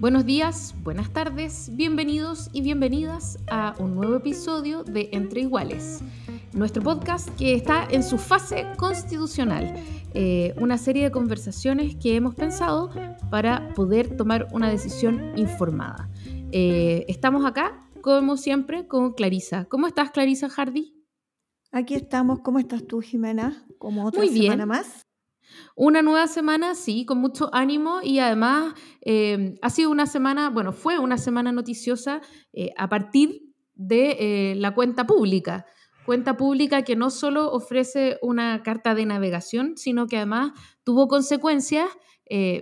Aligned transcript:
Buenos 0.00 0.24
días, 0.24 0.76
buenas 0.84 1.12
tardes, 1.12 1.74
bienvenidos 1.74 2.50
y 2.52 2.60
bienvenidas 2.60 3.36
a 3.48 3.74
un 3.80 3.96
nuevo 3.96 4.14
episodio 4.14 4.84
de 4.84 5.08
Entre 5.10 5.40
Iguales, 5.40 6.02
nuestro 6.52 6.84
podcast 6.84 7.28
que 7.30 7.54
está 7.54 7.84
en 7.90 8.04
su 8.04 8.16
fase 8.16 8.64
constitucional, 8.76 9.74
eh, 10.14 10.54
una 10.60 10.78
serie 10.78 11.02
de 11.02 11.10
conversaciones 11.10 11.96
que 11.96 12.14
hemos 12.14 12.36
pensado 12.36 12.92
para 13.28 13.74
poder 13.74 14.16
tomar 14.16 14.46
una 14.52 14.70
decisión 14.70 15.36
informada. 15.36 16.08
Eh, 16.52 17.04
estamos 17.08 17.44
acá, 17.44 17.84
como 18.00 18.36
siempre, 18.36 18.86
con 18.86 19.14
Clarisa. 19.14 19.64
¿Cómo 19.64 19.88
estás, 19.88 20.12
Clarisa 20.12 20.48
Hardy? 20.48 20.94
Aquí 21.72 21.94
estamos. 21.94 22.38
¿Cómo 22.38 22.60
estás 22.60 22.86
tú, 22.86 23.00
Jimena? 23.00 23.66
Como 23.78 24.06
otra 24.06 24.22
Muy 24.22 24.28
semana 24.28 24.64
más. 24.64 25.07
Una 25.80 26.02
nueva 26.02 26.26
semana, 26.26 26.74
sí, 26.74 27.04
con 27.04 27.18
mucho 27.18 27.50
ánimo 27.54 28.00
y 28.02 28.18
además 28.18 28.74
eh, 29.00 29.54
ha 29.62 29.70
sido 29.70 29.92
una 29.92 30.08
semana, 30.08 30.50
bueno, 30.50 30.72
fue 30.72 30.98
una 30.98 31.18
semana 31.18 31.52
noticiosa 31.52 32.20
eh, 32.52 32.70
a 32.76 32.88
partir 32.88 33.54
de 33.76 34.16
eh, 34.18 34.54
la 34.56 34.74
cuenta 34.74 35.06
pública. 35.06 35.66
Cuenta 36.04 36.36
pública 36.36 36.82
que 36.82 36.96
no 36.96 37.10
solo 37.10 37.52
ofrece 37.52 38.18
una 38.22 38.60
carta 38.64 38.96
de 38.96 39.06
navegación, 39.06 39.76
sino 39.76 40.08
que 40.08 40.16
además 40.16 40.50
tuvo 40.82 41.06
consecuencias, 41.06 41.88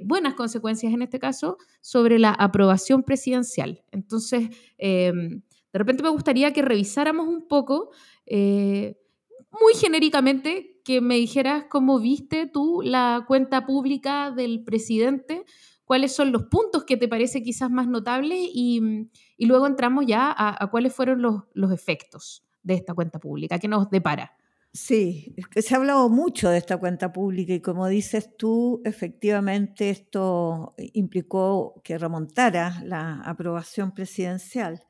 buenas 0.05 0.35
consecuencias 0.35 0.93
en 0.93 1.01
este 1.01 1.19
caso, 1.19 1.57
sobre 1.81 2.19
la 2.19 2.33
aprobación 2.33 3.03
presidencial. 3.03 3.83
Entonces, 3.93 4.51
de 4.77 5.43
repente 5.73 6.03
me 6.03 6.11
gustaría 6.11 6.53
que 6.53 6.61
revisáramos 6.61 7.29
un 7.29 7.49
poco, 7.49 7.93
muy 8.29 9.75
genéricamente, 9.81 10.76
que 10.87 11.01
me 11.01 11.17
dijeras 11.17 11.65
cómo 11.69 11.99
viste 11.99 12.47
tú 12.47 12.81
la 12.81 13.25
cuenta 13.27 13.67
pública 13.67 14.31
del 14.31 14.63
presidente, 14.63 15.45
cuáles 15.85 16.15
son 16.15 16.31
los 16.31 16.45
puntos 16.45 16.85
que 16.85 16.97
te 16.97 17.09
parece 17.09 17.43
quizás 17.43 17.73
más 17.73 17.89
notables 17.89 18.39
y, 18.39 19.09
luego 19.41 19.67
entramos 19.67 20.07
ya 20.07 20.33
a, 20.33 20.71
cuáles 20.71 20.95
fueron 20.95 21.23
los, 21.23 21.43
los, 21.55 21.73
efectos 21.73 22.45
de 22.63 22.75
esta 22.75 22.95
cuenta 22.95 23.19
pública 23.19 23.59
que 23.59 23.67
nos 23.67 23.91
depara. 23.91 24.37
Sí, 24.73 25.35
se 25.57 25.75
ha 25.75 25.79
hablado 25.79 26.09
mucho 26.09 26.51
de 26.51 26.59
esta 26.59 26.77
cuenta 26.77 27.13
pública 27.13 27.53
y 27.53 27.61
como 27.61 27.89
dices 27.89 28.37
tú, 28.37 28.81
efectivamente 28.85 29.91
esto 29.91 30.77
implicó 30.93 31.81
que 31.83 31.99
remontara 31.99 32.81
la 32.85 33.23
aprobación 33.23 33.93
presidencial. 33.93 34.85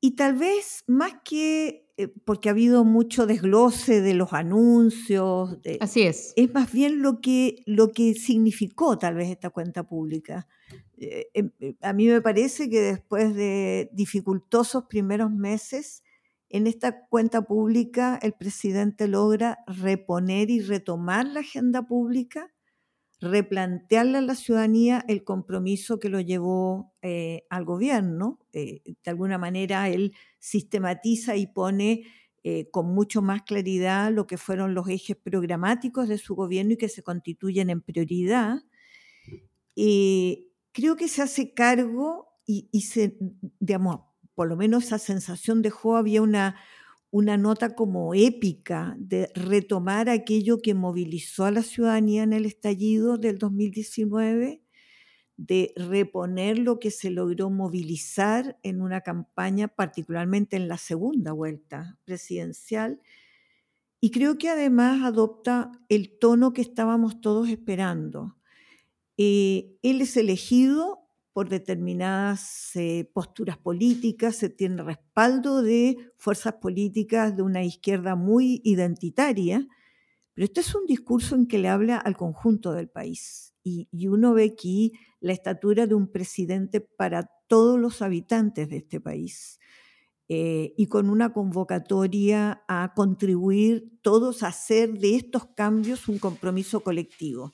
Y 0.00 0.12
tal 0.12 0.36
vez 0.36 0.82
más 0.86 1.12
que 1.22 1.89
porque 2.08 2.48
ha 2.48 2.52
habido 2.52 2.84
mucho 2.84 3.26
desglose 3.26 4.00
de 4.00 4.14
los 4.14 4.32
anuncios. 4.32 5.58
Así 5.80 6.02
es. 6.02 6.32
Es 6.36 6.52
más 6.52 6.72
bien 6.72 7.02
lo 7.02 7.20
que, 7.20 7.62
lo 7.66 7.92
que 7.92 8.14
significó 8.14 8.98
tal 8.98 9.14
vez 9.14 9.30
esta 9.30 9.50
cuenta 9.50 9.84
pública. 9.84 10.46
Eh, 10.96 11.28
em, 11.34 11.50
eh, 11.60 11.76
a 11.80 11.92
mí 11.92 12.06
me 12.06 12.20
parece 12.20 12.68
que 12.68 12.80
después 12.80 13.34
de 13.34 13.90
dificultosos 13.92 14.84
primeros 14.84 15.30
meses, 15.30 16.02
en 16.48 16.66
esta 16.66 17.06
cuenta 17.08 17.42
pública 17.42 18.18
el 18.22 18.32
presidente 18.32 19.08
logra 19.08 19.58
reponer 19.66 20.50
y 20.50 20.60
retomar 20.60 21.26
la 21.26 21.40
agenda 21.40 21.82
pública, 21.86 22.52
replantearle 23.20 24.18
a 24.18 24.22
la 24.22 24.34
ciudadanía 24.34 25.04
el 25.08 25.24
compromiso 25.24 25.98
que 25.98 26.08
lo 26.08 26.20
llevó 26.20 26.94
al 27.02 27.64
gobierno. 27.64 28.38
de 28.52 28.96
alguna 29.06 29.38
manera 29.38 29.88
él 29.88 30.14
sistematiza 30.38 31.36
y 31.36 31.46
pone 31.46 32.04
eh, 32.42 32.70
con 32.70 32.86
mucho 32.94 33.20
más 33.20 33.42
claridad 33.42 34.10
lo 34.10 34.26
que 34.26 34.38
fueron 34.38 34.72
los 34.72 34.88
ejes 34.88 35.14
programáticos 35.14 36.08
de 36.08 36.16
su 36.16 36.34
gobierno 36.34 36.72
y 36.72 36.78
que 36.78 36.88
se 36.88 37.02
constituyen 37.02 37.68
en 37.68 37.82
prioridad. 37.82 38.62
Eh, 39.76 40.46
creo 40.72 40.96
que 40.96 41.08
se 41.08 41.20
hace 41.20 41.52
cargo 41.52 42.28
y, 42.46 42.80
se, 42.80 43.16
digamos, 43.60 44.00
por 44.34 44.48
lo 44.48 44.56
menos 44.56 44.84
esa 44.84 44.98
sensación 44.98 45.62
dejó, 45.62 45.96
había 45.96 46.22
una, 46.22 46.56
una 47.10 47.36
nota 47.36 47.74
como 47.74 48.14
épica 48.14 48.94
de 48.98 49.30
retomar 49.34 50.08
aquello 50.08 50.62
que 50.62 50.74
movilizó 50.74 51.44
a 51.44 51.50
la 51.50 51.62
ciudadanía 51.62 52.22
en 52.22 52.32
el 52.32 52.46
estallido 52.46 53.18
del 53.18 53.38
2019 53.38 54.62
de 55.36 55.72
reponer 55.74 56.58
lo 56.58 56.78
que 56.78 56.90
se 56.90 57.10
logró 57.10 57.48
movilizar 57.48 58.58
en 58.62 58.82
una 58.82 59.00
campaña, 59.00 59.68
particularmente 59.68 60.56
en 60.56 60.68
la 60.68 60.76
segunda 60.76 61.32
vuelta 61.32 61.98
presidencial. 62.04 63.00
Y 64.02 64.10
creo 64.10 64.36
que 64.36 64.50
además 64.50 65.02
adopta 65.02 65.72
el 65.88 66.18
tono 66.18 66.52
que 66.52 66.60
estábamos 66.60 67.22
todos 67.22 67.48
esperando. 67.48 68.36
Eh, 69.16 69.78
él 69.82 70.02
es 70.02 70.16
elegido 70.18 70.99
por 71.32 71.48
determinadas 71.48 72.74
eh, 72.74 73.08
posturas 73.12 73.58
políticas, 73.58 74.36
se 74.36 74.48
tiene 74.48 74.82
respaldo 74.82 75.62
de 75.62 75.96
fuerzas 76.16 76.54
políticas 76.54 77.36
de 77.36 77.42
una 77.42 77.62
izquierda 77.64 78.16
muy 78.16 78.60
identitaria, 78.64 79.66
pero 80.34 80.44
este 80.44 80.60
es 80.60 80.74
un 80.74 80.86
discurso 80.86 81.34
en 81.34 81.46
que 81.46 81.58
le 81.58 81.68
habla 81.68 81.96
al 81.96 82.16
conjunto 82.16 82.72
del 82.72 82.88
país. 82.88 83.54
Y, 83.62 83.88
y 83.92 84.08
uno 84.08 84.32
ve 84.32 84.44
aquí 84.44 84.92
la 85.20 85.32
estatura 85.32 85.86
de 85.86 85.94
un 85.94 86.10
presidente 86.10 86.80
para 86.80 87.30
todos 87.46 87.78
los 87.78 88.00
habitantes 88.00 88.68
de 88.68 88.78
este 88.78 89.00
país. 89.00 89.58
Eh, 90.32 90.74
y 90.76 90.86
con 90.86 91.10
una 91.10 91.32
convocatoria 91.32 92.62
a 92.68 92.92
contribuir 92.94 93.98
todos 94.00 94.44
a 94.44 94.46
hacer 94.46 94.92
de 94.92 95.16
estos 95.16 95.46
cambios 95.56 96.06
un 96.06 96.20
compromiso 96.20 96.84
colectivo. 96.84 97.52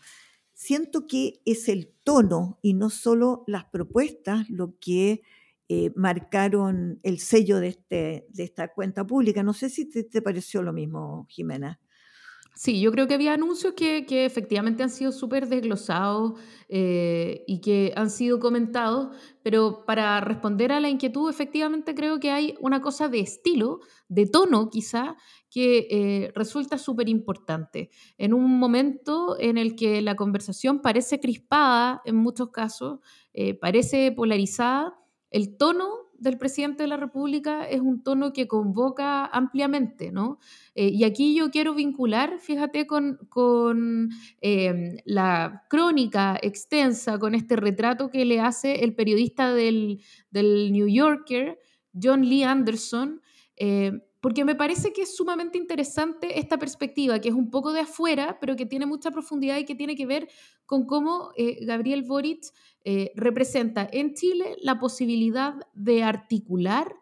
Siento 0.58 1.06
que 1.06 1.42
es 1.44 1.68
el 1.68 1.92
tono 2.02 2.58
y 2.62 2.72
no 2.72 2.88
solo 2.88 3.44
las 3.46 3.66
propuestas 3.66 4.48
lo 4.48 4.78
que 4.80 5.20
eh, 5.68 5.92
marcaron 5.94 6.98
el 7.02 7.18
sello 7.18 7.60
de, 7.60 7.68
este, 7.68 8.26
de 8.30 8.44
esta 8.44 8.72
cuenta 8.72 9.06
pública. 9.06 9.42
No 9.42 9.52
sé 9.52 9.68
si 9.68 9.84
te 9.84 10.22
pareció 10.22 10.62
lo 10.62 10.72
mismo, 10.72 11.26
Jimena. 11.28 11.78
Sí, 12.58 12.80
yo 12.80 12.90
creo 12.90 13.06
que 13.06 13.12
había 13.12 13.34
anuncios 13.34 13.74
que, 13.74 14.06
que 14.06 14.24
efectivamente 14.24 14.82
han 14.82 14.88
sido 14.88 15.12
súper 15.12 15.46
desglosados 15.46 16.40
eh, 16.70 17.44
y 17.46 17.60
que 17.60 17.92
han 17.96 18.08
sido 18.08 18.40
comentados, 18.40 19.14
pero 19.42 19.84
para 19.84 20.22
responder 20.22 20.72
a 20.72 20.80
la 20.80 20.88
inquietud, 20.88 21.28
efectivamente 21.28 21.94
creo 21.94 22.18
que 22.18 22.30
hay 22.30 22.54
una 22.58 22.80
cosa 22.80 23.08
de 23.10 23.20
estilo, 23.20 23.80
de 24.08 24.24
tono 24.24 24.70
quizá, 24.70 25.16
que 25.50 25.86
eh, 25.90 26.32
resulta 26.34 26.78
súper 26.78 27.10
importante. 27.10 27.90
En 28.16 28.32
un 28.32 28.58
momento 28.58 29.36
en 29.38 29.58
el 29.58 29.76
que 29.76 30.00
la 30.00 30.16
conversación 30.16 30.80
parece 30.80 31.20
crispada 31.20 32.00
en 32.06 32.16
muchos 32.16 32.52
casos, 32.52 33.00
eh, 33.34 33.52
parece 33.52 34.12
polarizada, 34.12 34.94
el 35.30 35.58
tono 35.58 36.05
del 36.18 36.38
presidente 36.38 36.82
de 36.82 36.88
la 36.88 36.96
República 36.96 37.64
es 37.64 37.80
un 37.80 38.02
tono 38.02 38.32
que 38.32 38.46
convoca 38.46 39.24
ampliamente, 39.26 40.12
¿no? 40.12 40.38
Eh, 40.74 40.88
y 40.88 41.04
aquí 41.04 41.34
yo 41.34 41.50
quiero 41.50 41.74
vincular, 41.74 42.38
fíjate, 42.38 42.86
con, 42.86 43.18
con 43.28 44.10
em, 44.40 44.96
la 45.04 45.64
crónica 45.68 46.38
extensa, 46.42 47.18
con 47.18 47.34
este 47.34 47.56
retrato 47.56 48.10
que 48.10 48.24
le 48.24 48.40
hace 48.40 48.84
el 48.84 48.94
periodista 48.94 49.52
del, 49.52 50.02
del 50.30 50.72
New 50.72 50.88
Yorker, 50.88 51.58
John 52.00 52.22
Lee 52.22 52.42
Anderson, 52.44 53.20
eh, 53.56 53.92
porque 54.26 54.44
me 54.44 54.56
parece 54.56 54.92
que 54.92 55.02
es 55.02 55.16
sumamente 55.16 55.56
interesante 55.56 56.40
esta 56.40 56.58
perspectiva, 56.58 57.20
que 57.20 57.28
es 57.28 57.34
un 57.36 57.48
poco 57.48 57.72
de 57.72 57.82
afuera, 57.82 58.38
pero 58.40 58.56
que 58.56 58.66
tiene 58.66 58.84
mucha 58.84 59.12
profundidad 59.12 59.56
y 59.56 59.64
que 59.64 59.76
tiene 59.76 59.94
que 59.94 60.04
ver 60.04 60.28
con 60.64 60.84
cómo 60.84 61.30
eh, 61.36 61.64
Gabriel 61.64 62.02
Boric 62.02 62.42
eh, 62.82 63.12
representa 63.14 63.88
en 63.92 64.14
Chile 64.14 64.56
la 64.60 64.80
posibilidad 64.80 65.54
de 65.74 66.02
articular 66.02 66.92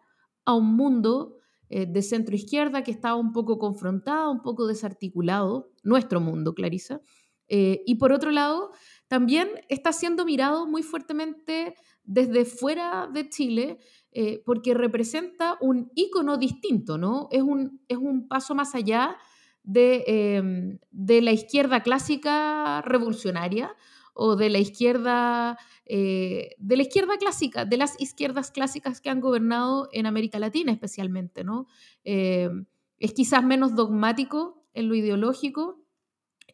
a 0.45 0.53
un 0.53 0.75
mundo 0.75 1.37
eh, 1.69 1.87
de 1.87 2.03
centro 2.03 2.35
izquierda 2.35 2.83
que 2.83 2.91
estaba 2.91 3.15
un 3.15 3.31
poco 3.31 3.57
confrontado, 3.57 4.31
un 4.31 4.43
poco 4.43 4.67
desarticulado, 4.67 5.71
nuestro 5.81 6.21
mundo, 6.21 6.53
Clarisa. 6.53 7.01
y 7.47 7.95
por 7.95 8.11
otro 8.11 8.29
lado, 8.29 8.69
también 9.07 9.49
está 9.67 9.93
siendo 9.93 10.25
mirado 10.25 10.67
muy 10.67 10.83
fuertemente 10.83 11.73
desde 12.03 12.45
fuera 12.45 13.09
de 13.11 13.29
Chile 13.29 13.79
eh, 14.17 14.41
porque 14.45 14.73
representa 14.73 15.57
un 15.59 15.91
icono 15.93 16.37
distinto, 16.37 16.97
¿no? 16.97 17.27
Es 17.31 17.41
un, 17.41 17.81
es 17.87 17.97
un 17.97 18.27
paso 18.27 18.55
más 18.55 18.73
allá 18.73 19.17
de, 19.63 20.03
em, 20.07 20.79
de, 20.91 21.21
la 21.21 21.31
izquierda 21.31 21.83
clásica 21.83 22.81
revolucionaria 22.81 23.75
o 24.13 24.35
de 24.35 24.49
la 24.49 24.59
izquierda, 24.59 25.57
de 25.85 26.55
la 26.77 26.81
izquierda 26.81 27.17
clásica, 27.17 27.65
de 27.65 27.77
las 27.77 27.99
izquierdas 27.99 28.49
clásicas 28.49 29.01
que 29.01 29.09
han 29.09 29.19
gobernado 29.19 29.89
en 29.91 30.05
América 30.05 30.39
Latina 30.39 30.71
especialmente, 30.71 31.43
¿no? 31.43 31.67
es 32.03 33.13
quizás 33.13 33.43
menos 33.43 33.75
dogmático 33.75 34.63
en 34.73 34.87
lo 34.87 34.95
ideológico, 34.95 35.85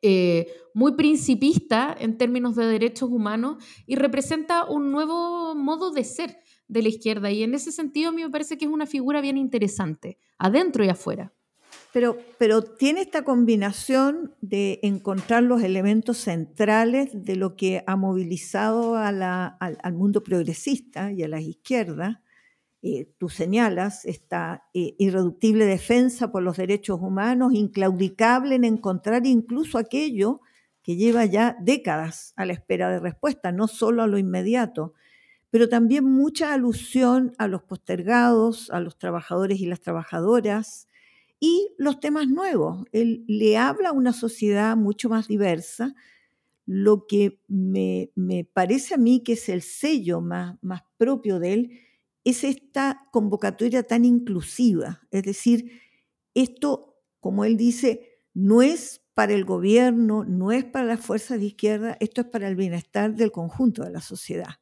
eh, 0.03 0.51
muy 0.73 0.93
principista 0.93 1.95
en 1.99 2.17
términos 2.17 2.55
de 2.55 2.65
derechos 2.65 3.09
humanos 3.09 3.63
y 3.85 3.95
representa 3.95 4.65
un 4.65 4.91
nuevo 4.91 5.53
modo 5.53 5.91
de 5.91 6.03
ser 6.03 6.37
de 6.71 6.81
la 6.81 6.87
izquierda. 6.87 7.29
Y 7.29 7.43
en 7.43 7.53
ese 7.53 7.71
sentido 7.71 8.09
a 8.09 8.11
mí 8.13 8.23
me 8.23 8.29
parece 8.29 8.57
que 8.57 8.65
es 8.65 8.71
una 8.71 8.85
figura 8.85 9.19
bien 9.19 9.37
interesante, 9.37 10.17
adentro 10.37 10.83
y 10.85 10.89
afuera. 10.89 11.33
Pero, 11.91 12.17
pero 12.37 12.61
tiene 12.61 13.01
esta 13.01 13.23
combinación 13.23 14.33
de 14.39 14.79
encontrar 14.81 15.43
los 15.43 15.61
elementos 15.61 16.17
centrales 16.17 17.09
de 17.13 17.35
lo 17.35 17.57
que 17.57 17.83
ha 17.85 17.97
movilizado 17.97 18.95
al, 18.95 19.93
mundo 19.93 20.23
progresista 20.23 21.11
y 21.11 21.23
a 21.23 21.27
las 21.27 21.41
izquierdas, 21.41 22.19
eh, 22.81 23.09
tú 23.17 23.27
señalas, 23.27 24.05
esta 24.05 24.63
eh, 24.73 24.95
irreductible 24.97 25.65
defensa 25.65 26.31
por 26.31 26.41
los 26.41 26.55
derechos 26.55 26.99
humanos, 27.01 27.53
inclaudicable 27.53 28.55
en 28.55 28.63
encontrar 28.63 29.27
incluso 29.27 29.77
aquello 29.77 30.39
que 30.81 30.95
lleva 30.95 31.25
ya 31.25 31.57
décadas 31.59 32.33
a 32.37 32.45
la 32.45 32.53
espera 32.53 32.89
de 32.89 32.99
respuesta, 32.99 33.51
no 33.51 33.67
solo 33.67 34.01
a 34.01 34.07
lo 34.07 34.17
inmediato, 34.17 34.93
pero 35.51 35.67
también 35.69 36.05
mucha 36.05 36.53
alusión 36.53 37.33
a 37.37 37.47
los 37.47 37.61
postergados, 37.61 38.71
a 38.71 38.79
los 38.79 38.97
trabajadores 38.97 39.59
y 39.59 39.65
las 39.67 39.81
trabajadoras 39.81 40.87
y 41.39 41.69
los 41.77 41.99
temas 41.99 42.27
nuevos. 42.27 42.85
Él 42.93 43.25
le 43.27 43.57
habla 43.57 43.89
a 43.89 43.93
una 43.93 44.13
sociedad 44.13 44.77
mucho 44.77 45.09
más 45.09 45.27
diversa, 45.27 45.93
lo 46.65 47.05
que 47.05 47.41
me, 47.49 48.11
parece 48.53 48.93
a 48.93 48.97
mí 48.97 49.23
que 49.23 49.33
es 49.33 49.49
el 49.49 49.61
sello 49.61 50.21
más, 50.21 50.57
más 50.61 50.83
propio 50.97 51.37
de 51.39 51.53
él, 51.53 51.79
es 52.23 52.45
esta 52.45 53.07
convocatoria 53.11 53.83
tan 53.83 54.05
inclusiva. 54.05 55.01
Es 55.11 55.23
decir, 55.23 55.81
esto, 56.33 56.95
como 57.19 57.43
él 57.43 57.57
dice, 57.57 58.21
no 58.33 58.61
es 58.61 59.01
para 59.13 59.33
el 59.33 59.43
gobierno, 59.43 60.23
no 60.23 60.53
es 60.53 60.63
para 60.63 60.85
las 60.85 61.01
fuerzas 61.01 61.39
de 61.39 61.47
izquierda, 61.47 61.97
esto 61.99 62.21
es 62.21 62.27
para 62.27 62.47
el 62.47 62.55
bienestar 62.55 63.15
del 63.15 63.33
conjunto 63.33 63.83
de 63.83 63.91
la 63.91 64.01
sociedad. 64.01 64.60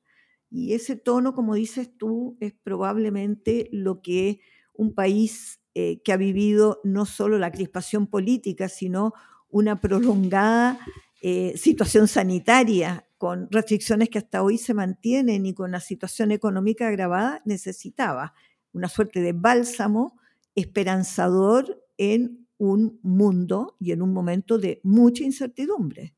Y 0.51 0.74
ese 0.74 0.96
tono, 0.96 1.34
como 1.34 1.56
dices 1.56 1.90
tú, 1.98 2.38
es 2.40 2.54
probablemente 2.63 3.69
lo 3.72 4.01
que 4.01 4.40
un 4.74 4.94
país 4.94 5.60
eh, 5.75 6.01
que 6.04 6.12
ha 6.12 6.18
vivido 6.18 6.80
no 6.84 7.06
solo 7.06 7.38
la 7.38 7.51
crispación 7.51 8.07
política, 8.07 8.69
sino 8.69 9.13
una 9.50 9.80
prolongada 9.81 10.80
eh, 11.22 11.54
situación 11.57 12.07
sanitaria 12.07 13.06
con 13.18 13.50
restricciones 13.51 14.10
que 14.10 14.18
hasta 14.18 14.42
hoy 14.42 14.57
se 14.57 14.74
mantienen 14.74 15.46
y 15.46 15.54
con 15.54 15.72
la 15.72 15.81
situación 15.81 16.31
económica 16.31 16.88
agravada, 16.88 17.42
necesitaba 17.44 18.34
una 18.72 18.88
suerte 18.88 19.22
de 19.22 19.34
bálsamo 19.34 20.18
esperanzador 20.56 21.84
en 21.98 22.48
un 22.57 23.00
mundo 23.04 23.75
y 23.80 23.92
en 23.92 24.02
un 24.02 24.13
momento 24.13 24.57
de 24.57 24.80
mucha 24.84 25.24
incertidumbre. 25.24 26.13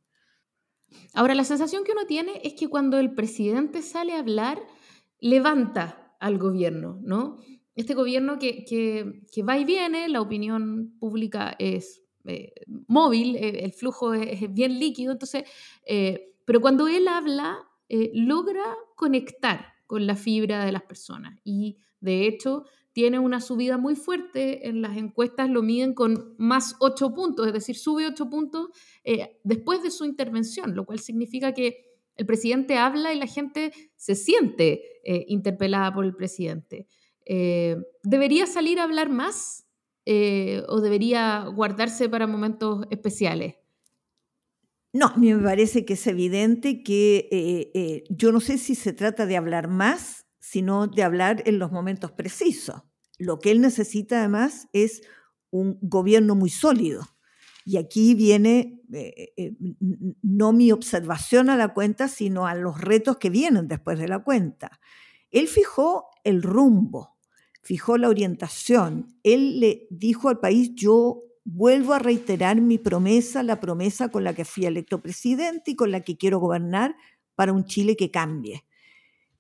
Ahora, 1.14 1.36
la 1.36 1.44
sensación 1.44 1.84
que 1.84 1.92
uno 1.92 2.06
tiene 2.06 2.42
es 2.44 2.54
que 2.54 2.68
cuando 2.68 3.00
el 3.00 3.14
presidente 3.14 3.82
sale 3.82 4.14
a 4.14 4.20
hablar, 4.20 4.62
levanta 5.20 6.16
al 6.20 6.38
gobierno, 6.38 7.00
¿no? 7.02 7.38
Este 7.76 7.94
gobierno 7.94 8.38
que, 8.38 8.66
que, 8.66 9.44
va 9.44 9.58
y 9.58 9.66
viene, 9.66 10.10
la 10.10 10.22
opinión 10.22 10.96
pública 11.00 11.56
es 11.58 12.02
eh, 12.26 12.54
móvil, 12.88 13.36
eh, 13.36 13.64
el 13.64 13.74
flujo 13.74 14.14
es, 14.14 14.54
bien 14.54 14.78
líquido, 14.80 15.14
entonces 15.14 15.44
eh, 15.86 16.34
pero 16.46 16.62
cuando 16.62 16.88
él 16.88 17.08
habla, 17.08 17.58
logra 18.14 18.64
conectar 18.96 19.74
con 19.86 20.08
la 20.08 20.16
fibra 20.16 20.64
de 20.66 20.72
las 20.72 20.84
personas 20.84 21.38
y 21.44 21.78
de 22.00 22.26
hecho 22.26 22.64
tiene 22.94 23.20
una 23.20 23.42
subida 23.42 23.78
muy 23.78 23.96
fuerte, 23.96 24.68
en 24.68 24.82
las 24.82 24.98
encuestas 24.98 25.50
lo 25.50 25.62
miden 25.62 25.94
con 25.94 26.36
más 26.38 26.76
8 26.80 27.14
puntos, 27.14 27.48
es 27.48 27.54
decir, 27.54 27.78
sube 27.78 28.08
8 28.08 28.30
puntos 28.30 28.70
eh, 29.04 29.40
después 29.44 29.82
de 29.84 29.92
su 29.92 30.06
intervención, 30.06 30.76
lo 30.76 30.86
cual 30.86 31.00
significa 31.00 31.54
que 31.54 31.86
el 32.16 32.26
presidente 32.26 32.78
habla 32.78 33.14
y 33.14 33.18
la 33.18 33.28
gente 33.28 33.72
se 33.96 34.16
siente 34.16 34.82
eh, 35.04 35.26
interpelada 35.28 35.94
por 35.94 36.06
el 36.06 36.16
presidente. 36.16 36.88
¿Debería 38.04 38.46
salir 38.46 38.80
a 38.80 38.84
hablar 38.84 39.10
más 39.10 39.66
o 40.06 40.82
debería 40.82 41.46
guardarse 41.46 42.10
para 42.10 42.28
momentos 42.28 42.86
especiales? 42.90 43.56
No, 44.94 45.06
a 45.08 45.18
me 45.18 45.38
parece 45.38 45.86
que 45.86 45.94
es 45.94 46.06
evidente 46.08 46.84
que 46.84 47.30
eh, 47.32 47.72
eh, 47.74 48.04
yo 48.10 48.32
no 48.34 48.42
sé 48.42 48.58
si 48.58 48.76
se 48.76 48.92
trata 48.92 49.26
de 49.26 49.38
hablar 49.38 49.70
más, 49.70 50.21
sino 50.52 50.88
de 50.88 51.02
hablar 51.02 51.44
en 51.46 51.60
los 51.60 51.72
momentos 51.72 52.12
precisos. 52.12 52.82
Lo 53.18 53.40
que 53.40 53.52
él 53.52 53.62
necesita 53.62 54.20
además 54.20 54.68
es 54.74 55.02
un 55.50 55.80
gobierno 55.82 56.36
muy 56.36 56.50
sólido. 56.50 57.08
Y 57.64 57.78
aquí 57.78 58.16
viene 58.16 58.82
eh, 58.92 59.56
no 60.22 60.52
mi 60.52 60.74
observación 60.74 61.50
a 61.50 61.56
la 61.56 61.74
cuenta, 61.74 62.10
sino 62.10 62.48
a 62.48 62.56
los 62.56 62.82
retos 62.82 63.16
que 63.16 63.30
vienen 63.30 63.70
después 63.70 63.98
de 63.98 64.10
la 64.10 64.20
cuenta. 64.26 64.82
Él 65.30 65.48
fijó 65.48 66.08
el 66.26 66.44
rumbo, 66.44 67.16
fijó 67.62 67.98
la 67.98 68.10
orientación. 68.10 69.16
Él 69.24 69.62
le 69.62 69.88
dijo 69.90 70.28
al 70.28 70.42
país, 70.42 70.72
yo 70.76 71.24
vuelvo 71.46 71.94
a 71.94 72.00
reiterar 72.00 72.60
mi 72.60 72.78
promesa, 72.78 73.42
la 73.42 73.62
promesa 73.62 74.10
con 74.10 74.26
la 74.26 74.34
que 74.34 74.44
fui 74.44 74.66
electo 74.66 75.02
presidente 75.02 75.72
y 75.72 75.76
con 75.78 75.92
la 75.92 76.02
que 76.02 76.18
quiero 76.18 76.40
gobernar 76.40 76.98
para 77.36 77.54
un 77.54 77.64
Chile 77.64 77.96
que 77.96 78.12
cambie. 78.12 78.66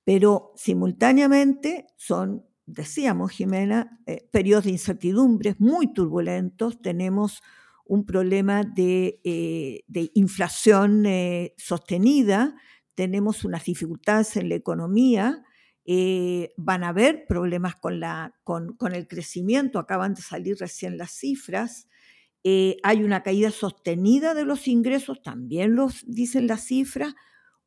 Pero 0.03 0.53
simultáneamente 0.55 1.87
son, 1.95 2.45
decíamos 2.65 3.31
Jimena, 3.31 3.99
eh, 4.05 4.27
periodos 4.31 4.65
de 4.65 4.71
incertidumbres 4.71 5.59
muy 5.59 5.93
turbulentos, 5.93 6.81
tenemos 6.81 7.41
un 7.85 8.05
problema 8.05 8.63
de, 8.63 9.19
eh, 9.23 9.83
inflación 10.13 11.05
eh, 11.05 11.53
sostenida, 11.57 12.55
tenemos 12.95 13.43
unas 13.43 13.65
dificultades 13.65 14.37
en 14.37 14.49
la 14.49 14.55
economía, 14.55 15.43
van 16.55 16.83
a 16.83 16.89
haber 16.89 17.25
problemas 17.27 17.75
con, 17.75 17.99
la, 17.99 18.35
con, 18.43 18.77
con, 18.77 18.93
el 18.93 19.07
crecimiento, 19.07 19.77
acaban 19.77 20.13
de 20.13 20.21
salir 20.21 20.55
recién 20.57 20.97
las 20.97 21.11
cifras, 21.11 21.87
eh, 22.43 22.77
hay 22.83 23.03
una 23.03 23.21
caída 23.21 23.51
sostenida 23.51 24.33
de 24.33 24.45
los 24.45 24.67
ingresos, 24.67 25.21
también 25.21 25.75
los 25.75 26.03
dicen 26.07 26.47
las 26.47 26.65
cifras. 26.65 27.13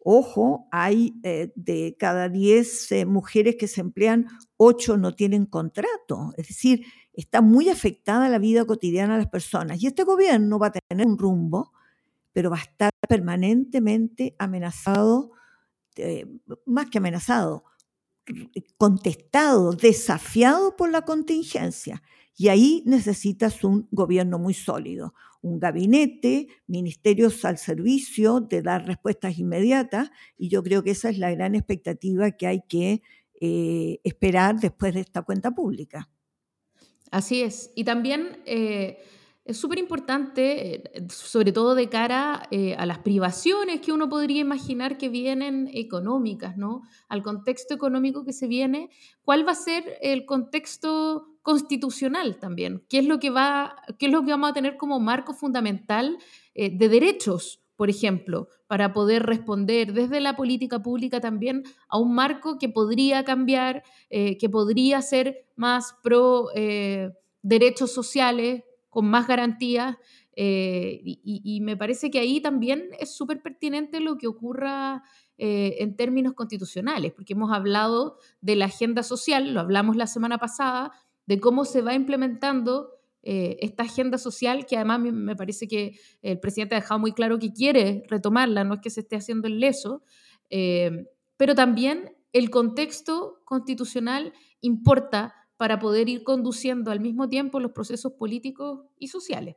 Ojo, 0.07 0.69
hay 0.71 1.19
eh, 1.23 1.51
de 1.57 1.97
cada 1.99 2.29
10 2.29 2.93
eh, 2.93 3.07
mujeres 3.07 3.57
que 3.57 3.67
se 3.67 3.81
emplean, 3.81 4.29
8 4.59 4.99
no 4.99 5.15
tienen 5.15 5.47
contrato. 5.47 6.35
Es 6.37 6.49
decir, 6.49 6.85
está 7.15 7.41
muy 7.41 7.71
afectada 7.71 8.29
la 8.29 8.39
vida 8.39 8.67
cotidiana 8.67 9.15
de 9.15 9.23
las 9.23 9.31
personas. 9.31 9.83
Y 9.83 9.87
este 9.87 10.05
gobierno 10.05 10.59
va 10.59 10.67
a 10.67 10.73
tener 10.73 11.07
un 11.07 11.17
rumbo, 11.17 11.73
pero 12.35 12.51
va 12.51 12.59
a 12.59 12.63
estar 12.63 12.91
permanentemente 13.09 14.37
amenazado, 14.39 15.31
más 16.67 16.91
que 16.91 16.99
amenazado, 16.99 17.65
contestado, 18.77 19.73
desafiado 19.73 20.77
por 20.77 20.91
la 20.91 21.03
contingencia. 21.03 22.03
Y 22.37 22.49
ahí 22.49 22.83
necesitas 22.85 23.63
un 23.63 23.87
gobierno 23.91 24.39
muy 24.39 24.55
sólido, 24.55 25.15
un 25.41 25.61
gabinete, 25.61 26.49
ministerios 26.67 27.45
al 27.45 27.59
servicio 27.59 28.41
de 28.41 28.63
dar 28.63 28.87
respuestas 28.87 29.39
inmediatas, 29.39 30.11
y 30.37 30.49
yo 30.49 30.63
creo 30.63 30.83
que 30.83 30.91
esa 30.91 31.11
es 31.11 31.19
la 31.19 31.31
gran 31.31 31.55
expectativa 31.55 32.33
que 32.33 32.47
hay 32.47 32.63
que 32.69 33.03
eh, 33.41 34.01
esperar 34.05 34.59
después 34.59 34.95
de 34.95 35.01
esta 35.01 35.23
cuenta 35.23 35.51
pública. 35.51 36.09
Así 37.11 37.43
es. 37.43 37.71
Y 37.75 37.85
también 37.85 38.39
eh, 38.47 38.99
es 39.45 39.57
súper 39.57 39.79
importante, 39.79 40.77
eh, 40.77 41.07
sobre 41.11 41.53
todo 41.53 41.75
de 41.75 41.89
cara 41.89 42.49
a 42.79 42.87
las 42.87 42.99
privaciones 43.01 43.81
que 43.81 43.93
uno 43.93 44.09
podría 44.09 44.41
imaginar 44.41 44.99
que 44.99 45.09
vienen 45.09 45.69
económicas, 45.75 46.57
¿no? 46.57 46.83
Al 47.09 47.23
contexto 47.23 47.75
económico 47.75 48.25
que 48.25 48.33
se 48.33 48.49
viene, 48.49 48.89
¿cuál 49.23 49.47
va 49.47 49.53
a 49.53 49.57
ser 49.57 49.99
el 50.01 50.25
contexto 50.25 51.34
constitucional 51.45 52.39
también, 52.39 52.83
qué 52.89 53.01
es 53.01 53.07
lo 53.07 53.21
que, 53.21 53.29
va, 53.29 53.77
qué 53.99 54.07
es 54.07 54.13
lo 54.13 54.25
que 54.25 54.31
vamos 54.31 54.51
a 54.51 54.55
tener 54.55 54.79
como 54.79 54.99
marco 54.99 55.35
fundamental 55.35 56.17
eh, 56.55 56.71
de 56.75 56.89
derechos, 56.89 57.61
por 57.77 57.91
ejemplo, 57.91 58.49
para 58.67 58.95
poder 58.95 59.25
responder 59.25 59.93
desde 59.93 60.21
la 60.21 60.37
política 60.37 60.83
pública 60.83 61.21
también 61.21 61.65
a 61.89 61.99
un 61.99 62.15
marco 62.15 62.59
que 62.59 62.71
podría 62.71 63.25
cambiar, 63.25 63.83
eh, 64.09 64.39
que 64.39 64.49
podría 64.49 65.03
ser 65.03 65.45
más 65.55 65.95
pro 66.03 66.47
eh, 66.55 67.11
derechos 67.43 67.93
sociales, 67.93 68.65
con 68.89 69.07
más 69.07 69.29
garantías. 69.29 69.97
y, 70.37 71.61
me 71.63 71.77
parece 71.77 72.11
que 72.11 72.21
ahí 72.21 72.41
también 72.41 72.89
es 72.99 73.15
súper 73.15 73.43
pertinente 73.43 74.01
lo 74.01 74.17
que 74.17 74.27
ocurra 74.27 75.03
en 75.37 75.97
términos 75.97 76.35
constitucionales, 76.35 77.13
porque 77.13 77.35
hemos 77.35 77.53
hablado 77.53 78.19
de 78.41 78.57
la 78.57 78.67
agenda 78.67 79.03
social, 79.03 79.53
lo 79.53 79.61
hablamos 79.61 79.97
la 79.97 80.07
semana 80.07 80.39
pasada, 80.39 80.93
de 81.27 81.41
cómo 81.41 81.65
se 81.65 81.83
va 81.83 81.95
implementando 81.95 82.95
eh, 83.27 83.57
esta 83.63 83.85
agenda 83.85 84.19
social 84.19 84.67
que 84.67 84.77
además 84.77 85.01
me 85.01 85.35
parece 85.35 85.67
que 85.67 85.99
el 86.21 86.39
presidente 86.39 86.75
ha 86.75 86.81
dejado 86.81 87.01
muy 87.01 87.13
claro 87.13 87.39
que 87.39 87.55
quiere 87.55 88.05
retomarla, 88.09 88.65
no 88.65 88.75
es 88.75 88.81
que 88.81 88.91
se 88.91 89.01
esté 89.01 89.17
haciendo 89.17 89.49
el 89.49 89.61
leso, 89.61 90.03
eh, 90.51 91.07
pero 91.39 91.55
también 91.55 92.15
el 92.35 92.51
contexto 92.51 93.41
constitucional 93.47 94.35
importa 94.61 95.35
para 95.57 95.79
poder 95.79 96.11
ir 96.11 96.23
conduciendo 96.23 96.91
al 96.91 97.01
mismo 97.01 97.27
tiempo 97.27 97.61
los 97.61 97.73
procesos 97.73 98.13
políticos 98.13 98.81
y 98.99 99.09
sociales. 99.09 99.57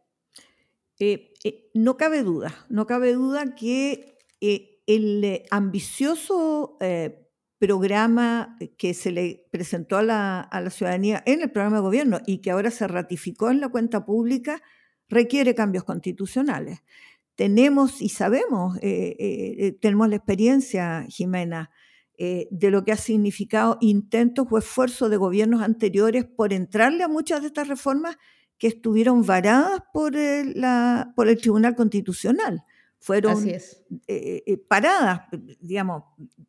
Eh, 0.99 1.33
no 1.73 1.97
cabe 1.97 2.23
duda, 2.23 2.65
no 2.69 2.87
cabe 2.87 3.13
duda 3.13 3.53
que 3.53 4.17
el 4.39 5.43
ambicioso 5.51 6.77
programa 7.59 8.55
que 8.77 8.93
se 8.93 9.11
le 9.11 9.45
presentó 9.51 9.97
a 9.97 10.03
la, 10.03 10.69
ciudadanía 10.69 11.23
en 11.25 11.41
el 11.41 11.51
programa 11.51 11.77
de 11.77 11.81
gobierno 11.81 12.19
y 12.25 12.39
que 12.39 12.51
ahora 12.51 12.71
se 12.71 12.87
ratificó 12.87 13.49
en 13.49 13.61
la 13.61 13.69
cuenta 13.69 14.05
pública, 14.05 14.61
requiere 15.09 15.55
cambios 15.55 15.83
constitucionales. 15.83 16.79
Tenemos 17.35 18.01
y 18.01 18.09
sabemos, 18.09 18.77
eh, 18.77 19.15
eh, 19.19 19.55
eh, 19.59 19.71
tenemos 19.79 20.09
la 20.09 20.17
experiencia, 20.17 21.05
Jimena, 21.07 21.71
de 22.19 22.71
lo 22.71 22.83
que 22.83 22.91
ha 22.91 22.97
significado 22.97 23.77
intentos 23.79 24.47
o 24.49 24.57
esfuerzos 24.57 25.11
de 25.11 25.17
gobiernos 25.17 25.61
anteriores 25.61 26.25
por 26.25 26.51
entrarle 26.51 27.03
a 27.03 27.07
muchas 27.07 27.41
de 27.41 27.47
estas 27.47 27.67
reformas 27.67 28.17
que 28.57 28.65
estuvieron 28.65 29.23
varadas 29.23 29.81
por 29.93 30.13
por 31.15 31.27
el 31.27 31.37
Tribunal 31.37 31.75
Constitucional 31.75 32.63
fueron 32.99 33.47
eh, 33.47 33.59
eh, 34.07 34.57
paradas, 34.67 35.21
digamos, 35.59 36.03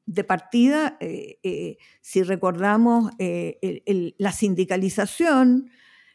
de 0.07 0.25
partida, 0.25 0.97
eh, 1.00 1.76
si 2.00 2.23
recordamos 2.23 3.12
la 3.19 4.33
sindicalización. 4.33 5.71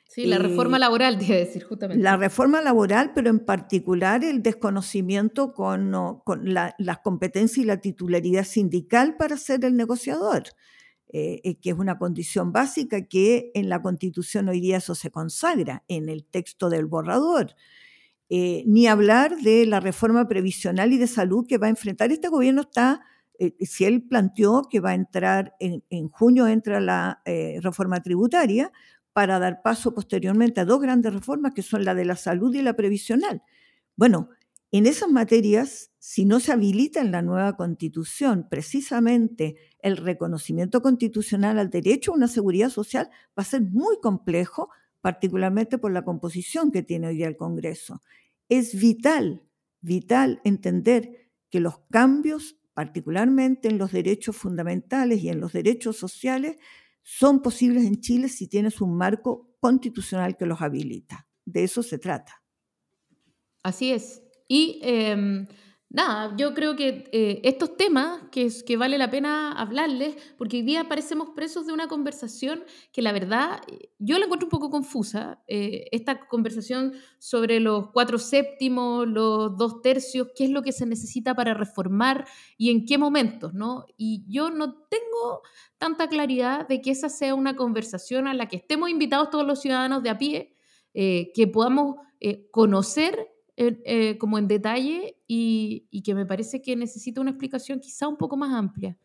Sí, 0.07 0.25
la 0.25 0.37
reforma 0.37 0.77
laboral, 0.77 1.17
debe 1.17 1.39
decir, 1.39 1.63
justamente. 1.63 2.03
La 2.03 2.17
reforma 2.17 2.61
laboral, 2.61 3.13
pero 3.15 3.29
en 3.29 3.39
particular 3.39 4.23
el 4.23 4.43
desconocimiento 4.43 5.53
con, 5.53 5.93
con 6.23 6.53
las 6.53 6.99
competencias 7.03 7.63
y 7.63 7.67
la 7.67 7.77
titularidad 7.77 8.43
sindical 8.43 9.15
para 9.17 9.37
ser 9.37 9.65
el 9.65 9.75
negociador. 9.75 10.43
que 11.11 11.59
es 11.63 11.73
una 11.73 11.97
condición 11.97 12.51
básica 12.51 13.05
que 13.07 13.51
en 13.53 13.69
la 13.69 13.81
Constitución 13.81 14.49
hoy 14.49 14.59
día 14.59 14.77
eso 14.77 14.93
se 14.93 15.09
consagra 15.09 15.83
en 15.87 16.09
el 16.09 16.25
texto 16.25 16.69
del 16.69 16.85
borrador. 16.85 17.55
Eh, 18.35 18.63
ni 18.65 18.87
hablar 18.87 19.37
de 19.37 19.67
la 19.67 19.79
reforma 19.79 20.27
previsional 20.27 20.91
y 20.91 20.97
de 20.97 21.05
salud 21.05 21.45
que 21.47 21.59
va 21.59 21.67
a 21.67 21.69
enfrentar. 21.69 22.11
Este 22.11 22.29
gobierno 22.29 22.61
está, 22.61 23.01
eh, 23.37 23.53
si 23.59 23.85
él 23.85 24.07
planteó 24.07 24.63
que 24.71 24.79
va 24.79 24.89
a 24.89 24.95
entrar, 24.95 25.53
en, 25.59 26.09
junio 26.09 26.47
entra 26.47 26.81
la 26.81 27.21
eh, 27.25 27.59
reforma 27.61 28.01
tributaria, 28.01 28.71
para 29.13 29.37
dar 29.37 29.61
paso 29.61 29.93
posteriormente 29.93 30.61
a 30.61 30.65
dos 30.65 30.81
grandes 30.81 31.13
reformas 31.13 31.53
que 31.53 31.61
son 31.61 31.85
la 31.85 31.93
de 31.93 32.05
la 32.05 32.15
salud 32.15 32.51
y 32.55 32.63
la 32.63 32.75
previsional. 32.75 33.43
Bueno, 33.95 34.29
en 34.71 34.87
esas 34.87 35.11
materias, 35.11 35.91
si 35.99 36.25
no 36.25 36.39
se 36.39 36.53
habilita 36.53 37.01
en 37.01 37.11
la 37.11 37.21
nueva 37.21 37.55
constitución 37.55 38.47
precisamente 38.49 39.57
el 39.77 39.95
reconocimiento 39.95 40.81
constitucional 40.81 41.59
al 41.59 41.69
derecho 41.69 42.11
a 42.11 42.15
una 42.15 42.27
seguridad 42.27 42.71
social, 42.71 43.11
va 43.37 43.43
a 43.43 43.43
ser 43.43 43.61
muy 43.61 43.99
complejo, 44.01 44.71
particularmente 45.01 45.77
por 45.77 45.91
la 45.91 46.03
composición 46.03 46.71
que 46.71 46.81
tiene 46.81 47.09
hoy 47.09 47.17
día 47.17 47.27
el 47.27 47.37
Congreso 47.37 48.01
es 48.49 48.79
vital, 48.79 49.43
vital 49.81 50.41
entender 50.43 51.31
que 51.49 51.59
los 51.59 51.79
cambios, 51.91 52.57
particularmente 52.73 53.67
en 53.67 53.77
los 53.77 53.91
derechos 53.91 54.35
fundamentales 54.35 55.21
y 55.21 55.29
en 55.29 55.39
los 55.39 55.53
derechos 55.53 55.97
sociales, 55.97 56.57
son 57.03 57.41
posibles 57.41 57.85
en 57.85 57.99
Chile 57.99 58.29
si 58.29 58.47
tienes 58.47 58.81
un 58.81 58.97
marco 58.97 59.55
constitucional 59.59 60.37
que 60.37 60.45
los 60.45 60.61
habilita. 60.61 61.27
De 61.45 61.63
eso 61.63 61.83
se 61.83 61.99
trata. 61.99 62.43
Así 63.61 63.91
es. 63.91 64.23
Y 64.47 64.79
em, 64.83 65.47
nada, 65.93 66.33
yo 66.37 66.55
creo 66.55 66.75
que 66.75 67.07
eh, 67.11 67.39
estos 67.43 67.77
temas 67.77 68.19
que, 68.31 68.77
vale 68.77 68.97
la 68.97 69.11
pena 69.11 69.51
hablarles, 69.51 70.15
porque 70.37 70.57
hoy 70.57 70.63
día 70.63 70.89
parecemos 70.89 71.29
presos 71.35 71.67
de 71.67 71.71
una 71.71 71.87
conversación 71.87 72.63
que 72.91 73.03
la 73.03 73.11
verdad 73.11 73.61
eh, 73.71 73.91
yo 73.99 74.17
la 74.17 74.25
encuentro 74.25 74.47
un 74.47 74.49
poco 74.49 74.71
confusa. 74.71 75.43
Eh, 75.47 75.85
esta 75.91 76.27
conversación 76.27 76.93
sobre 77.19 77.59
los 77.59 77.91
cuatro 77.91 78.17
séptimos, 78.17 79.07
los 79.07 79.55
dos 79.55 79.81
tercios, 79.81 80.29
qué 80.35 80.45
es 80.45 80.49
lo 80.49 80.63
que 80.63 80.71
se 80.71 80.87
necesita 80.87 81.35
para 81.35 81.53
reformar 81.53 82.27
y 82.57 82.71
en 82.71 82.85
qué 82.85 82.97
momentos, 82.97 83.53
¿no? 83.53 83.85
Y 83.95 84.25
yo 84.27 84.49
no 84.49 84.73
tengo 84.73 85.41
tanta 85.77 86.09
claridad 86.09 86.67
de 86.67 86.81
que 86.81 86.89
esa 86.89 87.07
sea 87.07 87.35
una 87.35 87.55
conversación 87.55 88.27
a 88.27 88.33
la 88.33 88.47
que 88.47 88.57
estemos 88.57 88.89
invitados 88.89 89.29
todos 89.29 89.45
los 89.45 89.61
ciudadanos 89.61 90.01
de 90.01 90.09
a 90.09 90.17
pie, 90.17 90.49
que 90.93 91.49
podamos 91.51 91.95
conocer 92.51 93.32
eh, 93.55 94.17
como 94.17 94.39
en 94.39 94.47
detalle 94.47 95.17
y, 95.27 96.01
que 96.03 96.15
me 96.15 96.25
parece 96.25 96.61
que 96.61 96.75
necesita 96.75 97.21
una 97.21 97.31
explicación 97.31 97.79
quizá 97.79 98.07
un 98.07 98.17
poco 98.17 98.35
más 98.35 98.53
amplia. 98.53 98.97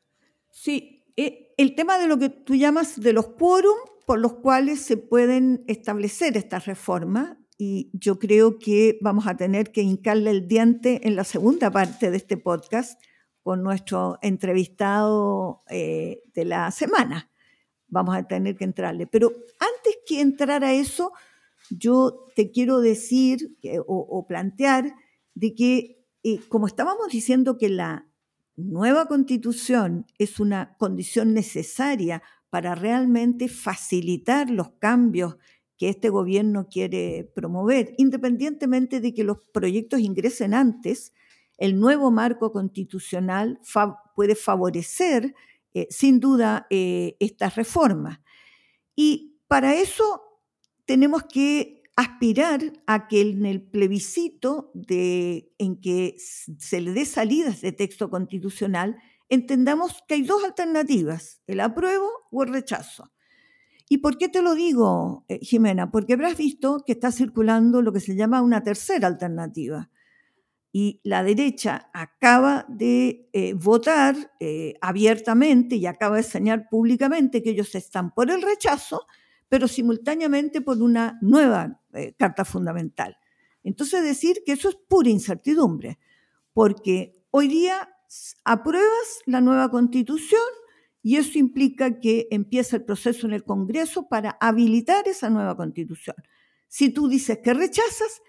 Sí, 0.50 1.04
eh, 1.16 1.54
el 1.58 1.74
tema 1.74 1.98
de 1.98 2.06
lo 2.06 2.18
que 2.18 2.30
tú 2.30 2.54
llamas 2.54 3.00
de 3.00 3.12
los 3.12 3.26
quórum 3.28 3.76
por 4.06 4.18
los 4.18 4.34
cuales 4.34 4.80
se 4.80 4.96
pueden 4.96 5.64
establecer 5.66 6.36
estas 6.38 6.64
reformas 6.64 7.36
y 7.58 7.90
yo 7.92 8.18
creo 8.18 8.58
que 8.58 8.98
vamos 9.02 9.26
a 9.26 9.36
tener 9.36 9.70
que 9.70 9.82
hincarle 9.82 10.30
el 10.30 10.48
diente 10.48 11.06
en 11.06 11.16
la 11.16 11.24
segunda 11.24 11.70
parte 11.70 12.10
de 12.10 12.16
este 12.16 12.36
podcast 12.36 12.98
con 13.42 13.62
nuestro 13.62 14.18
entrevistado 14.22 15.62
eh, 15.68 16.22
de 16.34 16.44
la 16.44 16.70
semana. 16.70 17.30
Vamos 17.88 18.16
a 18.16 18.22
tener 18.22 18.56
que 18.56 18.64
entrarle. 18.64 19.06
Pero 19.06 19.30
antes 19.58 19.98
que 20.06 20.20
entrar 20.20 20.64
a 20.64 20.72
eso, 20.72 21.12
yo 21.70 22.26
te 22.34 22.50
quiero 22.50 22.80
decir 22.80 23.56
o, 23.86 24.26
plantear 24.26 24.94
de 25.34 25.54
que, 25.54 26.04
eh, 26.22 26.40
como 26.48 26.66
estábamos 26.66 27.08
diciendo 27.08 27.58
que 27.58 27.68
la 27.68 28.08
nueva 28.56 29.06
constitución 29.06 30.06
es 30.18 30.40
una 30.40 30.76
condición 30.78 31.32
necesaria 31.32 32.22
para 32.50 32.74
realmente 32.74 33.48
facilitar 33.48 34.50
los 34.50 34.70
cambios 34.78 35.36
que 35.76 35.88
este 35.88 36.08
gobierno 36.08 36.68
quiere 36.68 37.30
promover, 37.34 37.94
independientemente 37.98 39.00
de 39.00 39.14
que 39.14 39.22
los 39.22 39.38
proyectos 39.52 40.00
ingresen 40.00 40.54
antes, 40.54 41.12
el 41.56 41.78
nuevo 41.78 42.10
marco 42.10 42.52
constitucional 42.52 43.60
puede 44.14 44.34
favorecer, 44.34 45.34
eh, 45.74 45.86
sin 45.90 46.18
duda, 46.18 46.66
eh, 46.70 47.16
estas 47.20 47.54
reformas. 47.54 48.20
Y 48.96 49.40
para 49.46 49.74
eso 49.76 50.27
tenemos 50.88 51.24
que 51.24 51.82
aspirar 51.96 52.60
a 52.86 53.08
que 53.08 53.20
en 53.20 53.44
el 53.44 53.60
plebiscito 53.60 54.72
en 54.88 55.80
que 55.82 56.16
se 56.16 56.80
le 56.80 56.92
dé 56.92 57.04
salidas 57.04 57.60
de 57.60 57.72
texto 57.72 58.08
constitucional, 58.08 58.96
entendamos 59.28 60.02
que 60.08 60.14
hay 60.14 60.22
dos 60.22 60.42
alternativas, 60.44 61.42
el 61.46 61.60
apruebo 61.60 62.08
o 62.30 62.42
el 62.42 62.54
rechazo. 62.54 63.12
¿Y 63.90 63.98
por 63.98 64.16
qué 64.16 64.30
te 64.30 64.40
lo 64.40 64.54
digo, 64.54 65.26
eh, 65.28 65.40
Jimena? 65.42 65.90
Porque 65.90 66.14
habrás 66.14 66.38
visto 66.38 66.82
que 66.86 66.92
está 66.92 67.12
circulando 67.12 67.82
lo 67.82 67.92
que 67.92 68.00
se 68.00 68.16
llama 68.16 68.40
una 68.40 68.62
tercera 68.62 69.08
alternativa. 69.08 69.90
Y 70.72 71.02
la 71.04 71.22
derecha 71.22 71.90
acaba 71.92 72.64
de 72.68 73.28
eh, 73.34 73.52
votar 73.52 74.16
eh, 74.40 74.74
abiertamente 74.80 75.76
y 75.76 75.84
acaba 75.84 76.16
de 76.16 76.22
enseñar 76.22 76.66
públicamente 76.70 77.42
que 77.42 77.50
ellos 77.50 77.74
están 77.74 78.14
por 78.14 78.30
el 78.30 78.40
rechazo 78.40 79.06
pero 79.48 79.68
simultáneamente 79.68 80.60
por 80.60 80.82
una 80.82 81.18
nueva 81.20 81.80
eh, 81.94 82.14
Carta 82.18 82.44
Fundamental. 82.44 83.16
Entonces 83.62 84.02
decir 84.02 84.42
que 84.44 84.52
eso 84.52 84.68
es 84.68 84.76
pura 84.88 85.10
incertidumbre, 85.10 85.98
porque 86.52 87.22
hoy 87.30 87.48
día 87.48 87.88
apruebas 88.44 89.20
la 89.26 89.40
nueva 89.40 89.70
constitución 89.70 90.40
y 91.02 91.16
eso 91.16 91.38
implica 91.38 92.00
que 92.00 92.28
empieza 92.30 92.76
el 92.76 92.84
proceso 92.84 93.26
en 93.26 93.32
el 93.32 93.44
Congreso 93.44 94.08
para 94.08 94.36
habilitar 94.40 95.08
esa 95.08 95.30
nueva 95.30 95.56
constitución. 95.56 96.16
Si 96.66 96.90
tú 96.90 97.08
dices 97.08 97.38
que 97.42 97.54
rechazas, 97.54 98.20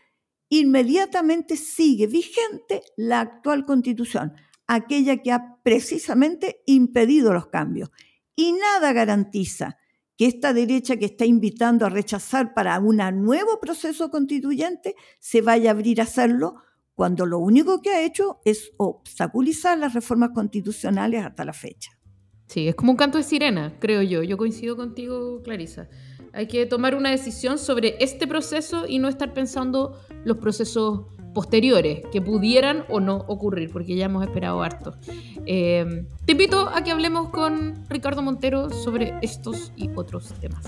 inmediatamente 0.50 1.58
sigue 1.58 2.08
vigente 2.08 2.84
la 2.96 3.22
actual 3.22 3.66
constitución, 3.66 4.34
aquella 4.68 5.18
que 5.18 5.32
ha 5.32 5.58
precisamente 5.64 6.62
impedido 6.66 7.34
los 7.34 7.48
cambios. 7.48 7.90
Y 8.36 8.54
nada 8.54 8.94
garantiza 8.94 9.78
que 10.20 10.26
esta 10.26 10.52
derecha 10.52 10.98
que 10.98 11.06
está 11.06 11.24
invitando 11.24 11.86
a 11.86 11.90
rechazar 11.90 12.54
para 12.54 12.78
un 12.82 12.98
nuevo 13.24 13.62
proceso 13.62 14.12
constituyente 14.12 14.96
se 15.18 15.42
vaya 15.42 15.70
a 15.70 15.74
abrir 15.74 16.02
a 16.02 16.04
hacerlo 16.04 16.56
cuando 16.94 17.26
lo 17.26 17.40
único 17.40 17.82
que 17.82 17.92
ha 17.92 18.04
hecho 18.04 18.42
es 18.44 18.74
obstaculizar 18.76 19.78
las 19.78 19.94
reformas 19.94 20.32
constitucionales 20.36 21.24
hasta 21.24 21.46
la 21.46 21.54
fecha. 21.54 21.92
Sí, 22.48 22.68
es 22.68 22.76
como 22.76 22.92
un 22.92 22.98
canto 22.98 23.18
de 23.18 23.24
sirena, 23.24 23.80
creo 23.80 24.02
yo. 24.02 24.22
Yo 24.22 24.36
coincido 24.36 24.76
contigo, 24.76 25.42
Clarisa. 25.42 25.88
Hay 26.34 26.48
que 26.48 26.66
tomar 26.66 26.96
una 26.96 27.12
decisión 27.12 27.58
sobre 27.58 27.96
este 28.04 28.28
proceso 28.28 28.88
y 28.90 29.00
no 29.00 29.08
estar 29.08 29.34
pensando 29.34 29.98
los 30.26 30.36
procesos 30.36 31.06
posteriores 31.34 32.02
que 32.12 32.22
pudieran 32.22 32.86
o 32.90 33.00
no 33.00 33.18
ocurrir, 33.28 33.72
porque 33.72 33.96
ya 33.96 34.06
hemos 34.06 34.24
esperado 34.24 34.62
harto. 34.62 34.96
Eh, 35.46 36.06
te 36.26 36.32
invito 36.32 36.70
a 36.70 36.84
que 36.84 36.92
hablemos 36.92 37.30
con 37.30 37.86
Ricardo 37.90 38.22
Montero 38.22 38.70
sobre 38.70 39.14
estos 39.22 39.72
y 39.76 39.90
otros 39.96 40.34
temas. 40.40 40.66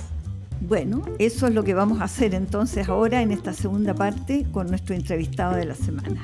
Bueno, 0.62 1.02
eso 1.18 1.48
es 1.48 1.54
lo 1.56 1.64
que 1.64 1.74
vamos 1.74 2.02
a 2.02 2.04
hacer 2.04 2.36
entonces 2.36 2.88
ahora 2.88 3.22
en 3.22 3.32
esta 3.32 3.52
segunda 3.52 3.96
parte 3.96 4.46
con 4.52 4.68
nuestro 4.68 4.96
entrevistado 4.96 5.56
de 5.56 5.66
la 5.66 5.76
semana. 5.76 6.24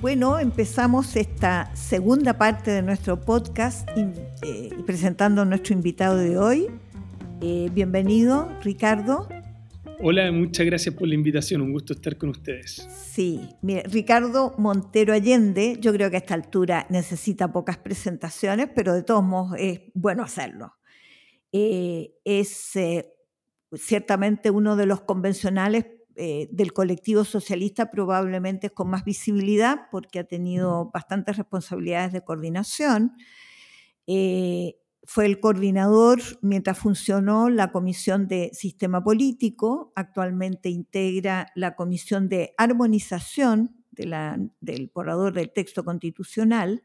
Bueno, 0.00 0.38
empezamos 0.38 1.16
esta 1.16 1.70
segunda 1.74 2.34
parte 2.34 2.70
de 2.70 2.82
nuestro 2.82 3.20
podcast 3.20 3.88
eh, 3.96 4.70
presentando 4.86 5.42
a 5.42 5.44
nuestro 5.44 5.74
invitado 5.74 6.16
de 6.16 6.38
hoy. 6.38 6.66
Eh, 7.40 7.70
bienvenido, 7.72 8.50
Ricardo. 8.62 9.28
Hola, 10.00 10.30
muchas 10.32 10.66
gracias 10.66 10.94
por 10.94 11.08
la 11.08 11.14
invitación, 11.14 11.62
un 11.62 11.72
gusto 11.72 11.92
estar 11.92 12.16
con 12.16 12.30
ustedes. 12.30 12.86
Sí, 13.12 13.40
Ricardo 13.62 14.54
Montero 14.58 15.12
Allende, 15.12 15.78
yo 15.80 15.92
creo 15.92 16.10
que 16.10 16.16
a 16.16 16.20
esta 16.20 16.34
altura 16.34 16.86
necesita 16.90 17.52
pocas 17.52 17.78
presentaciones, 17.78 18.68
pero 18.74 18.94
de 18.94 19.02
todos 19.02 19.22
modos 19.22 19.56
es 19.58 19.80
bueno 19.94 20.22
hacerlo. 20.22 20.74
Eh, 21.52 22.14
es 22.24 22.72
ciertamente 23.72 24.50
uno 24.50 24.76
de 24.76 24.86
los 24.86 25.02
convencionales 25.02 25.86
eh, 26.16 26.48
del 26.52 26.72
colectivo 26.72 27.24
socialista 27.24 27.90
probablemente 27.90 28.70
con 28.70 28.88
más 28.88 29.04
visibilidad 29.04 29.88
porque 29.90 30.20
ha 30.20 30.24
tenido 30.24 30.92
bastantes 30.92 31.36
responsabilidades 31.36 32.12
de 32.12 32.22
coordinación. 32.22 33.16
Eh, 34.06 34.76
fue 35.06 35.26
el 35.26 35.40
coordinador 35.40 36.20
mientras 36.40 36.78
funcionó 36.78 37.50
la 37.50 37.72
Comisión 37.72 38.26
de 38.26 38.50
Sistema 38.52 39.02
Político, 39.02 39.92
actualmente 39.94 40.70
integra 40.70 41.52
la 41.54 41.76
Comisión 41.76 42.28
de 42.28 42.54
Armonización 42.56 43.84
del 43.90 44.90
borrador 44.92 45.32
del 45.34 45.52
texto 45.52 45.84
constitucional. 45.84 46.82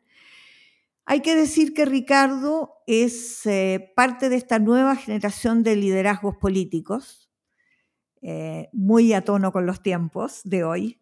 Hay 1.06 1.22
que 1.22 1.36
decir 1.36 1.74
que 1.74 1.86
Ricardo 1.86 2.76
es 2.86 3.46
eh, 3.46 3.92
parte 3.96 4.30
de 4.30 4.36
esta 4.36 4.60
nueva 4.60 4.96
generación 4.96 5.64
de 5.64 5.76
liderazgos 5.76 6.38
políticos, 6.38 7.32
eh, 8.22 8.70
muy 8.74 9.14
a 9.14 9.22
tono 9.22 9.52
con 9.52 9.66
los 9.66 9.82
tiempos 9.82 10.42
de 10.44 10.64
hoy. 10.64 11.00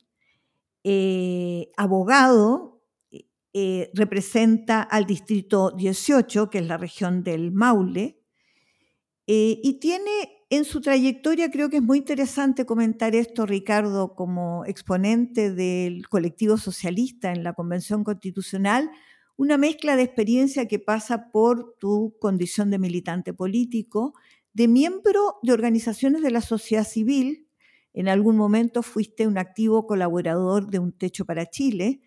Eh, 0.83 1.71
abogado, 1.75 2.76
eh, 3.59 3.89
representa 3.95 4.83
al 4.83 5.07
distrito 5.07 5.71
18, 5.71 6.51
que 6.51 6.59
es 6.59 6.67
la 6.67 6.77
región 6.77 7.23
del 7.23 7.51
Maule, 7.51 8.21
y 9.29 9.79
tiene 9.81 10.37
en 10.49 10.63
su 10.63 10.79
trayectoria, 10.79 11.49
creo 11.49 11.69
que 11.69 11.77
es 11.77 11.83
muy 11.83 11.97
interesante 11.97 12.67
comentar 12.67 13.15
esto, 13.15 13.47
Ricardo, 13.47 14.13
como 14.15 14.63
exponente 14.65 15.51
del 15.51 16.07
colectivo 16.07 16.57
socialista 16.57 17.31
en 17.33 17.43
la 17.43 17.53
Convención 17.53 18.03
Constitucional, 18.03 18.89
una 19.35 19.57
mezcla 19.57 19.95
de 19.95 20.03
experiencia 20.03 20.67
que 20.67 20.79
pasa 20.79 21.31
por 21.31 21.75
tu 21.79 22.15
condición 22.21 22.69
de 22.69 22.79
militante 22.79 23.33
político, 23.33 24.13
de 24.53 24.67
miembro 24.67 25.39
de 25.41 25.51
organizaciones 25.51 26.21
de 26.21 26.31
la 26.31 26.41
sociedad 26.41 26.87
civil. 26.87 27.47
En 27.93 28.07
algún 28.07 28.37
momento 28.37 28.83
fuiste 28.83 29.25
un 29.25 29.39
activo 29.39 29.87
colaborador 29.87 30.69
de 30.69 30.79
Un 30.79 30.93
Techo 30.93 31.25
para 31.25 31.47
Chile 31.47 32.01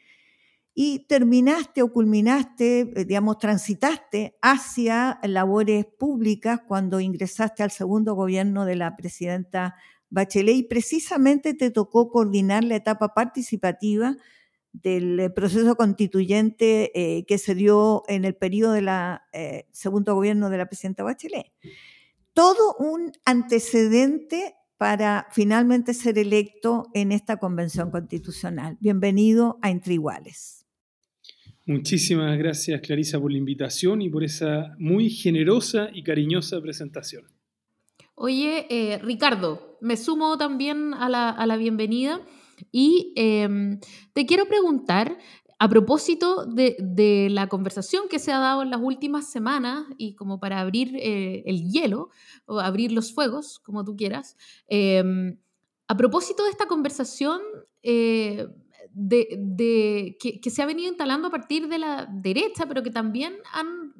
y 0.82 1.00
terminaste 1.00 1.82
o 1.82 1.92
culminaste, 1.92 2.80
eh, 2.80 3.04
digamos, 3.04 3.36
transitaste 3.36 4.38
hacia 4.40 5.20
labores 5.24 5.84
públicas 5.84 6.60
cuando 6.66 7.00
ingresaste 7.00 7.62
al 7.62 7.70
segundo 7.70 8.14
gobierno 8.14 8.64
de 8.64 8.76
la 8.76 8.96
presidenta 8.96 9.76
Bachelet 10.08 10.56
y 10.56 10.62
precisamente 10.62 11.52
te 11.52 11.70
tocó 11.70 12.08
coordinar 12.08 12.64
la 12.64 12.76
etapa 12.76 13.12
participativa 13.12 14.16
del 14.72 15.20
eh, 15.20 15.28
proceso 15.28 15.76
constituyente 15.76 16.92
eh, 16.94 17.26
que 17.26 17.36
se 17.36 17.54
dio 17.54 18.02
en 18.08 18.24
el 18.24 18.34
periodo 18.34 18.72
del 18.72 18.88
segundo 19.72 20.14
gobierno 20.14 20.48
de 20.48 20.56
la 20.56 20.64
presidenta 20.64 21.02
Bachelet 21.02 21.52
todo 22.32 22.74
un 22.78 23.12
antecedente 23.26 24.54
para 24.78 25.26
finalmente 25.30 25.92
ser 25.92 26.18
electo 26.18 26.86
en 26.94 27.12
esta 27.12 27.36
convención 27.36 27.90
constitucional. 27.90 28.78
Bienvenido 28.80 29.58
a 29.60 29.68
Entre 29.68 29.92
Iguales. 29.92 30.59
Muchísimas 31.70 32.36
gracias 32.36 32.80
Clarisa 32.80 33.20
por 33.20 33.30
la 33.30 33.38
invitación 33.38 34.02
y 34.02 34.10
por 34.10 34.24
esa 34.24 34.74
muy 34.80 35.08
generosa 35.08 35.88
y 35.94 36.02
cariñosa 36.02 36.60
presentación. 36.60 37.26
Oye, 38.16 38.66
eh, 38.68 38.98
Ricardo, 38.98 39.78
me 39.80 39.96
sumo 39.96 40.36
también 40.36 40.94
a 40.94 41.08
la, 41.08 41.56
bienvenida 41.56 42.22
y 42.72 43.12
em, 43.14 43.78
te 44.14 44.26
quiero 44.26 44.46
preguntar 44.46 45.16
a 45.60 45.68
propósito 45.68 46.44
de, 46.44 47.28
la 47.30 47.46
conversación 47.46 48.08
que 48.10 48.18
se 48.18 48.32
ha 48.32 48.40
dado 48.40 48.62
en 48.62 48.70
las 48.70 48.80
últimas 48.82 49.30
semanas 49.30 49.84
y 49.96 50.16
como 50.16 50.40
para 50.40 50.58
abrir 50.58 50.96
eh, 50.96 51.44
el 51.46 51.70
hielo 51.70 52.08
o 52.46 52.58
abrir 52.58 52.90
los 52.90 53.14
fuegos, 53.14 53.60
como 53.60 53.84
tú 53.84 53.94
quieras, 53.94 54.36
em, 54.66 55.38
a 55.86 55.96
propósito 55.96 56.42
de 56.42 56.50
esta 56.50 56.66
conversación 56.66 57.40
eh, 57.84 58.48
de, 58.92 60.16
que, 60.18 60.50
se 60.50 60.62
ha 60.62 60.66
venido 60.66 60.88
instalando 60.88 61.28
a 61.28 61.30
partir 61.30 61.68
de 61.68 61.78
la 61.78 62.06
derecha, 62.10 62.66
pero 62.66 62.82
que 62.82 62.90
también 62.90 63.36
han 63.52 63.92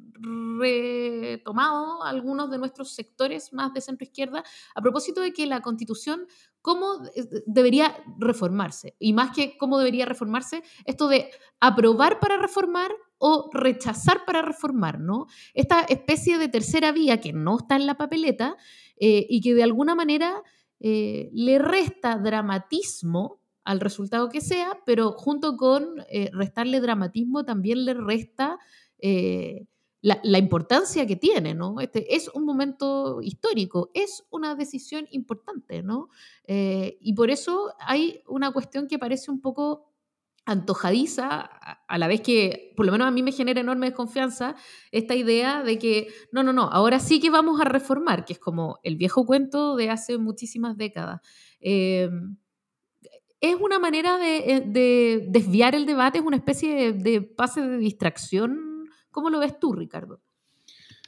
retomado 0.59 2.03
algunos 2.03 2.51
de 2.51 2.59
nuestros 2.59 2.91
sectores 2.93 3.53
más 3.53 3.73
de 3.73 3.81
centro 3.81 4.03
izquierda, 4.03 4.43
a 4.75 4.81
propósito 4.81 5.21
de 5.21 5.33
que 5.33 5.47
la 5.47 5.61
constitución 5.61 6.27
cómo 6.61 7.01
debería 7.47 8.03
reformarse. 8.19 8.95
Y 8.99 9.13
más 9.13 9.31
que 9.35 9.57
cómo 9.57 9.79
debería 9.79 10.05
reformarse, 10.05 10.63
esto 10.85 11.07
de 11.07 11.31
aprobar 11.59 12.19
para 12.19 12.37
reformar 12.37 12.91
o 13.17 13.49
rechazar 13.53 14.25
para 14.25 14.41
reformar, 14.41 14.99
¿no? 14.99 15.27
Esta 15.53 15.81
especie 15.81 16.37
de 16.37 16.49
tercera 16.49 16.91
vía 16.91 17.21
que 17.21 17.33
no 17.33 17.57
está 17.57 17.75
en 17.75 17.85
la 17.85 17.97
papeleta 17.97 18.57
eh, 18.97 19.25
y 19.29 19.41
que 19.41 19.53
de 19.53 19.63
alguna 19.63 19.95
manera 19.95 20.43
eh, 20.79 21.29
le 21.33 21.59
resta 21.59 22.17
dramatismo 22.17 23.40
al 23.63 23.79
resultado 23.79 24.29
que 24.29 24.41
sea, 24.41 24.79
pero 24.85 25.11
junto 25.11 25.57
con 25.57 26.03
eh, 26.09 26.29
restarle 26.33 26.79
dramatismo 26.79 27.45
también 27.45 27.85
le 27.85 27.93
resta 27.93 28.57
la, 30.01 30.37
importancia 30.39 31.05
que 31.05 31.15
tiene, 31.15 31.53
¿no? 31.53 31.79
Este 31.79 32.15
es 32.15 32.29
un 32.33 32.45
momento 32.45 33.21
histórico, 33.21 33.91
es 33.93 34.23
una 34.31 34.55
decisión 34.55 35.07
importante, 35.11 35.83
¿no? 35.83 36.09
Eh, 36.45 36.97
y 37.01 37.13
por 37.13 37.29
eso 37.29 37.73
hay 37.79 38.23
una 38.27 38.51
cuestión 38.51 38.87
que 38.87 38.97
parece 38.97 39.29
un 39.29 39.41
poco 39.41 39.91
antojadiza, 40.43 41.39
a 41.87 41.97
la 41.99 42.07
vez 42.07 42.21
que 42.21 42.73
por 42.75 42.87
lo 42.87 42.91
menos 42.91 43.07
a 43.07 43.11
mí 43.11 43.21
me 43.21 43.31
genera 43.31 43.61
enorme 43.61 43.85
desconfianza 43.85 44.55
esta 44.91 45.13
idea 45.13 45.61
de 45.61 45.77
que 45.77 46.07
no, 46.31 46.41
no, 46.41 46.51
no, 46.51 46.63
ahora 46.63 46.99
sí 46.99 47.19
que 47.19 47.29
vamos 47.29 47.61
a 47.61 47.65
reformar, 47.65 48.25
que 48.25 48.33
es 48.33 48.39
como 48.39 48.79
el 48.81 48.95
viejo 48.95 49.23
cuento 49.27 49.75
de 49.75 49.91
hace 49.91 50.17
muchísimas 50.17 50.77
décadas. 50.77 51.21
Eh, 51.59 52.09
es 53.41 53.55
una 53.59 53.79
manera 53.79 54.17
de, 54.17 54.63
de, 54.65 55.25
desviar 55.27 55.75
el 55.75 55.85
debate, 55.85 56.19
es 56.19 56.23
una 56.23 56.37
especie 56.37 56.73
de, 56.73 56.93
de 56.93 57.21
pase 57.21 57.61
de 57.61 57.77
distracción 57.77 58.71
¿Cómo 59.11 59.29
lo 59.29 59.39
ves 59.39 59.59
tú, 59.59 59.73
Ricardo? 59.73 60.21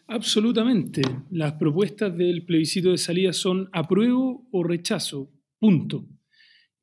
Absolutamente. 0.08 1.02
Las 1.32 1.54
propuestas 1.54 2.16
del 2.16 2.46
plebiscito 2.46 2.92
de 2.92 2.98
salida 2.98 3.32
son 3.32 3.70
apruebo 3.72 4.46
o 4.52 4.64
rechazo, 4.64 5.32
punto. 5.58 6.06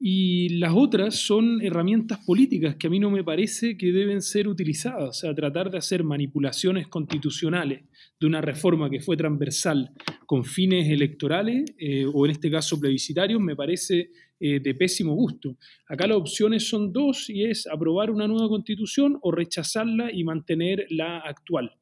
Y 0.02 0.48
las 0.58 0.72
otras 0.74 1.16
son 1.16 1.60
herramientas 1.60 2.24
políticas 2.24 2.76
que 2.76 2.86
a 2.86 2.90
mí 2.90 2.98
no 2.98 3.10
me 3.10 3.22
parece 3.22 3.76
que 3.76 3.92
deben 3.92 4.22
ser 4.22 4.48
utilizadas. 4.48 5.10
O 5.10 5.12
sea, 5.12 5.34
tratar 5.34 5.70
de 5.70 5.76
hacer 5.76 6.02
manipulaciones 6.02 6.88
constitucionales 6.88 7.82
de 8.18 8.26
una 8.26 8.40
reforma 8.40 8.88
que 8.88 9.00
fue 9.00 9.18
transversal 9.18 9.92
con 10.24 10.44
fines 10.44 10.88
electorales, 10.88 11.74
eh, 11.76 12.06
o 12.10 12.24
en 12.24 12.32
este 12.32 12.50
caso 12.50 12.80
plebiscitarios, 12.80 13.42
me 13.42 13.54
parece 13.54 14.08
eh, 14.40 14.58
de 14.58 14.74
pésimo 14.74 15.14
gusto. 15.14 15.58
Acá 15.86 16.06
las 16.06 16.16
opciones 16.16 16.66
son 16.66 16.92
dos 16.92 17.28
y 17.28 17.44
es 17.44 17.66
aprobar 17.66 18.10
una 18.10 18.26
nueva 18.26 18.48
constitución 18.48 19.18
o 19.20 19.30
rechazarla 19.30 20.10
y 20.12 20.24
mantener 20.24 20.86
la 20.88 21.18
actual. 21.18 21.72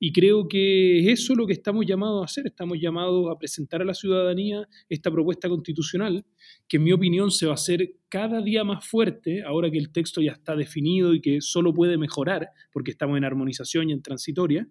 Y 0.00 0.12
creo 0.12 0.46
que 0.46 1.00
es 1.00 1.20
eso 1.20 1.34
lo 1.34 1.46
que 1.46 1.52
estamos 1.52 1.84
llamados 1.84 2.22
a 2.22 2.24
hacer. 2.24 2.46
Estamos 2.46 2.78
llamados 2.80 3.30
a 3.30 3.38
presentar 3.38 3.82
a 3.82 3.84
la 3.84 3.94
ciudadanía 3.94 4.66
esta 4.88 5.10
propuesta 5.10 5.48
constitucional, 5.48 6.24
que 6.68 6.76
en 6.76 6.84
mi 6.84 6.92
opinión 6.92 7.30
se 7.30 7.46
va 7.46 7.52
a 7.52 7.54
hacer 7.54 7.96
cada 8.08 8.40
día 8.40 8.62
más 8.64 8.86
fuerte, 8.86 9.42
ahora 9.42 9.70
que 9.70 9.78
el 9.78 9.90
texto 9.90 10.20
ya 10.22 10.32
está 10.32 10.54
definido 10.54 11.14
y 11.14 11.20
que 11.20 11.40
solo 11.40 11.74
puede 11.74 11.98
mejorar, 11.98 12.48
porque 12.72 12.92
estamos 12.92 13.18
en 13.18 13.24
armonización 13.24 13.90
y 13.90 13.92
en 13.92 14.02
transitoria, 14.02 14.68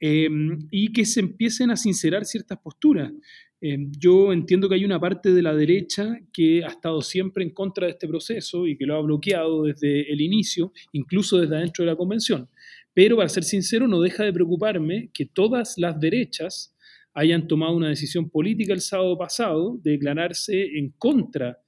eh, 0.00 0.28
y 0.70 0.92
que 0.92 1.04
se 1.04 1.20
empiecen 1.20 1.70
a 1.70 1.76
sincerar 1.76 2.24
ciertas 2.24 2.58
posturas. 2.58 3.12
Em, 3.60 3.90
yo 3.98 4.32
entiendo 4.32 4.68
que 4.68 4.74
hay 4.74 4.84
una 4.84 5.00
parte 5.00 5.32
de 5.32 5.42
la 5.42 5.54
derecha 5.54 6.18
que 6.32 6.62
ha 6.62 6.68
estado 6.68 7.00
siempre 7.00 7.42
en 7.42 7.50
contra 7.50 7.86
de 7.86 7.92
este 7.92 8.06
proceso 8.06 8.66
y 8.66 8.76
que 8.76 8.84
lo 8.84 8.96
ha 8.96 9.00
bloqueado 9.00 9.64
desde 9.64 10.12
el 10.12 10.20
inicio, 10.20 10.72
incluso 10.92 11.38
desde 11.38 11.56
adentro 11.56 11.84
de 11.84 11.90
la 11.90 11.96
convención. 11.96 12.48
Pero, 12.92 13.16
para 13.16 13.28
ser 13.28 13.44
sincero, 13.44 13.88
no 13.88 14.00
deja 14.00 14.24
de 14.24 14.32
preocuparme 14.32 15.10
que 15.12 15.26
todas 15.26 15.78
las 15.78 15.98
derechas 15.98 16.74
hayan 17.14 17.48
tomado 17.48 17.74
una 17.74 17.88
decisión 17.88 18.28
política 18.28 18.74
el 18.74 18.82
sábado 18.82 19.16
pasado 19.16 19.78
de 19.82 19.92
declararse 19.92 20.78
en 20.78 20.90
contra 20.90 21.58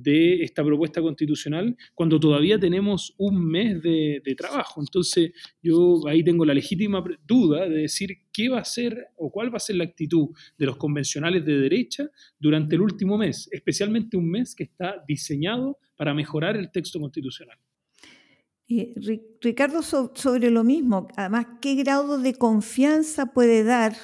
de 0.00 0.42
esta 0.42 0.64
propuesta 0.64 1.02
constitucional 1.02 1.76
cuando 1.94 2.20
todavía 2.20 2.58
tenemos 2.58 3.14
un 3.18 3.44
mes 3.44 3.82
de, 3.82 4.22
trabajo. 4.36 4.80
Entonces, 4.80 5.32
yo 5.60 6.00
ahí 6.06 6.22
tengo 6.22 6.44
la 6.44 6.54
legítima 6.54 7.02
duda 7.26 7.68
de 7.68 7.80
decir 7.80 8.10
qué 8.32 8.48
va 8.48 8.60
a 8.60 8.64
ser 8.64 9.08
o 9.16 9.30
cuál 9.30 9.52
va 9.52 9.56
a 9.56 9.60
ser 9.60 9.76
la 9.76 9.84
actitud 9.84 10.28
de 10.56 10.66
los 10.66 10.76
convencionales 10.76 11.44
de 11.44 11.58
derecha 11.58 12.08
durante 12.38 12.76
el 12.76 12.82
último 12.82 13.18
mes, 13.18 13.48
especialmente 13.50 14.16
un 14.16 14.30
mes 14.30 14.54
que 14.54 14.64
está 14.64 15.02
diseñado 15.08 15.78
para 15.96 16.14
mejorar 16.14 16.56
el 16.56 16.70
texto 16.70 17.00
constitucional. 17.00 17.58
Ricardo, 19.40 19.82
sobre 19.82 20.50
lo 20.50 20.62
mismo, 20.62 21.08
además, 21.16 21.46
¿qué 21.60 21.74
grado 21.74 22.18
de 22.18 22.34
confianza 22.34 23.32
puede 23.32 23.64
dar 23.64 23.96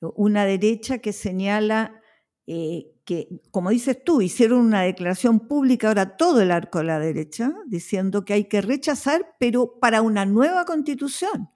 una 0.00 0.44
derecha 0.46 0.98
que 0.98 1.12
señala 1.12 2.00
eh, 2.46 2.91
que, 3.04 3.28
como 3.50 3.70
dices 3.70 4.02
tú, 4.04 4.22
hicieron 4.22 4.60
una 4.60 4.82
declaración 4.82 5.40
pública 5.40 5.88
ahora 5.88 6.16
todo 6.16 6.40
el 6.40 6.50
arco 6.50 6.78
de 6.78 6.84
la 6.84 6.98
derecha, 6.98 7.52
diciendo 7.66 8.24
que 8.24 8.34
hay 8.34 8.44
que 8.44 8.60
rechazar, 8.60 9.34
pero 9.38 9.78
para 9.80 10.02
una 10.02 10.24
nueva 10.24 10.64
constitución. 10.64 11.50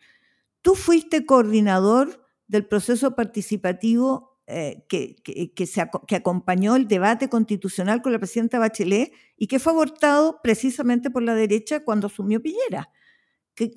Tú 0.63 0.75
fuiste 0.75 1.25
coordinador 1.25 2.27
del 2.49 2.67
proceso 2.67 3.15
participativo 3.15 4.41
eh, 4.49 4.85
que, 4.89 5.17
que, 5.25 6.17
acompañó 6.17 6.77
el 6.77 6.87
debate 6.87 7.29
constitucional 7.29 8.01
con 8.01 8.13
la 8.13 8.19
presidenta 8.21 8.61
Bachelet 8.61 9.13
y 9.37 9.49
que 9.49 9.59
fue 9.59 9.73
abortado 9.73 10.41
precisamente 10.41 11.11
por 11.11 11.25
la 11.25 11.35
derecha 11.35 11.83
cuando 11.83 12.07
asumió 12.07 12.41
Piñera. 12.41 12.91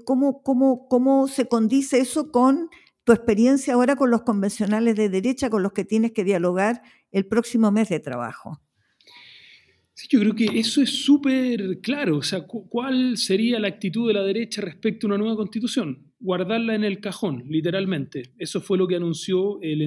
¿Cómo, 0.06 0.44
cómo, 0.44 0.88
¿Cómo 0.88 1.28
se 1.28 1.48
condice 1.48 2.00
eso 2.00 2.32
con 2.32 2.70
tu 3.04 3.14
experiencia 3.14 3.74
ahora 3.74 3.96
con 3.96 4.12
los 4.12 4.22
convencionales 4.22 4.96
de 4.96 5.10
derecha 5.10 5.50
con 5.50 5.64
los 5.64 5.72
que 5.72 5.86
tienes 5.86 6.12
que 6.12 6.24
dialogar 6.24 6.84
el 7.12 7.26
próximo 7.26 7.72
mes 7.72 7.90
de 7.90 8.00
trabajo. 8.00 8.62
Sí, 9.94 10.08
yo 10.10 10.20
creo 10.22 10.34
que 10.34 10.46
eso 10.46 10.82
es 10.82 11.04
súper 11.04 11.82
claro. 11.82 12.18
O 12.18 12.22
sea, 12.22 12.46
¿cuál 12.48 13.18
sería 13.18 13.60
la 13.60 13.68
actitud 13.68 14.08
de 14.08 14.14
la 14.14 14.24
derecha 14.24 14.62
respecto 14.62 15.06
a 15.06 15.10
una 15.10 15.18
nueva 15.18 15.36
constitución? 15.36 16.14
Guardarla 16.20 16.76
en 16.76 16.86
el 16.86 17.02
cajón, 17.02 17.44
literalmente. 17.50 18.34
Eso 18.38 18.62
fue 18.62 18.78
lo 18.78 18.88
que 18.88 18.96
anunció 18.96 19.62
el 19.62 19.82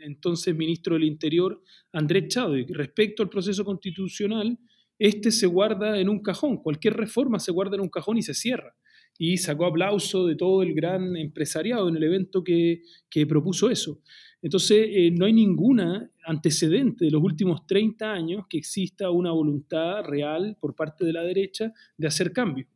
entonces 0.00 0.56
ministro 0.56 0.94
del 0.94 1.04
Interior, 1.04 1.62
Andrés 1.92 2.28
Chávez. 2.28 2.66
Respecto 2.70 3.22
al 3.22 3.28
proceso 3.28 3.64
constitucional, 3.64 4.58
este 4.98 5.30
se 5.30 5.46
guarda 5.46 5.98
en 6.00 6.08
un 6.08 6.22
cajón. 6.22 6.62
Cualquier 6.62 6.94
reforma 6.94 7.38
se 7.38 7.52
guarda 7.52 7.76
en 7.76 7.82
un 7.82 7.90
cajón 7.90 8.16
y 8.16 8.22
se 8.22 8.32
cierra 8.32 8.74
y 9.18 9.36
sacó 9.36 9.66
aplauso 9.66 10.26
de 10.26 10.36
todo 10.36 10.62
el 10.62 10.72
gran 10.74 11.16
empresariado 11.16 11.88
en 11.88 11.96
el 11.96 12.04
evento 12.04 12.44
que, 12.44 12.82
propuso 13.28 13.68
eso. 13.68 14.00
Entonces, 14.40 14.88
eh, 14.90 15.10
no 15.10 15.26
hay 15.26 15.32
ninguna 15.32 16.10
antecedente 16.24 17.04
de 17.04 17.10
los 17.10 17.22
últimos 17.22 17.66
30 17.66 18.12
años 18.12 18.44
que 18.48 18.58
exista 18.58 19.10
una 19.10 19.32
voluntad 19.32 20.04
real 20.04 20.56
por 20.60 20.74
parte 20.74 21.04
de 21.04 21.12
la 21.12 21.22
derecha 21.22 21.72
de 21.96 22.06
hacer 22.06 22.32
cambios. 22.32 22.68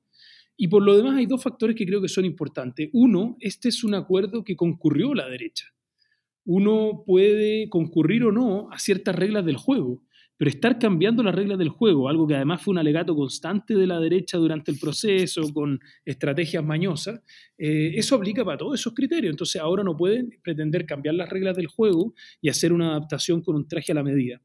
Y 0.56 0.68
por 0.68 0.82
lo 0.82 0.96
demás 0.96 1.16
hay 1.16 1.26
dos 1.26 1.42
factores 1.42 1.76
que 1.76 1.86
creo 1.86 2.02
que 2.02 2.08
son 2.08 2.24
importantes. 2.24 2.90
Uno, 2.92 3.36
este 3.40 3.68
es 3.68 3.84
un 3.84 3.94
acuerdo 3.94 4.44
que 4.44 4.56
concurrió 4.56 5.14
la 5.14 5.28
derecha. 5.28 5.66
Uno 6.44 7.04
puede 7.06 7.68
concurrir 7.68 8.24
o 8.24 8.32
no 8.32 8.68
a 8.70 8.78
ciertas 8.78 9.14
reglas 9.14 9.44
del 9.44 9.56
juego. 9.56 10.02
Pero 10.36 10.50
estar 10.50 10.78
cambiando 10.78 11.22
las 11.22 11.34
reglas 11.34 11.58
del 11.58 11.68
juego, 11.68 12.08
algo 12.08 12.26
que 12.26 12.34
además 12.34 12.62
fue 12.62 12.72
un 12.72 12.78
alegato 12.78 13.14
constante 13.14 13.74
de 13.74 13.86
la 13.86 14.00
derecha 14.00 14.38
durante 14.38 14.72
el 14.72 14.78
proceso, 14.78 15.42
con 15.52 15.78
estrategias 16.04 16.64
mañosas, 16.64 17.20
eh, 17.58 17.92
eso 17.94 18.16
aplica 18.16 18.44
para 18.44 18.58
todos 18.58 18.80
esos 18.80 18.92
criterios. 18.94 19.30
Entonces 19.30 19.60
ahora 19.60 19.84
no 19.84 19.96
pueden 19.96 20.30
pretender 20.42 20.84
cambiar 20.86 21.14
las 21.14 21.28
reglas 21.28 21.56
del 21.56 21.66
juego 21.66 22.14
y 22.40 22.48
hacer 22.48 22.72
una 22.72 22.90
adaptación 22.90 23.42
con 23.42 23.56
un 23.56 23.68
traje 23.68 23.92
a 23.92 23.94
la 23.94 24.02
medida. 24.02 24.40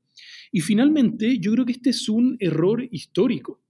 Y 0.52 0.62
finalmente, 0.62 1.38
yo 1.40 1.52
creo 1.54 1.66
que 1.66 1.74
este 1.74 1.90
es 1.90 2.10
un 2.10 2.38
error 2.40 2.88
histórico, 2.92 3.62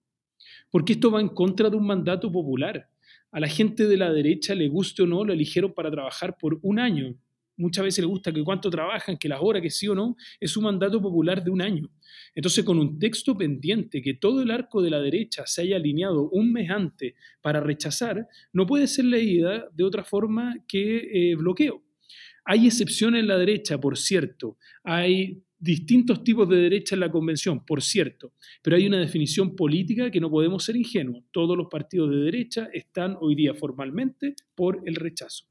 porque 0.70 0.94
esto 0.94 1.12
va 1.12 1.22
en 1.22 1.30
contra 1.30 1.70
de 1.70 1.78
un 1.78 1.88
mandato 1.88 2.32
popular. 2.32 2.90
A 3.32 3.40
la 3.40 3.48
gente 3.48 3.88
de 3.88 3.98
la 3.98 4.12
derecha, 4.12 4.56
le 4.56 4.68
guste 4.68 5.04
o 5.04 5.08
no, 5.08 5.24
lo 5.24 5.34
eligieron 5.34 5.74
para 5.74 5.92
trabajar 5.92 6.38
por 6.38 6.60
un 6.62 6.80
año, 6.80 7.16
muchas 7.58 7.84
veces 7.84 8.04
le 8.04 8.08
gusta 8.08 8.32
que 8.32 8.44
cuánto 8.44 8.70
trabajan, 8.70 9.18
que 9.18 9.28
las 9.28 9.40
horas, 9.42 9.62
que 9.62 9.70
sí 9.70 9.88
o 9.88 9.96
no, 9.96 10.16
es 10.40 10.56
un 10.56 10.64
mandato 10.64 11.02
popular 11.02 11.44
de 11.44 11.52
un 11.52 11.62
año. 11.62 11.90
Entonces, 12.34 12.64
con 12.64 12.80
un 12.80 12.98
texto 12.98 13.36
pendiente 13.38 14.02
que 14.02 14.14
todo 14.14 14.42
el 14.42 14.52
arco 14.52 14.82
de 14.82 14.92
la 14.92 15.02
derecha 15.02 15.44
se 15.46 15.64
haya 15.64 15.76
alineado 15.76 16.30
un 16.30 16.54
mes 16.54 16.70
antes 16.70 17.14
para 17.42 17.60
rechazar, 17.60 18.28
no 18.54 18.66
puede 18.66 18.88
ser 18.88 19.06
leída 19.06 19.68
de 19.74 19.84
otra 19.84 20.04
forma 20.04 20.56
que 20.68 21.32
eh, 21.32 21.36
bloqueo. 21.36 21.84
Hay 22.46 22.68
excepciones 22.68 23.22
en 23.22 23.28
la 23.28 23.38
derecha, 23.38 23.78
por 23.78 23.98
cierto. 23.98 24.58
Hay 24.84 25.44
distintos 25.60 26.24
tipos 26.24 26.48
de 26.48 26.58
derecha 26.58 26.96
en 26.96 27.02
la 27.02 27.12
convención, 27.12 27.66
por 27.66 27.82
cierto, 27.82 28.34
pero 28.62 28.76
hay 28.76 28.86
una 28.88 29.00
definición 29.00 29.56
política 29.56 30.12
que 30.12 30.22
no 30.22 30.30
podemos 30.30 30.64
ser 30.64 30.76
ingenuos. 30.76 31.24
Todos 31.32 31.58
los 31.58 31.68
partidos 31.70 32.12
de 32.12 32.18
derecha 32.18 32.70
están 32.72 33.18
hoy 33.20 33.36
día 33.36 33.54
formalmente 33.54 34.36
por 34.56 34.82
el 34.86 34.96
rechazo. 34.96 35.46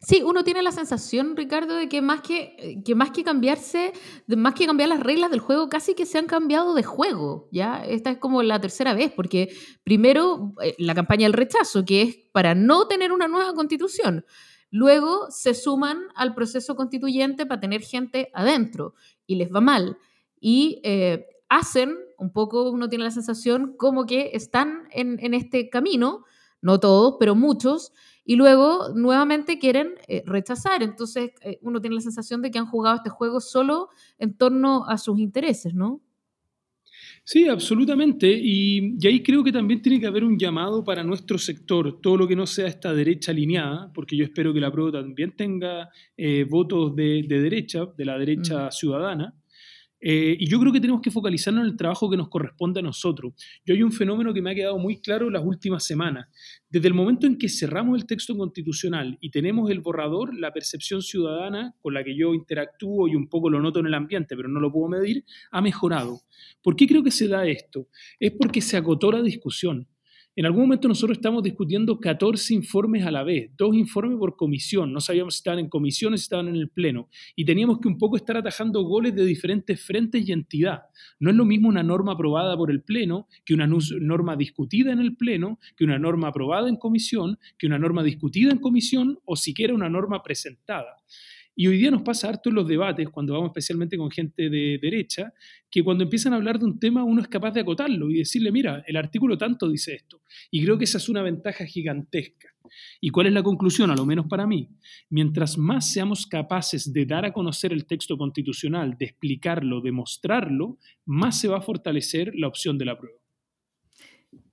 Sí, 0.00 0.22
uno 0.22 0.44
tiene 0.44 0.62
la 0.62 0.72
sensación, 0.72 1.36
Ricardo, 1.36 1.76
de 1.76 1.88
que 1.88 2.02
más 2.02 2.20
que, 2.20 2.82
que 2.84 2.94
más 2.94 3.10
que 3.10 3.24
cambiarse, 3.24 3.92
más 4.26 4.54
que 4.54 4.66
cambiar 4.66 4.88
las 4.88 5.00
reglas 5.00 5.30
del 5.30 5.40
juego, 5.40 5.68
casi 5.68 5.94
que 5.94 6.04
se 6.04 6.18
han 6.18 6.26
cambiado 6.26 6.74
de 6.74 6.82
juego, 6.82 7.48
¿ya? 7.52 7.82
Esta 7.84 8.10
es 8.10 8.18
como 8.18 8.42
la 8.42 8.60
tercera 8.60 8.92
vez, 8.92 9.12
porque 9.12 9.54
primero 9.82 10.52
eh, 10.62 10.74
la 10.78 10.94
campaña 10.94 11.26
del 11.26 11.32
rechazo, 11.32 11.84
que 11.84 12.02
es 12.02 12.16
para 12.32 12.54
no 12.54 12.86
tener 12.86 13.12
una 13.12 13.28
nueva 13.28 13.54
constitución. 13.54 14.26
Luego 14.70 15.30
se 15.30 15.54
suman 15.54 16.02
al 16.16 16.34
proceso 16.34 16.74
constituyente 16.74 17.46
para 17.46 17.60
tener 17.60 17.80
gente 17.80 18.30
adentro 18.34 18.94
y 19.26 19.36
les 19.36 19.50
va 19.50 19.60
mal. 19.60 19.96
Y 20.40 20.80
eh, 20.82 21.24
hacen, 21.48 21.96
un 22.18 22.32
poco 22.32 22.68
uno 22.70 22.88
tiene 22.88 23.04
la 23.04 23.10
sensación, 23.12 23.74
como 23.78 24.04
que 24.04 24.32
están 24.34 24.88
en, 24.90 25.18
en 25.20 25.32
este 25.32 25.70
camino, 25.70 26.24
no 26.60 26.80
todos, 26.80 27.16
pero 27.20 27.34
muchos, 27.36 27.92
y 28.24 28.36
luego 28.36 28.88
nuevamente 28.94 29.58
quieren 29.58 29.94
eh, 30.08 30.22
rechazar. 30.26 30.82
Entonces 30.82 31.32
eh, 31.42 31.58
uno 31.62 31.80
tiene 31.80 31.96
la 31.96 32.02
sensación 32.02 32.42
de 32.42 32.50
que 32.50 32.58
han 32.58 32.66
jugado 32.66 32.96
este 32.96 33.10
juego 33.10 33.40
solo 33.40 33.88
en 34.18 34.36
torno 34.36 34.86
a 34.86 34.98
sus 34.98 35.18
intereses, 35.18 35.74
¿no? 35.74 36.00
Sí, 37.26 37.48
absolutamente. 37.48 38.30
Y, 38.30 38.98
ahí 39.06 39.22
creo 39.22 39.42
que 39.42 39.50
también 39.50 39.80
tiene 39.80 39.98
que 39.98 40.06
haber 40.06 40.24
un 40.24 40.38
llamado 40.38 40.84
para 40.84 41.02
nuestro 41.02 41.38
sector, 41.38 42.00
todo 42.02 42.18
lo 42.18 42.28
que 42.28 42.36
no 42.36 42.46
sea 42.46 42.66
esta 42.66 42.92
derecha 42.92 43.32
alineada, 43.32 43.90
porque 43.94 44.14
yo 44.14 44.24
espero 44.24 44.52
que 44.52 44.60
la 44.60 44.70
prueba 44.70 44.92
también 44.92 45.34
tenga 45.34 45.88
eh, 46.18 46.44
votos 46.44 46.94
de, 46.94 47.24
derecha, 47.26 47.86
de 47.96 48.04
la 48.04 48.18
derecha 48.18 48.66
mm. 48.66 48.72
ciudadana, 48.72 49.34
eh, 50.06 50.36
y 50.38 50.46
yo 50.50 50.60
creo 50.60 50.70
que 50.70 50.82
tenemos 50.82 51.00
que 51.00 51.10
focalizarnos 51.10 51.62
en 51.62 51.70
el 51.70 51.76
trabajo 51.78 52.10
que 52.10 52.18
nos 52.18 52.28
corresponde 52.28 52.80
a 52.80 52.82
nosotros. 52.82 53.32
Yo 53.64 53.74
hay 53.74 53.82
un 53.82 53.90
fenómeno 53.90 54.34
que 54.34 54.42
me 54.42 54.50
ha 54.50 54.54
quedado 54.54 54.76
muy 54.76 55.00
claro 55.00 55.30
las 55.30 55.42
últimas 55.42 55.82
semanas. 55.82 56.28
Desde 56.68 56.88
el 56.88 56.92
momento 56.92 57.26
en 57.26 57.38
que 57.38 57.48
cerramos 57.48 57.98
el 57.98 58.06
texto 58.06 58.36
constitucional 58.36 59.16
y 59.22 59.30
tenemos 59.30 59.70
el 59.70 59.80
borrador, 59.80 60.38
la 60.38 60.52
percepción 60.52 61.00
ciudadana 61.00 61.74
con 61.80 61.94
la 61.94 62.04
que 62.04 62.14
yo 62.14 62.34
interactúo 62.34 63.08
y 63.08 63.14
un 63.14 63.30
poco 63.30 63.48
lo 63.48 63.62
noto 63.62 63.80
en 63.80 63.86
el 63.86 63.94
ambiente, 63.94 64.36
pero 64.36 64.50
no 64.50 64.60
lo 64.60 64.70
puedo 64.70 64.88
medir, 64.88 65.24
ha 65.50 65.62
mejorado. 65.62 66.20
¿Por 66.62 66.76
qué 66.76 66.86
creo 66.86 67.02
que 67.02 67.10
se 67.10 67.26
da 67.26 67.46
esto? 67.46 67.88
Es 68.20 68.32
porque 68.32 68.60
se 68.60 68.76
agotó 68.76 69.10
la 69.10 69.22
discusión. 69.22 69.88
En 70.36 70.46
algún 70.46 70.62
momento 70.62 70.88
nosotros 70.88 71.16
estamos 71.16 71.44
discutiendo 71.44 72.00
14 72.00 72.54
informes 72.54 73.06
a 73.06 73.12
la 73.12 73.22
vez, 73.22 73.52
dos 73.56 73.72
informes 73.76 74.18
por 74.18 74.34
comisión, 74.34 74.92
no 74.92 75.00
sabíamos 75.00 75.34
si 75.34 75.38
estaban 75.38 75.60
en 75.60 75.68
comisión 75.68 76.12
o 76.12 76.16
si 76.16 76.24
estaban 76.24 76.48
en 76.48 76.56
el 76.56 76.70
Pleno, 76.70 77.08
y 77.36 77.44
teníamos 77.44 77.78
que 77.78 77.86
un 77.86 77.98
poco 77.98 78.16
estar 78.16 78.36
atajando 78.36 78.82
goles 78.82 79.14
de 79.14 79.24
diferentes 79.24 79.80
frentes 79.80 80.28
y 80.28 80.32
entidad. 80.32 80.86
No 81.20 81.30
es 81.30 81.36
lo 81.36 81.44
mismo 81.44 81.68
una 81.68 81.84
norma 81.84 82.14
aprobada 82.14 82.56
por 82.56 82.72
el 82.72 82.82
Pleno 82.82 83.28
que 83.44 83.54
una 83.54 83.68
norma 83.68 84.34
discutida 84.34 84.90
en 84.90 84.98
el 84.98 85.14
Pleno, 85.14 85.60
que 85.76 85.84
una 85.84 86.00
norma 86.00 86.28
aprobada 86.28 86.68
en 86.68 86.78
comisión, 86.78 87.38
que 87.56 87.68
una 87.68 87.78
norma 87.78 88.02
discutida 88.02 88.50
en 88.50 88.58
comisión 88.58 89.20
o 89.24 89.36
siquiera 89.36 89.72
una 89.72 89.88
norma 89.88 90.20
presentada. 90.24 90.96
Y 91.56 91.68
hoy 91.68 91.78
día 91.78 91.90
nos 91.90 92.02
pasa 92.02 92.28
harto 92.28 92.48
en 92.48 92.56
los 92.56 92.66
debates, 92.66 93.08
cuando 93.10 93.34
vamos 93.34 93.50
especialmente 93.50 93.96
con 93.96 94.10
gente 94.10 94.50
de 94.50 94.78
derecha, 94.80 95.32
que 95.70 95.84
cuando 95.84 96.04
empiezan 96.04 96.32
a 96.32 96.36
hablar 96.36 96.58
de 96.58 96.64
un 96.64 96.78
tema 96.78 97.04
uno 97.04 97.22
es 97.22 97.28
capaz 97.28 97.52
de 97.52 97.60
acotarlo 97.60 98.10
y 98.10 98.18
decirle, 98.18 98.50
mira, 98.50 98.82
el 98.86 98.96
artículo 98.96 99.38
tanto 99.38 99.68
dice 99.68 99.94
esto. 99.94 100.22
Y 100.50 100.64
creo 100.64 100.78
que 100.78 100.84
esa 100.84 100.98
es 100.98 101.08
una 101.08 101.22
ventaja 101.22 101.64
gigantesca. 101.64 102.48
¿Y 103.00 103.10
cuál 103.10 103.28
es 103.28 103.32
la 103.32 103.42
conclusión, 103.42 103.90
a 103.90 103.96
lo 103.96 104.06
menos 104.06 104.26
para 104.26 104.46
mí? 104.46 104.68
Mientras 105.10 105.56
más 105.58 105.92
seamos 105.92 106.26
capaces 106.26 106.92
de 106.92 107.06
dar 107.06 107.24
a 107.24 107.32
conocer 107.32 107.72
el 107.72 107.86
texto 107.86 108.16
constitucional, 108.16 108.96
de 108.98 109.06
explicarlo, 109.06 109.80
de 109.80 109.92
mostrarlo, 109.92 110.78
más 111.04 111.38
se 111.38 111.48
va 111.48 111.58
a 111.58 111.62
fortalecer 111.62 112.32
la 112.34 112.48
opción 112.48 112.78
de 112.78 112.84
la 112.84 112.98
prueba. 112.98 113.18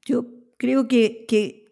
Yo 0.06 0.28
creo 0.58 0.88
que, 0.88 1.26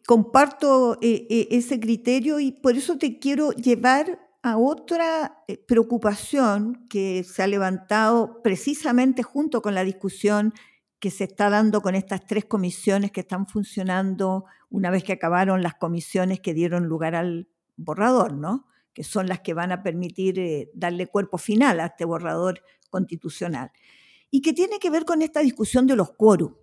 comparto 0.08 0.98
eh, 1.04 1.28
eh, 1.30 1.48
ese 1.52 1.80
criterio 1.80 2.39
y 2.39 2.52
por 2.52 2.76
eso 2.76 2.98
te 2.98 3.20
quiero 3.20 3.52
llevar 3.52 4.20
otra 4.58 5.44
eh, 5.48 5.58
preocupación 5.58 6.88
que 6.90 7.24
se 7.24 7.44
ha 7.44 7.48
levantado 7.48 8.42
precisamente 8.42 9.24
junto 9.24 9.62
con 9.62 9.76
la 9.76 9.84
discusión 9.84 10.54
que 11.00 11.12
se 11.12 11.24
está 11.24 11.50
dando 11.50 11.82
con 11.82 11.96
estas 11.96 12.26
tres 12.26 12.46
comisiones 12.46 13.12
que 13.12 13.22
están 13.22 13.48
funcionando 13.48 14.46
una 14.70 14.92
vez 14.92 15.04
que 15.04 15.14
acabaron 15.14 15.64
las 15.64 15.76
comisiones 15.76 16.40
que 16.40 16.54
dieron 16.54 16.86
lugar 16.86 17.16
al 17.16 17.48
borrador, 17.78 18.34
¿no? 18.34 18.68
que 18.94 19.04
son 19.04 19.28
las 19.28 19.40
que 19.40 19.54
van 19.54 19.72
a 19.72 19.82
permitir 19.82 20.40
eh, 20.40 20.72
darle 20.74 21.08
cuerpo 21.08 21.38
final 21.38 21.80
a 21.80 21.88
este 21.88 22.06
borrador 22.06 22.62
constitucional. 22.90 23.72
y 24.32 24.42
que 24.42 24.54
tiene 24.54 24.80
que 24.80 24.90
ver 24.90 25.06
con 25.06 25.22
esta 25.22 25.40
discusión 25.40 25.88
de 25.88 25.96
los 25.96 26.12
quórum. 26.12 26.56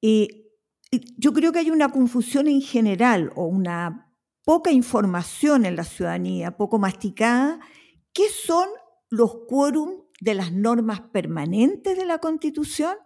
yo 0.00 1.32
creo 1.32 1.52
que 1.52 1.58
hay 1.58 1.70
una 1.70 1.90
confusión 1.90 2.48
en 2.48 2.60
general 2.60 3.32
o 3.36 3.46
una 3.46 4.07
poca 4.48 4.70
información 4.70 5.66
en 5.66 5.76
la 5.76 5.84
ciudadanía, 5.84 6.56
poco 6.56 6.78
masticada, 6.78 7.60
¿qué 8.14 8.30
son 8.30 8.66
los 9.10 9.40
quórum 9.46 10.04
de 10.22 10.32
las 10.32 10.52
normas 10.52 11.02
permanentes 11.02 11.98
de 11.98 12.06
la 12.06 12.16
Constitución 12.16 12.96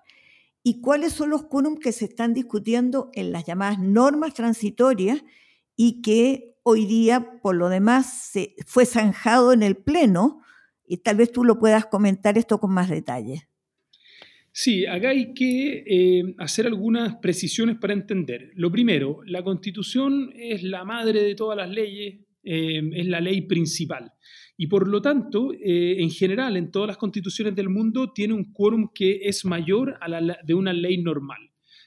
y 0.63 0.81
cuáles 0.81 1.15
son 1.15 1.31
los 1.31 1.43
quórum 1.43 1.79
que 1.79 1.91
se 1.91 2.05
están 2.05 2.33
discutiendo 2.33 3.11
en 3.15 3.33
las 3.33 3.45
llamadas 3.45 3.81
normas 3.81 4.35
transitorias 4.35 5.25
y 5.75 6.01
que 6.01 6.55
hoy 6.63 6.87
día, 6.87 7.41
por 7.43 7.57
lo 7.57 7.69
demás, 7.69 8.07
se 8.07 8.55
fue 8.69 8.87
zanjado 8.87 9.53
en 9.53 9.65
el 9.65 9.77
Pleno, 9.77 10.43
y 10.87 10.99
tal 10.99 11.17
vez 11.17 11.33
tú 11.33 11.43
lo 11.43 11.59
puedas 11.59 11.87
comentar 11.87 12.39
esto 12.39 12.61
con 12.61 12.71
más 12.71 12.89
detalle. 12.89 13.49
Sí, 14.55 14.85
acá 14.85 15.11
hay 15.11 15.33
que 15.33 15.83
eh, 15.87 16.35
hacer 16.37 16.67
algunas 16.67 17.17
precisiones 17.17 17.79
para 17.79 17.95
entender. 17.95 18.51
Lo 18.55 18.71
primero, 18.71 19.21
la 19.25 19.43
Constitución 19.43 20.31
es 20.37 20.63
la 20.63 20.85
madre 20.85 21.23
de 21.23 21.35
todas 21.35 21.57
las 21.57 21.71
leyes, 21.71 22.21
eh, 22.45 22.83
es 22.93 23.07
la 23.07 23.21
ley 23.21 23.43
principal. 23.43 24.13
Y 24.59 24.67
por 24.67 24.87
lo 24.89 25.01
tanto, 25.01 25.55
eh, 25.55 26.03
en 26.03 26.11
general, 26.11 26.59
en 26.59 26.71
todas 26.71 26.89
las 26.89 26.99
constituciones 26.99 27.57
del 27.57 27.71
mundo, 27.71 28.13
tiene 28.13 28.35
un 28.35 28.53
quórum 28.53 28.91
que 28.95 29.21
es 29.23 29.47
mayor 29.47 29.97
a 30.01 30.09
la 30.09 30.39
de 30.45 30.55
una 30.55 30.75
ley 30.75 31.03
normal. 31.03 31.41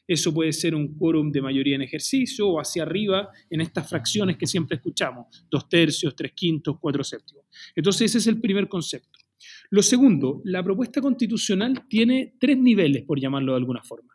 Eso 0.08 0.34
puede 0.34 0.52
ser 0.52 0.74
un 0.74 0.98
quórum 0.98 1.32
de 1.32 1.42
mayoría 1.42 1.76
en 1.76 1.84
ejercicio 1.84 2.48
o 2.48 2.60
hacia 2.60 2.84
arriba 2.84 3.30
en 3.50 3.62
estas 3.62 3.88
fracciones 3.88 4.38
que 4.38 4.48
siempre 4.48 4.78
escuchamos, 4.78 5.46
dos 5.50 5.70
tercios, 5.70 6.16
tres 6.16 6.34
quintos, 6.34 6.78
cuatro 6.80 7.04
séptimos. 7.04 7.46
Entonces 7.76 8.12
ese 8.12 8.18
es 8.18 8.28
el 8.28 8.42
primer 8.42 8.68
concepto. 8.68 9.25
Lo 9.70 9.82
segundo, 9.82 10.42
la 10.46 10.64
propuesta 10.64 11.02
constitucional 11.02 11.86
tiene 11.90 12.36
tres 12.40 12.58
niveles, 12.58 13.04
por 13.04 13.20
llamarlo 13.20 13.54
de 13.54 13.58
alguna 13.58 13.84
forma. 13.84 14.14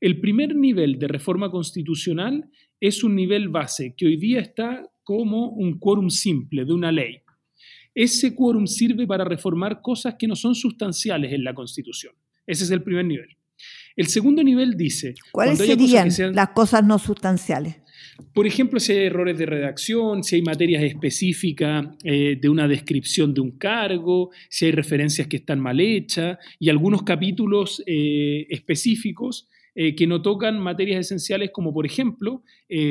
El 0.00 0.20
primer 0.20 0.54
nivel 0.54 0.98
de 0.98 1.08
reforma 1.08 1.50
constitucional 1.50 2.50
es 2.80 3.02
un 3.02 3.14
nivel 3.14 3.48
base 3.48 3.94
que 3.96 4.06
hoy 4.06 4.16
día 4.16 4.40
está 4.40 4.86
como 5.02 5.50
un 5.50 5.78
quórum 5.78 6.10
simple 6.10 6.64
de 6.64 6.72
una 6.72 6.92
ley. 6.92 7.18
Ese 7.94 8.34
quórum 8.34 8.66
sirve 8.66 9.06
para 9.06 9.24
reformar 9.24 9.80
cosas 9.80 10.16
que 10.18 10.26
no 10.26 10.34
son 10.34 10.54
sustanciales 10.54 11.32
en 11.32 11.44
la 11.44 11.54
Constitución. 11.54 12.14
Ese 12.46 12.64
es 12.64 12.70
el 12.70 12.82
primer 12.82 13.04
nivel. 13.04 13.28
El 13.96 14.08
segundo 14.08 14.42
nivel 14.42 14.76
dice... 14.76 15.14
¿Cuáles 15.30 15.58
serían 15.58 16.08
las 16.34 16.48
cosas 16.50 16.84
no 16.84 16.98
sustanciales? 16.98 17.76
Por 18.32 18.46
ejemplo, 18.46 18.78
si 18.78 18.92
hay 18.92 19.06
errores 19.06 19.38
de 19.38 19.46
redacción, 19.46 20.22
si 20.22 20.36
hay 20.36 20.42
materias 20.42 20.82
específicas 20.84 21.86
eh, 22.04 22.36
de 22.40 22.48
una 22.48 22.68
descripción 22.68 23.34
de 23.34 23.40
un 23.40 23.52
cargo, 23.58 24.30
si 24.48 24.66
hay 24.66 24.72
referencias 24.72 25.26
que 25.26 25.38
están 25.38 25.60
mal 25.60 25.80
hechas 25.80 26.38
y 26.58 26.68
algunos 26.68 27.02
capítulos 27.02 27.82
eh, 27.86 28.46
específicos 28.50 29.48
eh, 29.74 29.96
que 29.96 30.06
no 30.06 30.22
tocan 30.22 30.60
materias 30.60 31.00
esenciales 31.00 31.50
como 31.52 31.72
por 31.72 31.86
ejemplo 31.86 32.44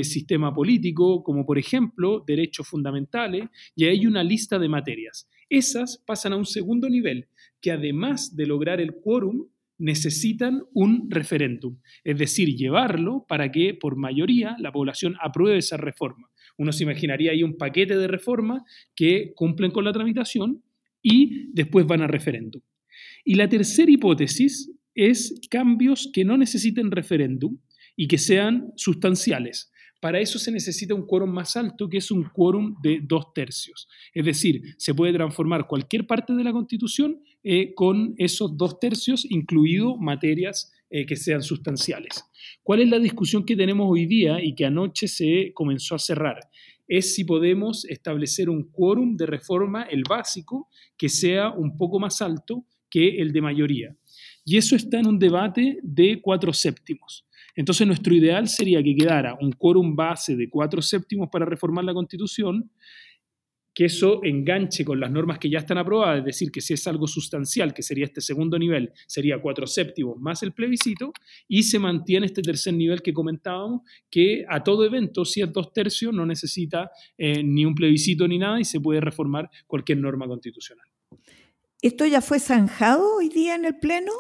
sistema 0.03 0.53
político, 0.53 1.23
como 1.23 1.45
por 1.45 1.57
ejemplo 1.57 2.23
derechos 2.25 2.67
fundamentales, 2.67 3.49
y 3.75 3.85
hay 3.85 4.05
una 4.05 4.23
lista 4.23 4.57
de 4.57 4.69
materias. 4.69 5.27
Esas 5.49 5.97
pasan 6.05 6.33
a 6.33 6.37
un 6.37 6.45
segundo 6.45 6.89
nivel, 6.89 7.27
que 7.59 7.71
además 7.71 8.35
de 8.35 8.45
lograr 8.45 8.79
el 8.79 8.95
quórum, 8.95 9.47
necesitan 9.77 10.61
un 10.73 11.09
referéndum, 11.09 11.79
es 12.03 12.17
decir, 12.17 12.55
llevarlo 12.55 13.25
para 13.27 13.51
que 13.51 13.73
por 13.73 13.95
mayoría 13.95 14.55
la 14.59 14.71
población 14.71 15.15
apruebe 15.21 15.57
esa 15.57 15.77
reforma. 15.77 16.29
Uno 16.57 16.71
se 16.71 16.83
imaginaría 16.83 17.31
ahí 17.31 17.43
un 17.43 17.57
paquete 17.57 17.97
de 17.97 18.07
reformas 18.07 18.61
que 18.95 19.33
cumplen 19.35 19.71
con 19.71 19.83
la 19.83 19.91
tramitación 19.91 20.63
y 21.01 21.51
después 21.53 21.85
van 21.85 22.01
a 22.01 22.07
referéndum. 22.07 22.61
Y 23.25 23.35
la 23.35 23.49
tercera 23.49 23.91
hipótesis 23.91 24.71
es 24.95 25.39
cambios 25.49 26.09
que 26.13 26.23
no 26.23 26.37
necesiten 26.37 26.91
referéndum 26.91 27.57
y 27.95 28.07
que 28.07 28.17
sean 28.17 28.71
sustanciales. 28.75 29.71
Para 30.03 30.19
eso 30.19 30.37
se 30.37 30.51
necesita 30.51 30.93
un 30.93 31.07
quórum 31.07 31.31
más 31.31 31.55
alto, 31.55 31.87
que 31.87 31.99
es 31.99 32.11
un 32.11 32.25
quórum 32.25 32.75
de 32.81 32.99
dos 33.01 33.33
tercios. 33.33 33.87
Es 34.13 34.25
decir, 34.25 34.75
se 34.77 34.93
puede 34.93 35.13
transformar 35.13 35.65
cualquier 35.65 36.05
parte 36.05 36.33
de 36.33 36.43
la 36.43 36.51
Constitución 36.51 37.21
eh, 37.41 37.73
con 37.73 38.13
esos 38.17 38.57
dos 38.57 38.81
tercios, 38.81 39.25
incluido 39.29 39.95
materias 39.95 40.73
eh, 40.89 41.05
que 41.05 41.15
sean 41.15 41.41
sustanciales. 41.41 42.25
¿Cuál 42.63 42.81
es 42.81 42.89
la 42.89 42.99
discusión 42.99 43.45
que 43.45 43.55
tenemos 43.55 43.87
hoy 43.89 44.05
día 44.05 44.43
y 44.43 44.53
que 44.55 44.65
anoche 44.65 45.07
se 45.07 45.53
comenzó 45.53 45.95
a 45.95 45.99
cerrar? 45.99 46.49
Es 46.85 47.15
si 47.15 47.23
podemos 47.23 47.85
establecer 47.85 48.49
un 48.49 48.69
quórum 48.71 49.15
de 49.15 49.25
reforma, 49.25 49.83
el 49.83 50.03
básico, 50.03 50.67
que 50.97 51.07
sea 51.07 51.49
un 51.49 51.77
poco 51.77 51.97
más 52.01 52.21
alto 52.21 52.65
que 52.89 53.21
el 53.21 53.31
de 53.31 53.41
mayoría. 53.41 53.95
Y 54.43 54.57
eso 54.57 54.75
está 54.75 54.99
en 54.99 55.07
un 55.07 55.17
debate 55.17 55.77
de 55.81 56.19
cuatro 56.21 56.51
séptimos. 56.51 57.25
Entonces 57.55 57.85
nuestro 57.85 58.15
ideal 58.15 58.47
sería 58.47 58.81
que 58.81 58.95
quedara 58.95 59.37
un 59.39 59.51
quórum 59.51 59.95
base 59.95 60.35
de 60.35 60.49
cuatro 60.49 60.81
séptimos 60.81 61.29
para 61.31 61.45
reformar 61.45 61.83
la 61.83 61.93
Constitución, 61.93 62.71
que 63.73 63.85
eso 63.85 64.23
enganche 64.23 64.85
con 64.85 64.99
las 64.99 65.11
normas 65.11 65.39
que 65.39 65.49
ya 65.49 65.59
están 65.59 65.79
aprobadas, 65.79 66.19
es 66.19 66.25
decir, 66.25 66.51
que 66.51 66.61
si 66.61 66.73
es 66.73 66.85
algo 66.87 67.07
sustancial, 67.07 67.73
que 67.73 67.81
sería 67.81 68.05
este 68.05 68.21
segundo 68.21 68.59
nivel, 68.59 68.91
sería 69.07 69.41
cuatro 69.41 69.65
séptimos 69.65 70.17
más 70.19 70.43
el 70.43 70.53
plebiscito, 70.53 71.11
y 71.47 71.63
se 71.63 71.79
mantiene 71.79 72.27
este 72.27 72.43
tercer 72.43 72.75
nivel 72.75 73.01
que 73.01 73.13
comentábamos, 73.13 73.81
que 74.11 74.45
a 74.47 74.63
todo 74.63 74.85
evento, 74.85 75.25
si 75.25 75.41
es 75.41 75.51
dos 75.51 75.73
tercios, 75.73 76.13
no 76.13 76.25
necesita 76.25 76.91
eh, 77.17 77.41
ni 77.43 77.65
un 77.65 77.73
plebiscito 77.73 78.27
ni 78.27 78.37
nada 78.37 78.59
y 78.59 78.65
se 78.65 78.79
puede 78.79 79.01
reformar 79.01 79.49
cualquier 79.65 79.97
norma 79.97 80.27
constitucional. 80.27 80.87
¿Esto 81.81 82.05
ya 82.05 82.21
fue 82.21 82.39
zanjado 82.39 83.17
hoy 83.17 83.29
día 83.29 83.55
en 83.55 83.65
el 83.65 83.77
Pleno? 83.77 84.11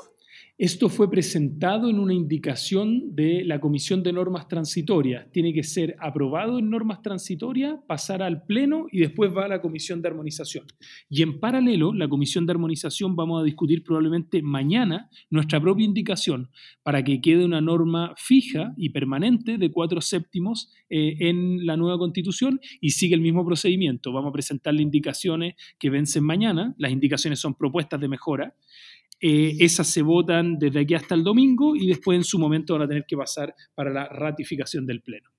Esto 0.55 0.87
fue 0.87 1.09
presentado 1.09 1.89
en 1.89 1.97
una 1.97 2.13
indicación 2.13 3.15
de 3.15 3.43
la 3.43 3.59
Comisión 3.59 4.03
de 4.03 4.13
Normas 4.13 4.47
Transitorias. 4.47 5.25
Tiene 5.31 5.51
que 5.51 5.63
ser 5.63 5.95
aprobado 5.99 6.59
en 6.59 6.69
normas 6.69 7.01
transitorias, 7.01 7.79
pasar 7.87 8.21
al 8.21 8.45
Pleno 8.45 8.85
y 8.91 8.99
después 8.99 9.35
va 9.35 9.45
a 9.45 9.47
la 9.47 9.61
Comisión 9.61 10.03
de 10.03 10.09
Armonización. 10.09 10.67
Y 11.09 11.23
en 11.23 11.39
paralelo, 11.39 11.91
la 11.91 12.07
Comisión 12.07 12.45
de 12.45 12.51
Armonización 12.51 13.15
vamos 13.15 13.41
a 13.41 13.43
discutir 13.43 13.83
probablemente 13.83 14.43
mañana 14.43 15.09
nuestra 15.31 15.59
propia 15.59 15.85
indicación 15.85 16.51
para 16.83 17.03
que 17.03 17.19
quede 17.19 17.45
una 17.45 17.59
norma 17.59 18.13
fija 18.15 18.75
y 18.77 18.89
permanente 18.89 19.57
de 19.57 19.71
cuatro 19.71 20.01
séptimos 20.01 20.71
eh, 20.87 21.15
en 21.17 21.65
la 21.65 21.77
nueva 21.77 21.97
Constitución 21.97 22.59
y 22.79 22.91
sigue 22.91 23.15
el 23.15 23.21
mismo 23.21 23.43
procedimiento. 23.43 24.13
Vamos 24.13 24.29
a 24.29 24.33
presentarle 24.33 24.83
indicaciones 24.83 25.55
que 25.79 25.89
vencen 25.89 26.23
mañana. 26.23 26.75
Las 26.77 26.91
indicaciones 26.91 27.39
son 27.39 27.55
propuestas 27.55 27.99
de 27.99 28.07
mejora 28.07 28.55
eh, 29.25 29.55
esas 29.59 29.87
se 29.87 30.01
votan 30.01 30.59
desde 30.59 30.81
aquí 30.81 30.95
hasta 30.95 31.15
el 31.15 31.23
domingo 31.23 31.77
y 31.77 31.87
después 31.87 32.17
en 32.17 32.25
su 32.25 32.37
momento 32.37 32.73
van 32.73 32.81
a 32.81 32.87
tener 32.89 33.05
que 33.07 33.15
pasar 33.15 33.55
para 33.73 33.89
la 33.89 34.09
ratificación 34.09 34.85
del 34.85 35.01
Pleno. 35.01 35.29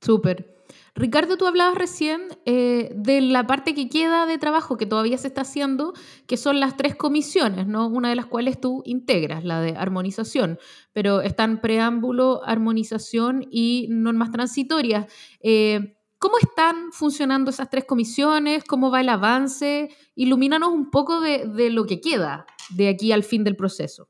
Súper. 0.00 0.64
Ricardo, 0.96 1.36
tú 1.36 1.46
hablabas 1.46 1.76
recién 1.76 2.22
eh, 2.46 2.90
de 2.96 3.20
la 3.20 3.46
parte 3.46 3.74
que 3.74 3.88
queda 3.88 4.26
de 4.26 4.38
trabajo 4.38 4.76
que 4.76 4.86
todavía 4.86 5.18
se 5.18 5.28
está 5.28 5.42
haciendo, 5.42 5.92
que 6.26 6.36
son 6.36 6.58
las 6.58 6.76
tres 6.76 6.96
comisiones, 6.96 7.68
¿no? 7.68 7.86
Una 7.86 8.08
de 8.08 8.16
las 8.16 8.26
cuales 8.26 8.60
tú 8.60 8.82
integras, 8.84 9.44
la 9.44 9.60
de 9.60 9.76
armonización, 9.76 10.58
pero 10.92 11.20
están 11.20 11.60
preámbulo, 11.60 12.42
armonización 12.44 13.46
y 13.52 13.86
normas 13.88 14.32
transitorias. 14.32 15.06
Eh, 15.40 15.93
¿Cómo 16.24 16.38
están 16.38 16.90
funcionando 16.90 17.50
esas 17.50 17.68
tres 17.68 17.84
comisiones? 17.84 18.64
¿Cómo 18.64 18.90
va 18.90 19.02
el 19.02 19.10
avance? 19.10 19.90
Ilumínanos 20.14 20.70
un 20.70 20.90
poco 20.90 21.20
de, 21.20 21.44
de 21.46 21.68
lo 21.68 21.84
que 21.84 22.00
queda 22.00 22.46
de 22.70 22.88
aquí 22.88 23.12
al 23.12 23.24
fin 23.24 23.44
del 23.44 23.56
proceso. 23.56 24.08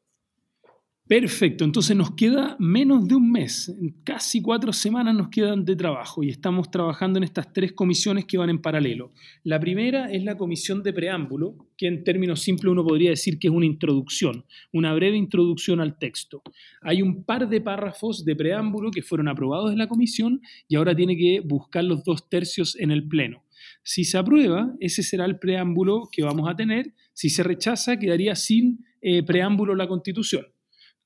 Perfecto, 1.07 1.65
entonces 1.65 1.95
nos 1.95 2.13
queda 2.13 2.57
menos 2.59 3.07
de 3.07 3.15
un 3.15 3.31
mes, 3.31 3.71
casi 4.05 4.41
cuatro 4.41 4.73
semanas 4.73 5.15
nos 5.15 5.29
quedan 5.29 5.63
de 5.63 5.77
trabajo 5.77 6.23
y 6.23 6.31
estamos 6.31 6.71
trabajando 6.71 7.19
en 7.19 7.25
estas 7.25 7.53
tres 7.53 7.75
comisiones 7.75 8.25
que 8.25 8.39
van 8.39 8.49
en 8.49 8.63
paralelo. 8.63 9.13
La 9.43 9.61
primera 9.61 10.11
es 10.11 10.25
la 10.25 10.39
comisión 10.39 10.83
de 10.83 10.95
preámbulo, 10.95 11.69
que 11.77 11.89
en 11.89 12.05
términos 12.05 12.41
simples 12.41 12.73
uno 12.73 12.83
podría 12.83 13.11
decir 13.11 13.39
que 13.39 13.49
es 13.49 13.53
una 13.53 13.67
introducción, 13.67 14.47
una 14.73 14.95
breve 14.95 15.19
introducción 15.19 15.79
al 15.79 15.99
texto. 15.99 16.41
Hay 16.81 17.03
un 17.03 17.25
par 17.25 17.51
de 17.51 17.61
párrafos 17.61 18.25
de 18.25 18.35
preámbulo 18.35 18.91
que 18.91 19.03
fueron 19.03 19.29
aprobados 19.29 19.73
en 19.73 19.79
la 19.79 19.89
comisión 19.89 20.41
y 20.69 20.77
ahora 20.77 20.97
tiene 20.97 21.19
que 21.19 21.41
buscar 21.45 21.85
los 21.85 22.03
dos 22.03 22.31
tercios 22.31 22.77
en 22.81 22.91
el 22.91 23.07
Pleno. 23.07 23.45
Si 23.83 24.05
se 24.05 24.17
aprueba, 24.17 24.73
ese 24.81 25.03
será 25.03 25.27
el 25.27 25.39
preámbulo 25.39 26.09
que 26.11 26.23
vamos 26.23 26.49
a 26.49 26.57
tener. 26.57 26.95
Si 27.13 27.29
se 27.29 27.43
rechaza, 27.43 27.99
quedaría 27.99 28.35
sin 28.37 28.87
eh, 29.03 29.23
preámbulo 29.23 29.75
la 29.75 29.87
Constitución. 29.87 30.47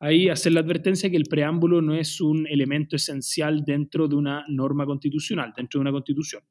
Ahí 0.01 0.29
hacer 0.29 0.53
la 0.53 0.61
advertencia 0.61 1.11
que 1.11 1.17
el 1.17 1.25
preámbulo 1.25 1.83
no 1.83 1.95
es 1.95 2.21
un 2.21 2.47
elemento 2.47 2.95
esencial 2.95 3.65
dentro 3.65 4.07
de 4.07 4.15
una 4.15 4.45
norma 4.49 4.87
constitucional, 4.87 5.53
dentro 5.57 5.79
de 5.79 5.83
una 5.83 5.93
constitución. 5.93 6.43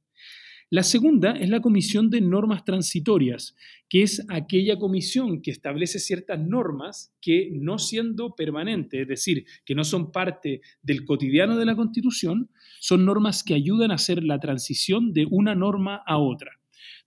La 0.70 0.84
segunda 0.84 1.32
es 1.32 1.50
la 1.50 1.62
comisión 1.62 2.10
de 2.10 2.20
normas 2.20 2.66
transitorias, 2.66 3.56
que 3.88 4.04
es 4.04 4.26
aquella 4.28 4.78
comisión 4.78 5.42
que 5.42 5.50
establece 5.50 5.98
ciertas 5.98 6.42
normas 6.42 7.16
que 7.22 7.50
no 7.54 7.80
siendo 7.80 8.36
permanentes, 8.36 9.04
es 9.04 9.08
decir, 9.08 9.46
que 9.64 9.76
no 9.76 9.86
son 9.86 10.12
parte 10.12 10.60
del 10.82 11.06
cotidiano 11.06 11.56
de 11.56 11.66
la 11.66 11.78
Constitución, 11.78 12.50
son 12.82 13.06
normas 13.06 13.46
que 13.46 13.54
ayudan 13.54 13.92
a 13.92 13.96
hacer 13.96 14.22
la 14.26 14.40
transición 14.40 15.14
de 15.14 15.26
una 15.32 15.56
norma 15.56 16.04
a 16.06 16.18
otra. 16.18 16.57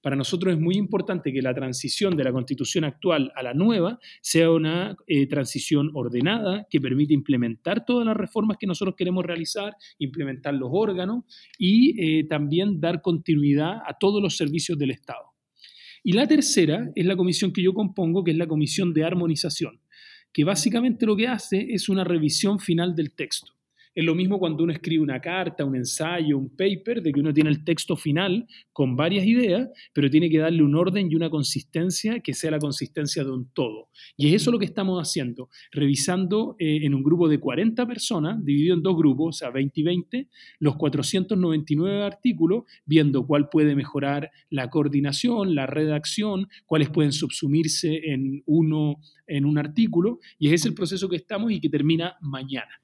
Para 0.03 0.17
nosotros 0.17 0.55
es 0.55 0.61
muy 0.61 0.77
importante 0.77 1.33
que 1.33 1.43
la 1.43 1.53
transición 1.53 2.17
de 2.17 2.25
la 2.25 2.33
constitución 2.33 2.85
actual 2.85 3.33
a 3.35 3.43
la 3.43 3.53
nueva 3.53 3.99
sea 4.23 4.51
una 4.51 4.97
eh, 5.07 5.27
transición 5.27 5.91
ordenada 5.93 6.67
que 6.71 6.81
permite 6.81 7.13
implementar 7.13 7.85
todas 7.85 8.07
las 8.07 8.17
reformas 8.17 8.57
que 8.59 8.67
nosotros 8.67 8.95
queremos 8.97 9.25
realizar, 9.25 9.77
implementar 9.99 10.55
los 10.55 10.71
órganos 10.73 11.25
y 11.59 12.01
eh, 12.01 12.25
también 12.25 12.81
dar 12.81 13.03
continuidad 13.03 13.83
a 13.87 13.99
todos 13.99 14.23
los 14.23 14.37
servicios 14.37 14.79
del 14.79 14.93
Estado. 14.93 15.35
Y 16.03 16.13
la 16.13 16.27
tercera 16.27 16.91
es 16.95 17.05
la 17.05 17.17
comisión 17.17 17.53
que 17.53 17.63
yo 17.63 17.75
compongo, 17.75 18.25
que 18.25 18.31
es 18.31 18.39
la 18.39 18.47
comisión 18.47 18.95
de 18.95 19.05
armonización, 19.05 19.83
que 20.33 20.45
básicamente 20.45 21.05
lo 21.05 21.15
que 21.15 21.29
hace 21.29 21.75
es 21.75 21.91
una 21.91 22.05
revisión 22.05 22.59
final 22.59 22.95
del 22.95 23.13
texto. 23.13 23.60
Es 23.93 24.05
lo 24.05 24.15
mismo 24.15 24.39
cuando 24.39 24.63
uno 24.63 24.73
escribe 24.73 25.03
una 25.03 25.21
carta, 25.21 25.65
un 25.65 25.75
ensayo, 25.75 26.39
un 26.39 26.51
paper, 26.51 27.03
de 27.03 27.13
que 27.13 27.19
uno 27.19 27.35
tiene 27.35 27.51
el 27.51 27.65
texto 27.65 27.97
final 27.97 28.47
con 28.73 28.95
varias 28.95 29.27
ideas, 29.27 29.69
pero 29.93 30.09
tiene 30.09 30.31
que 30.31 30.39
darle 30.39 30.63
un 30.63 30.77
orden 30.77 31.11
y 31.11 31.17
una 31.17 31.29
consistencia 31.29 32.21
que 32.21 32.33
sea 32.33 32.53
la 32.53 32.61
consistencia 32.61 33.25
de 33.25 33.33
un 33.33 33.51
todo. 33.53 33.89
Y 34.17 34.29
es 34.29 34.43
eso 34.43 34.53
lo 34.53 34.61
que 34.61 34.65
estamos 34.65 35.01
haciendo, 35.01 35.49
revisando 35.73 36.55
eh, 36.61 36.81
en 36.83 36.95
un 36.95 37.03
grupo 37.03 37.29
de 37.29 37.41
40 37.41 37.85
personas, 37.87 38.45
dividido 38.45 38.77
en 38.77 38.83
dos 38.83 38.97
grupos, 38.97 39.37
o 39.37 39.39
sea, 39.39 39.51
20 39.51 39.81
y 39.81 39.83
20, 39.83 40.29
los 40.61 40.77
499 40.77 42.05
artículos, 42.05 42.65
viendo 42.87 43.27
cuál 43.27 43.49
puede 43.49 43.75
mejorar 43.75 44.31
la 44.51 44.71
coordinación, 44.71 45.57
la 45.57 45.67
redacción, 45.67 46.49
cuáles 46.65 46.91
pueden 46.91 47.13
subsumirse 47.13 48.13
en 48.13 48.45
uno 48.47 49.01
en 49.27 49.45
un 49.45 49.59
artículo, 49.59 50.21
y 50.39 50.47
ese 50.47 50.55
es 50.57 50.67
el 50.67 50.75
proceso 50.75 51.09
que 51.09 51.17
estamos 51.17 51.51
y 51.51 51.61
que 51.61 51.69
termina 51.69 52.17
mañana. 52.21 52.81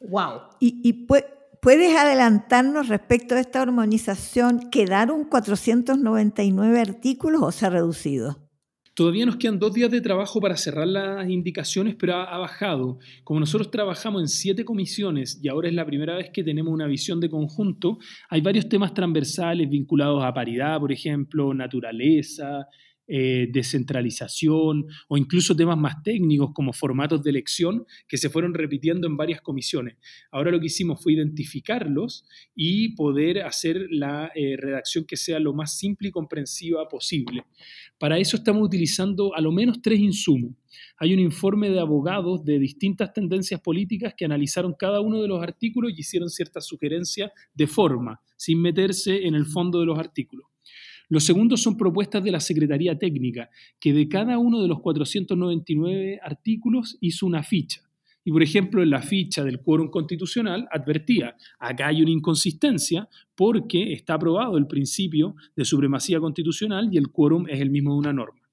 Wow. 0.00 0.40
¿Y, 0.60 1.06
puedes 1.60 1.96
adelantarnos 1.96 2.88
respecto 2.88 3.34
a 3.34 3.40
esta 3.40 3.62
armonización? 3.62 4.70
¿Quedaron 4.70 5.24
499 5.24 6.80
artículos 6.80 7.42
o 7.42 7.52
se 7.52 7.66
ha 7.66 7.70
reducido? 7.70 8.48
Todavía 8.94 9.26
nos 9.26 9.36
quedan 9.36 9.60
dos 9.60 9.72
días 9.74 9.92
de 9.92 10.00
trabajo 10.00 10.40
para 10.40 10.56
cerrar 10.56 10.88
las 10.88 11.28
indicaciones, 11.28 11.94
pero 11.94 12.14
ha, 12.14 12.24
ha, 12.24 12.38
bajado. 12.38 12.98
Como 13.22 13.38
nosotros 13.38 13.70
trabajamos 13.70 14.22
en 14.22 14.28
siete 14.28 14.64
comisiones 14.64 15.38
y 15.40 15.48
ahora 15.48 15.68
es 15.68 15.74
la 15.74 15.86
primera 15.86 16.16
vez 16.16 16.30
que 16.30 16.42
tenemos 16.42 16.72
una 16.72 16.88
visión 16.88 17.20
de 17.20 17.30
conjunto, 17.30 17.98
hay 18.28 18.40
varios 18.40 18.68
temas 18.68 18.94
transversales 18.94 19.68
vinculados 19.70 20.24
a 20.24 20.34
paridad, 20.34 20.80
por 20.80 20.90
ejemplo, 20.90 21.54
naturaleza, 21.54 22.66
eh, 23.10 23.48
descentralización 23.50 24.86
o 25.08 25.16
incluso 25.16 25.56
temas 25.56 25.78
más 25.78 26.02
técnicos 26.02 26.50
como 26.52 26.74
formatos 26.74 27.22
de 27.22 27.30
elección 27.30 27.86
que 28.06 28.18
se 28.18 28.28
fueron 28.28 28.52
repitiendo 28.52 29.06
en 29.06 29.16
varias 29.16 29.40
comisiones. 29.40 29.96
Ahora 30.30 30.50
lo 30.50 30.60
que 30.60 30.66
hicimos 30.66 31.02
fue 31.02 31.14
identificarlos 31.14 32.26
y 32.54 32.94
poder 32.94 33.42
hacer 33.42 33.86
la 33.90 34.30
eh, 34.34 34.58
redacción 34.58 35.06
que 35.06 35.16
sea 35.16 35.40
lo 35.40 35.54
más 35.54 35.78
simple 35.78 36.08
y 36.08 36.12
comprensiva 36.12 36.86
posible. 36.86 37.44
Para 37.98 38.18
eso 38.18 38.36
estamos 38.36 38.62
utilizando 38.62 39.34
a 39.34 39.40
lo 39.40 39.52
menos 39.52 39.80
tres 39.80 40.00
insumos. 40.00 40.52
Hay 40.98 41.14
un 41.14 41.20
informe 41.20 41.70
de 41.70 41.80
abogados 41.80 42.44
de 42.44 42.58
distintas 42.58 43.12
tendencias 43.12 43.60
políticas 43.60 44.14
que 44.16 44.24
analizaron 44.24 44.74
cada 44.78 45.00
uno 45.00 45.22
de 45.22 45.28
los 45.28 45.42
artículos 45.42 45.92
y 45.92 46.00
hicieron 46.00 46.28
ciertas 46.28 46.66
sugerencias 46.66 47.30
de 47.54 47.66
forma, 47.66 48.20
sin 48.36 48.60
meterse 48.60 49.26
en 49.26 49.34
el 49.34 49.46
fondo 49.46 49.80
de 49.80 49.86
los 49.86 49.98
artículos. 49.98 50.46
Los 51.08 51.24
segundos 51.24 51.62
son 51.62 51.76
propuestas 51.76 52.22
de 52.22 52.30
la 52.30 52.40
Secretaría 52.40 52.98
Técnica, 52.98 53.48
que 53.80 53.94
de 53.94 54.08
cada 54.08 54.38
uno 54.38 54.60
de 54.60 54.68
los 54.68 54.80
499 54.80 56.20
artículos 56.22 56.98
hizo 57.00 57.26
una 57.26 57.42
ficha. 57.42 57.82
Y, 58.24 58.30
por 58.30 58.42
ejemplo, 58.42 58.82
en 58.82 58.90
la 58.90 59.00
ficha 59.00 59.42
del 59.42 59.60
quórum 59.60 59.88
constitucional 59.88 60.68
advertía, 60.70 61.34
acá 61.58 61.86
hay 61.88 62.02
una 62.02 62.10
inconsistencia 62.10 63.08
porque 63.34 63.94
está 63.94 64.14
aprobado 64.14 64.58
el 64.58 64.66
principio 64.66 65.34
de 65.56 65.64
supremacía 65.64 66.20
constitucional 66.20 66.90
y 66.92 66.98
el 66.98 67.08
quórum 67.10 67.46
es 67.48 67.58
el 67.60 67.70
mismo 67.70 67.92
de 67.92 67.98
una 68.00 68.12
norma. 68.12 68.47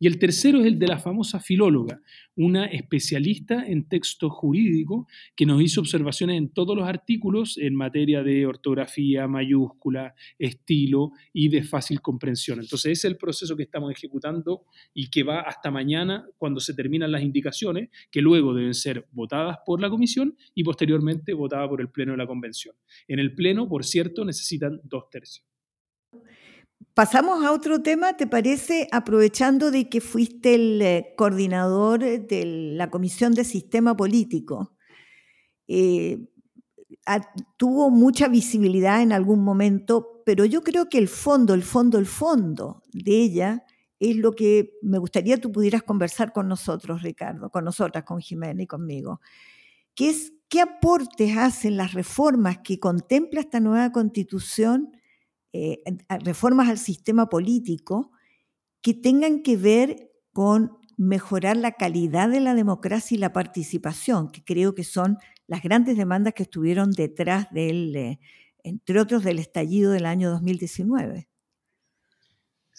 Y 0.00 0.06
el 0.06 0.18
tercero 0.18 0.60
es 0.60 0.66
el 0.66 0.78
de 0.78 0.86
la 0.86 0.98
famosa 0.98 1.40
filóloga, 1.40 2.00
una 2.36 2.66
especialista 2.66 3.66
en 3.66 3.88
texto 3.88 4.30
jurídico 4.30 5.08
que 5.34 5.44
nos 5.44 5.60
hizo 5.60 5.80
observaciones 5.80 6.38
en 6.38 6.50
todos 6.50 6.76
los 6.76 6.86
artículos 6.86 7.58
en 7.58 7.74
materia 7.74 8.22
de 8.22 8.46
ortografía, 8.46 9.26
mayúscula, 9.26 10.14
estilo 10.38 11.10
y 11.32 11.48
de 11.48 11.64
fácil 11.64 12.00
comprensión. 12.00 12.60
Entonces 12.60 12.92
ese 12.92 13.08
es 13.08 13.12
el 13.12 13.16
proceso 13.16 13.56
que 13.56 13.64
estamos 13.64 13.90
ejecutando 13.90 14.66
y 14.94 15.10
que 15.10 15.24
va 15.24 15.40
hasta 15.40 15.70
mañana 15.70 16.26
cuando 16.36 16.60
se 16.60 16.74
terminan 16.74 17.10
las 17.10 17.22
indicaciones, 17.22 17.90
que 18.10 18.22
luego 18.22 18.54
deben 18.54 18.74
ser 18.74 19.06
votadas 19.10 19.58
por 19.66 19.80
la 19.80 19.90
comisión 19.90 20.36
y 20.54 20.62
posteriormente 20.62 21.32
votadas 21.34 21.68
por 21.68 21.80
el 21.80 21.90
Pleno 21.90 22.12
de 22.12 22.18
la 22.18 22.26
Convención. 22.26 22.76
En 23.08 23.18
el 23.18 23.34
Pleno, 23.34 23.68
por 23.68 23.84
cierto, 23.84 24.24
necesitan 24.24 24.80
dos 24.84 25.10
tercios. 25.10 25.44
Pasamos 26.98 27.44
a 27.44 27.52
otro 27.52 27.80
tema, 27.80 28.16
¿te 28.16 28.26
parece? 28.26 28.88
Aprovechando 28.90 29.70
de 29.70 29.88
que 29.88 30.00
fuiste 30.00 30.56
el 30.56 30.82
eh, 30.82 31.14
coordinador 31.16 32.00
de 32.00 32.44
la 32.74 32.90
Comisión 32.90 33.34
de 33.34 33.44
Sistema 33.44 33.96
Político. 33.96 34.74
Eh, 35.68 36.26
tuvo 37.56 37.90
mucha 37.90 38.26
visibilidad 38.26 39.00
en 39.00 39.12
algún 39.12 39.44
momento, 39.44 40.24
pero 40.26 40.44
yo 40.44 40.62
creo 40.62 40.88
que 40.88 40.98
el 40.98 41.06
fondo, 41.06 41.54
el 41.54 41.62
fondo, 41.62 41.98
el 41.98 42.06
fondo 42.06 42.82
de 42.92 43.12
ella 43.12 43.64
es 44.00 44.16
lo 44.16 44.32
que 44.32 44.72
me 44.82 44.98
gustaría 44.98 45.38
tú 45.38 45.52
pudieras 45.52 45.84
conversar 45.84 46.32
con 46.32 46.48
nosotros, 46.48 47.02
Ricardo, 47.02 47.50
con 47.50 47.64
nosotras, 47.64 48.02
con 48.02 48.18
Jimena 48.20 48.64
y 48.64 48.66
conmigo, 48.66 49.20
que 49.94 50.10
es 50.10 50.32
qué 50.48 50.62
aportes 50.62 51.36
hacen 51.36 51.76
las 51.76 51.92
reformas 51.92 52.58
que 52.58 52.80
contempla 52.80 53.38
esta 53.38 53.60
nueva 53.60 53.92
constitución 53.92 54.97
eh, 55.52 55.82
reformas 56.24 56.68
al 56.68 56.78
sistema 56.78 57.28
político 57.28 58.12
que 58.82 58.94
tengan 58.94 59.42
que 59.42 59.56
ver 59.56 60.10
con 60.32 60.78
mejorar 60.96 61.56
la 61.56 61.72
calidad 61.72 62.28
de 62.28 62.40
la 62.40 62.54
democracia 62.54 63.14
y 63.14 63.18
la 63.18 63.32
participación, 63.32 64.30
que 64.30 64.42
creo 64.44 64.74
que 64.74 64.84
son 64.84 65.18
las 65.46 65.62
grandes 65.62 65.96
demandas 65.96 66.34
que 66.34 66.42
estuvieron 66.42 66.90
detrás 66.90 67.48
del, 67.52 67.96
eh, 67.96 68.20
entre 68.62 69.00
otros, 69.00 69.24
del 69.24 69.38
estallido 69.38 69.92
del 69.92 70.06
año 70.06 70.30
2019. 70.30 71.28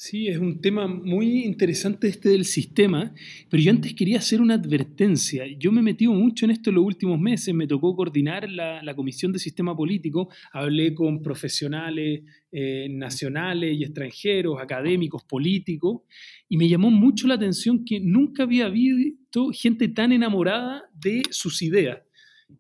Sí, 0.02 0.30
es 0.30 0.38
un 0.38 0.62
tema 0.62 0.88
muy 0.88 1.44
interesante 1.44 2.08
este 2.08 2.30
del 2.30 2.46
sistema, 2.46 3.14
pero 3.50 3.62
yo 3.62 3.70
antes 3.70 3.94
quería 3.94 4.20
hacer 4.20 4.40
una 4.40 4.54
advertencia. 4.54 5.44
Yo 5.60 5.74
me 5.74 5.82
he 5.82 5.84
metido 5.84 6.14
mucho 6.14 6.46
en 6.46 6.52
esto 6.52 6.70
en 6.70 6.78
los 6.78 6.86
últimos 6.86 7.20
meses, 7.20 7.54
me 7.54 7.68
tocó 7.68 7.94
coordinar 7.98 8.50
la, 8.50 8.96
Comisión 8.96 9.34
de 9.34 9.40
Sistema 9.40 9.76
Político, 9.76 10.30
hablé 10.54 10.94
con 10.94 11.22
profesionales 11.22 12.22
eh, 12.50 12.88
nacionales 12.90 13.78
y 13.78 13.84
extranjeros, 13.84 14.62
académicos, 14.62 15.26
políticos, 15.26 16.04
y 16.48 16.56
me 16.56 16.70
llamó 16.70 16.90
mucho 16.92 17.28
la 17.28 17.34
atención 17.34 17.84
que 17.84 18.00
nunca 18.00 18.44
había 18.44 18.70
visto 18.70 19.50
gente 19.52 19.90
tan 19.90 20.14
enamorada 20.14 20.84
de 20.94 21.24
sus 21.30 21.62
ideas 21.62 22.00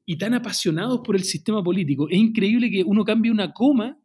y 0.05 0.17
tan 0.17 0.33
apasionados 0.33 0.99
por 1.05 1.15
el 1.15 1.23
sistema 1.23 1.63
político. 1.63 2.09
Es 2.09 2.17
increíble 2.17 2.69
que 2.69 2.83
uno 2.83 3.05
cambie 3.05 3.31
una 3.31 3.53
coma 3.53 3.97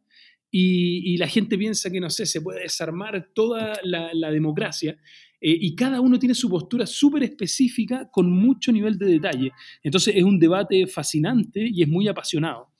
y, 0.57 1.17
la 1.17 1.27
gente 1.27 1.57
piensa 1.57 1.91
que, 1.91 1.99
no 1.99 2.09
sé, 2.09 2.25
se 2.25 2.39
puede 2.39 2.61
desarmar 2.61 3.29
toda 3.33 3.77
la, 3.83 4.31
democracia. 4.31 4.97
Eh, 5.41 5.57
y 5.59 5.75
cada 5.75 5.99
uno 5.99 6.17
tiene 6.17 6.33
su 6.33 6.49
postura 6.49 6.85
súper 6.85 7.23
específica 7.23 8.09
con 8.09 8.31
mucho 8.31 8.71
nivel 8.71 8.97
de 8.97 9.07
detalle. 9.07 9.51
Entonces 9.83 10.15
es 10.15 10.23
un 10.23 10.39
debate 10.39 10.87
fascinante 10.87 11.67
y 11.69 11.83
es 11.83 11.89
muy 11.89 12.07
apasionado. 12.07 12.71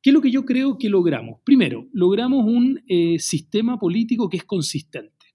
¿Qué 0.00 0.10
es 0.10 0.14
lo 0.14 0.20
que 0.20 0.30
yo 0.30 0.44
creo 0.44 0.78
que 0.78 0.88
logramos? 0.88 1.40
Primero, 1.44 1.88
logramos 1.92 2.46
un 2.46 2.80
eh, 2.86 3.18
sistema 3.18 3.76
político 3.76 4.28
que 4.28 4.36
es 4.36 4.44
consistente. 4.44 5.34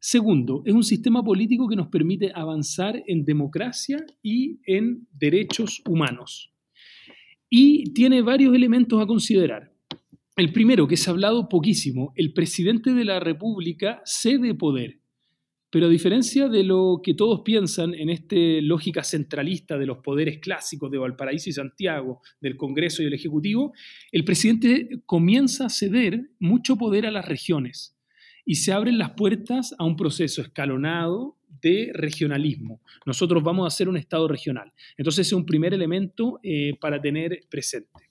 Segundo, 0.00 0.62
es 0.66 0.74
un 0.74 0.82
sistema 0.82 1.22
político 1.22 1.68
que 1.68 1.76
nos 1.76 1.86
permite 1.86 2.32
avanzar 2.34 3.00
en 3.06 3.24
democracia 3.24 4.04
y 4.20 4.58
en 4.66 5.06
derechos 5.12 5.80
humanos. 5.88 6.52
Y 7.48 7.92
tiene 7.94 8.20
varios 8.20 8.52
elementos 8.52 9.00
a 9.00 9.06
considerar. 9.06 9.77
El 10.38 10.52
primero, 10.52 10.86
que 10.86 10.96
se 10.96 11.10
ha 11.10 11.12
hablado 11.12 11.48
poquísimo, 11.48 12.12
el 12.14 12.32
presidente 12.32 12.92
de 12.92 13.04
la 13.04 13.18
República 13.18 14.00
cede 14.04 14.54
poder. 14.54 15.00
Pero 15.68 15.86
a 15.86 15.88
diferencia 15.88 16.46
de 16.46 16.62
lo 16.62 17.00
que 17.02 17.14
todos 17.14 17.40
piensan 17.44 17.92
en 17.92 18.08
esta 18.08 18.36
lógica 18.62 19.02
centralista 19.02 19.76
de 19.76 19.86
los 19.86 19.98
poderes 19.98 20.38
clásicos 20.38 20.92
de 20.92 20.98
Valparaíso 20.98 21.50
y 21.50 21.54
Santiago, 21.54 22.20
del 22.40 22.56
Congreso 22.56 23.02
y 23.02 23.06
el 23.06 23.14
Ejecutivo, 23.14 23.72
el 24.12 24.24
presidente 24.24 24.88
comienza 25.06 25.66
a 25.66 25.70
ceder 25.70 26.30
mucho 26.38 26.76
poder 26.76 27.04
a 27.06 27.10
las 27.10 27.26
regiones 27.26 27.98
y 28.44 28.54
se 28.54 28.70
abren 28.70 28.96
las 28.96 29.10
puertas 29.14 29.74
a 29.76 29.84
un 29.84 29.96
proceso 29.96 30.40
escalonado 30.40 31.36
de 31.60 31.90
regionalismo. 31.92 32.80
Nosotros 33.04 33.42
vamos 33.42 33.66
a 33.66 33.76
ser 33.76 33.88
un 33.88 33.96
Estado 33.96 34.28
regional. 34.28 34.72
Entonces 34.96 35.26
es 35.26 35.32
un 35.32 35.44
primer 35.44 35.74
elemento 35.74 36.38
eh, 36.44 36.76
para 36.80 37.00
tener 37.00 37.40
presente. 37.50 38.07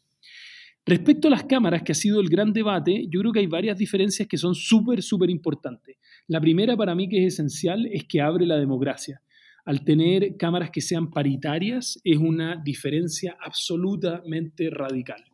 Respecto 0.88 1.28
a 1.28 1.32
las 1.32 1.44
cámaras, 1.44 1.84
que 1.84 1.92
ha 1.92 1.96
sido 1.96 2.22
el 2.22 2.30
gran 2.30 2.54
debate, 2.54 3.08
yo 3.10 3.20
creo 3.20 3.34
que 3.34 3.40
hay 3.40 3.48
varias 3.48 3.78
diferencias 3.78 4.26
que 4.26 4.38
son 4.38 4.56
súper, 4.56 5.04
súper 5.04 5.30
importantes. 5.30 5.98
La 6.28 6.40
primera 6.40 6.78
para 6.78 6.96
mí 6.96 7.10
que 7.10 7.26
es 7.26 7.34
esencial 7.34 7.86
es 7.92 8.06
que 8.06 8.22
abre 8.22 8.46
la 8.46 8.56
democracia. 8.56 9.22
Al 9.66 9.84
tener 9.84 10.38
cámaras 10.38 10.72
que 10.72 10.80
sean 10.80 11.12
paritarias 11.12 12.00
es 12.06 12.16
una 12.16 12.56
diferencia 12.56 13.36
absolutamente 13.38 14.70
radical. 14.70 15.26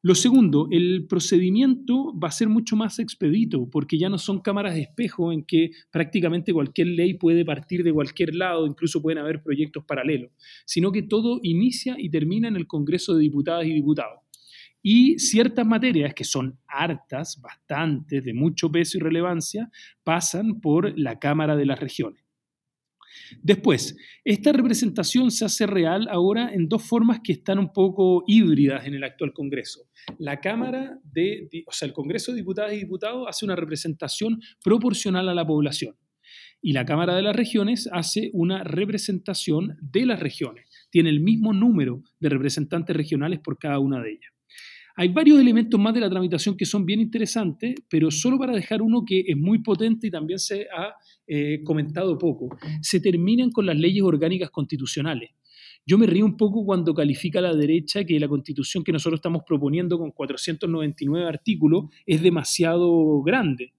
Lo 0.00 0.14
segundo, 0.14 0.66
el 0.70 1.06
procedimiento 1.06 2.18
va 2.18 2.28
a 2.28 2.32
ser 2.32 2.48
mucho 2.48 2.74
más 2.74 2.98
expedito 3.00 3.68
porque 3.68 3.98
ya 3.98 4.08
no 4.08 4.16
son 4.16 4.40
cámaras 4.40 4.74
de 4.74 4.80
espejo 4.80 5.30
en 5.30 5.44
que 5.44 5.72
prácticamente 5.92 6.54
cualquier 6.54 6.86
ley 6.86 7.12
puede 7.18 7.44
partir 7.44 7.84
de 7.84 7.92
cualquier 7.92 8.34
lado, 8.34 8.66
incluso 8.66 9.02
pueden 9.02 9.18
haber 9.18 9.42
proyectos 9.42 9.84
paralelos, 9.84 10.30
sino 10.64 10.90
que 10.90 11.02
todo 11.02 11.38
inicia 11.42 11.96
y 11.98 12.08
termina 12.08 12.48
en 12.48 12.56
el 12.56 12.66
Congreso 12.66 13.14
de 13.14 13.20
Diputadas 13.20 13.66
y 13.66 13.74
Diputados. 13.74 14.20
Y 14.82 15.18
ciertas 15.18 15.66
materias 15.66 16.14
que 16.14 16.24
son 16.24 16.58
hartas, 16.66 17.40
bastantes, 17.40 18.24
de 18.24 18.34
mucho 18.34 18.70
peso 18.70 18.98
y 18.98 19.00
relevancia, 19.00 19.70
pasan 20.04 20.60
por 20.60 20.98
la 20.98 21.18
Cámara 21.18 21.56
de 21.56 21.66
las 21.66 21.80
Regiones. 21.80 22.24
Después, 23.42 23.96
esta 24.24 24.52
representación 24.52 25.30
se 25.30 25.44
hace 25.44 25.66
real 25.66 26.08
ahora 26.10 26.52
en 26.52 26.68
dos 26.68 26.82
formas 26.82 27.20
que 27.22 27.32
están 27.32 27.58
un 27.58 27.72
poco 27.72 28.24
híbridas 28.26 28.86
en 28.86 28.94
el 28.94 29.04
actual 29.04 29.32
Congreso. 29.32 29.88
La 30.18 30.40
Cámara 30.40 30.98
de, 31.04 31.48
o 31.66 31.72
sea, 31.72 31.86
el 31.86 31.92
Congreso 31.92 32.32
de 32.32 32.38
Diputadas 32.38 32.72
y 32.72 32.78
Diputados 32.78 33.26
hace 33.28 33.44
una 33.44 33.56
representación 33.56 34.40
proporcional 34.62 35.28
a 35.28 35.34
la 35.34 35.46
población 35.46 35.96
y 36.62 36.72
la 36.72 36.84
Cámara 36.84 37.14
de 37.14 37.22
las 37.22 37.34
Regiones 37.34 37.88
hace 37.92 38.30
una 38.32 38.64
representación 38.64 39.78
de 39.80 40.06
las 40.06 40.20
regiones. 40.20 40.66
Tiene 40.90 41.10
el 41.10 41.20
mismo 41.20 41.52
número 41.52 42.02
de 42.18 42.28
representantes 42.28 42.94
regionales 42.96 43.40
por 43.40 43.58
cada 43.58 43.78
una 43.78 44.00
de 44.02 44.12
ellas. 44.12 44.32
Hay 44.96 45.08
varios 45.08 45.40
elementos 45.40 45.78
más 45.78 45.94
de 45.94 46.00
la 46.00 46.10
tramitación 46.10 46.56
que 46.56 46.64
son 46.64 46.84
bien 46.84 47.00
interesantes, 47.00 47.74
pero 47.88 48.10
solo 48.10 48.38
para 48.38 48.52
dejar 48.52 48.82
uno 48.82 49.04
que 49.04 49.24
es 49.26 49.36
muy 49.36 49.62
potente 49.62 50.08
y 50.08 50.10
también 50.10 50.38
se 50.38 50.66
ha 50.76 50.94
eh, 51.26 51.62
comentado 51.64 52.18
poco. 52.18 52.48
Se 52.82 53.00
terminan 53.00 53.50
con 53.50 53.66
las 53.66 53.76
leyes 53.76 54.02
orgánicas 54.02 54.50
constitucionales. 54.50 55.30
Yo 55.86 55.98
me 55.98 56.06
río 56.06 56.24
un 56.24 56.36
poco 56.36 56.64
cuando 56.64 56.94
califica 56.94 57.38
a 57.38 57.42
la 57.42 57.54
derecha 57.54 58.04
que 58.04 58.20
la 58.20 58.28
constitución 58.28 58.84
que 58.84 58.92
nosotros 58.92 59.18
estamos 59.18 59.42
proponiendo 59.46 59.98
con 59.98 60.10
499 60.10 61.26
artículos 61.26 61.84
es 62.06 62.22
demasiado 62.22 63.22
grande. 63.22 63.72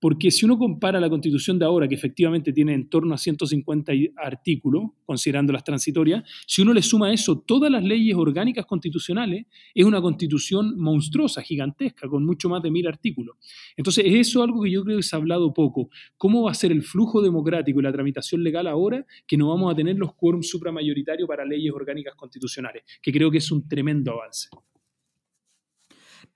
Porque 0.00 0.30
si 0.30 0.44
uno 0.44 0.58
compara 0.58 1.00
la 1.00 1.08
constitución 1.08 1.58
de 1.58 1.64
ahora, 1.64 1.88
que 1.88 1.94
efectivamente 1.94 2.52
tiene 2.52 2.74
en 2.74 2.88
torno 2.88 3.14
a 3.14 3.18
150 3.18 3.92
artículos, 4.16 4.84
considerando 5.04 5.52
las 5.52 5.64
transitorias, 5.64 6.22
si 6.46 6.62
uno 6.62 6.72
le 6.74 6.82
suma 6.82 7.08
a 7.08 7.12
eso 7.12 7.40
todas 7.40 7.70
las 7.70 7.82
leyes 7.82 8.14
orgánicas 8.16 8.66
constitucionales, 8.66 9.46
es 9.74 9.84
una 9.84 10.00
constitución 10.00 10.78
monstruosa, 10.78 11.42
gigantesca, 11.42 12.08
con 12.08 12.24
mucho 12.24 12.48
más 12.48 12.62
de 12.62 12.70
mil 12.70 12.86
artículos. 12.86 13.36
Entonces, 13.76 14.04
es 14.06 14.28
eso 14.28 14.42
algo 14.42 14.62
que 14.62 14.70
yo 14.70 14.84
creo 14.84 14.98
que 14.98 15.02
se 15.02 15.16
ha 15.16 15.18
hablado 15.18 15.52
poco. 15.54 15.88
¿Cómo 16.16 16.42
va 16.42 16.50
a 16.50 16.54
ser 16.54 16.72
el 16.72 16.82
flujo 16.82 17.22
democrático 17.22 17.80
y 17.80 17.82
la 17.82 17.92
tramitación 17.92 18.42
legal 18.42 18.66
ahora 18.66 19.06
que 19.26 19.36
no 19.36 19.48
vamos 19.48 19.72
a 19.72 19.76
tener 19.76 19.96
los 19.96 20.14
quórums 20.14 20.48
supramayoritarios 20.48 21.28
para 21.28 21.44
leyes 21.44 21.72
orgánicas 21.72 22.14
constitucionales? 22.14 22.82
Que 23.00 23.12
creo 23.12 23.30
que 23.30 23.38
es 23.38 23.50
un 23.50 23.66
tremendo 23.66 24.12
avance. 24.12 24.48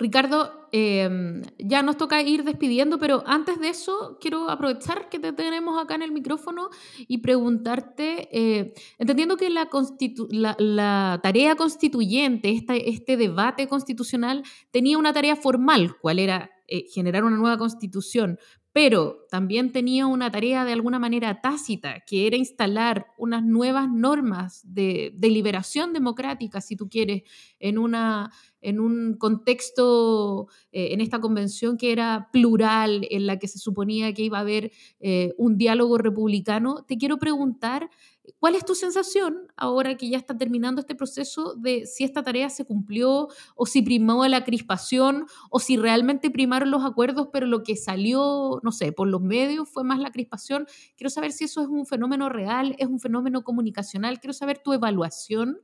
Ricardo, 0.01 0.67
em, 0.73 1.43
ya 1.59 1.83
nos 1.83 1.99
toca 1.99 2.23
ir 2.23 2.43
despidiendo, 2.43 2.99
pero 2.99 3.23
antes 3.27 3.61
de 3.61 3.69
eso 3.69 4.17
quiero 4.19 4.49
aprovechar 4.49 5.11
que 5.11 5.19
te 5.19 5.35
tenemos 5.35 5.79
acá 5.79 5.95
en 5.95 6.01
el 6.01 6.11
micrófono 6.11 6.71
y 7.07 7.19
preguntarte, 7.19 8.29
eh, 8.33 8.73
entendiendo 8.99 9.37
que 9.37 9.51
la, 9.51 11.21
tarea 11.23 11.55
constituyente, 11.55 12.65
este 12.67 13.17
debate 13.19 13.69
constitucional, 13.69 14.43
tenía 14.71 14.97
una 14.97 15.13
tarea 15.13 15.37
formal, 15.37 15.95
cuál 16.01 16.19
era 16.19 16.51
eh, 16.67 16.87
generar 16.91 17.25
una 17.25 17.37
nueva 17.37 17.59
constitución, 17.59 18.39
pero 18.73 19.27
también 19.31 19.73
tenía 19.73 20.07
una 20.07 20.31
tarea 20.31 20.65
de 20.65 20.73
alguna 20.73 20.99
manera 20.99 21.41
tácita, 21.41 22.01
que 22.07 22.27
era 22.27 22.37
instalar 22.37 23.07
unas 23.19 23.45
nuevas 23.45 23.91
normas 23.91 24.61
de 24.65 25.13
deliberación 25.17 25.93
democrática, 25.93 26.61
si 26.61 26.77
tú 26.77 26.89
quieres, 26.89 27.23
en, 27.59 27.79
una, 27.79 28.31
en 28.61 28.79
un 28.79 29.15
contexto, 29.15 30.49
eh, 30.71 30.93
en 30.93 31.01
esta 31.01 31.21
convención 31.21 31.77
que 31.77 31.91
era 31.91 32.29
plural, 32.33 33.07
en 33.11 33.27
la 33.27 33.39
que 33.39 33.49
se 33.49 33.59
suponía 33.59 34.13
que 34.15 34.23
iba 34.23 34.39
a 34.39 34.43
haber 34.43 34.71
eh, 35.01 35.35
un 35.37 35.57
diálogo 35.57 35.99
republicano. 35.99 36.85
Te 36.87 36.97
quiero 36.97 37.19
preguntar 37.19 37.91
¿Cuál 38.39 38.55
es 38.55 38.65
tu 38.65 38.75
sensación 38.75 39.49
ahora 39.57 39.97
que 39.97 40.09
ya 40.09 40.19
está 40.19 40.37
terminando 40.37 40.81
este 40.81 40.95
proceso 40.95 41.55
de 41.55 41.87
si 41.87 42.05
esta 42.05 42.23
tarea 42.23 42.49
se 42.51 42.65
cumplió 42.65 43.29
o 43.57 43.67
si 43.67 43.83
primó 43.83 44.27
la 44.27 44.45
crispación 44.45 45.27
o 45.51 45.61
si 45.61 45.77
realmente 45.77 46.31
primaron 46.31 46.71
los 46.71 46.85
acuerdos, 46.85 47.29
pero 47.33 47.47
lo 47.47 47.63
que 47.63 47.77
salió, 47.77 48.61
no 48.63 48.73
sé, 48.73 48.93
por 48.93 49.09
los 49.09 49.21
medios 49.21 49.69
fue 49.69 49.85
más 49.85 49.99
la 49.99 50.13
crispación? 50.13 50.67
Quiero 50.97 51.11
saber 51.11 51.33
si 51.33 51.45
eso 51.45 51.63
es 51.63 51.69
un 51.69 51.87
fenómeno 51.87 52.29
real, 52.29 52.75
es 52.79 52.87
un 52.87 53.01
fenómeno 53.01 53.43
comunicacional. 53.43 54.21
Quiero 54.21 54.33
saber 54.33 54.59
tu 54.59 54.73
evaluación 54.73 55.59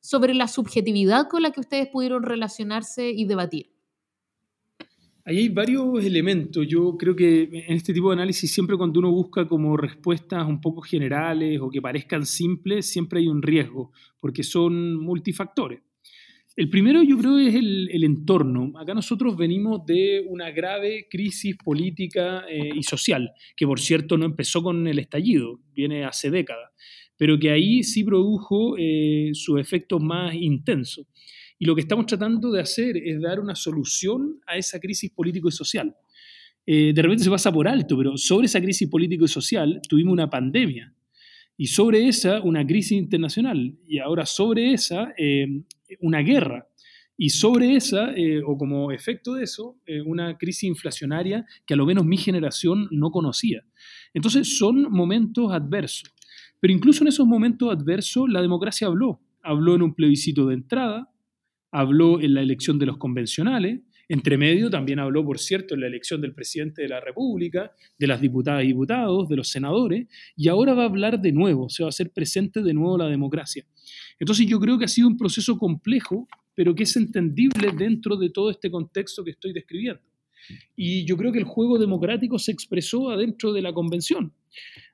sobre 0.00 0.34
la 0.34 0.48
subjetividad 0.48 1.28
con 1.28 1.42
la 1.42 1.52
que 1.52 1.60
ustedes 1.60 1.88
pudieron 1.88 2.22
relacionarse 2.22 3.10
y 3.10 3.24
debatir. 3.24 3.71
Ahí 5.24 5.38
hay 5.38 5.48
varios 5.48 6.04
elementos. 6.04 6.66
Yo 6.66 6.96
creo 6.96 7.14
que 7.14 7.42
en 7.42 7.76
este 7.76 7.94
tipo 7.94 8.08
de 8.08 8.14
análisis 8.14 8.52
siempre 8.52 8.76
cuando 8.76 8.98
uno 8.98 9.10
busca 9.12 9.46
como 9.46 9.76
respuestas 9.76 10.46
un 10.48 10.60
poco 10.60 10.80
generales 10.80 11.60
o 11.60 11.70
que 11.70 11.80
parezcan 11.80 12.26
simples, 12.26 12.86
siempre 12.86 13.20
hay 13.20 13.28
un 13.28 13.40
riesgo, 13.40 13.92
porque 14.18 14.42
son 14.42 14.96
multifactores. 14.96 15.80
El 16.54 16.68
primero 16.68 17.02
yo 17.02 17.16
creo 17.16 17.38
es 17.38 17.54
el, 17.54 18.04
entorno. 18.04 18.72
Acá 18.76 18.94
nosotros 18.94 19.36
venimos 19.36 19.86
de 19.86 20.24
una 20.28 20.50
grave 20.50 21.06
crisis 21.08 21.56
política 21.56 22.44
eh, 22.48 22.70
y 22.74 22.82
social, 22.82 23.32
que 23.56 23.66
por 23.66 23.80
cierto 23.80 24.18
no 24.18 24.26
empezó 24.26 24.62
con 24.62 24.86
el 24.86 24.98
estallido, 24.98 25.60
viene 25.72 26.04
hace 26.04 26.30
décadas, 26.30 26.70
pero 27.16 27.38
que 27.38 27.50
ahí 27.50 27.84
sí 27.84 28.04
produjo 28.04 28.74
eh, 28.76 29.30
sus 29.32 29.58
efectos 29.60 30.02
más 30.02 30.34
intensos. 30.34 31.06
Y 31.62 31.64
lo 31.64 31.76
que 31.76 31.82
estamos 31.82 32.06
tratando 32.06 32.50
de 32.50 32.60
hacer 32.60 32.96
es 32.96 33.20
dar 33.20 33.38
una 33.38 33.54
solución 33.54 34.40
a 34.48 34.56
esa 34.56 34.80
crisis 34.80 35.12
político 35.12 35.48
y 35.48 35.52
social. 35.52 35.94
Eh, 36.66 36.92
de 36.92 37.02
repente 37.02 37.22
se 37.22 37.30
pasa 37.30 37.52
por 37.52 37.68
alto, 37.68 37.96
pero 37.96 38.16
sobre 38.16 38.46
esa 38.46 38.60
crisis 38.60 38.88
político 38.88 39.26
y 39.26 39.28
social 39.28 39.80
tuvimos 39.88 40.12
una 40.12 40.28
pandemia. 40.28 40.92
Y 41.56 41.68
sobre 41.68 42.08
esa, 42.08 42.40
una 42.40 42.66
crisis 42.66 42.98
internacional. 42.98 43.78
Y 43.86 44.00
ahora 44.00 44.26
sobre 44.26 44.72
esa, 44.72 45.14
eh, 45.16 45.62
una 46.00 46.18
guerra. 46.18 46.66
Y 47.16 47.30
sobre 47.30 47.76
esa, 47.76 48.10
eh, 48.10 48.42
o 48.44 48.58
como 48.58 48.90
efecto 48.90 49.34
de 49.34 49.44
eso, 49.44 49.76
una 50.04 50.36
crisis 50.36 50.64
inflacionaria 50.64 51.46
que 51.64 51.74
a 51.74 51.76
lo 51.76 51.86
menos 51.86 52.04
mi 52.04 52.16
generación 52.16 52.88
no 52.90 53.12
conocía. 53.12 53.64
Entonces 54.12 54.58
son 54.58 54.90
momentos 54.90 55.52
adversos. 55.52 56.12
Pero 56.58 56.74
incluso 56.74 57.04
en 57.04 57.08
esos 57.08 57.24
momentos 57.28 57.70
adversos 57.70 58.28
la 58.28 58.42
democracia 58.42 58.88
habló. 58.88 59.20
Habló 59.44 59.76
en 59.76 59.82
un 59.82 59.94
plebiscito 59.94 60.46
de 60.46 60.54
entrada, 60.54 61.11
habló 61.72 62.20
en 62.20 62.34
la 62.34 62.42
elección 62.42 62.78
de 62.78 62.86
los 62.86 62.98
convencionales, 62.98 63.80
entre 64.08 64.36
medio 64.36 64.68
también 64.68 64.98
habló, 64.98 65.24
por 65.24 65.38
cierto, 65.38 65.74
en 65.74 65.80
la 65.80 65.86
elección 65.86 66.20
del 66.20 66.34
presidente 66.34 66.82
de 66.82 66.88
la 66.88 67.00
República, 67.00 67.72
de 67.98 68.06
las 68.06 68.20
diputadas 68.20 68.62
y 68.62 68.68
diputados, 68.68 69.26
de 69.26 69.36
los 69.36 69.48
senadores, 69.48 70.06
y 70.36 70.48
ahora 70.48 70.74
va 70.74 70.82
a 70.82 70.86
hablar 70.86 71.18
de 71.18 71.32
nuevo, 71.32 71.70
se 71.70 71.82
va 71.82 71.86
a 71.86 71.88
hacer 71.88 72.10
presente 72.10 72.62
de 72.62 72.74
nuevo 72.74 72.98
la 72.98 73.06
democracia. 73.06 73.64
Entonces 74.20 74.46
yo 74.46 74.60
creo 74.60 74.78
que 74.78 74.84
ha 74.84 74.88
sido 74.88 75.08
un 75.08 75.16
proceso 75.16 75.56
complejo, 75.56 76.28
pero 76.54 76.74
que 76.74 76.82
es 76.82 76.94
entendible 76.96 77.70
dentro 77.74 78.16
de 78.16 78.28
todo 78.28 78.50
este 78.50 78.70
contexto 78.70 79.24
que 79.24 79.30
estoy 79.30 79.54
describiendo. 79.54 80.02
Y 80.76 81.06
yo 81.06 81.16
creo 81.16 81.32
que 81.32 81.38
el 81.38 81.44
juego 81.44 81.78
democrático 81.78 82.38
se 82.38 82.52
expresó 82.52 83.10
adentro 83.10 83.52
de 83.54 83.62
la 83.62 83.72
convención. 83.72 84.34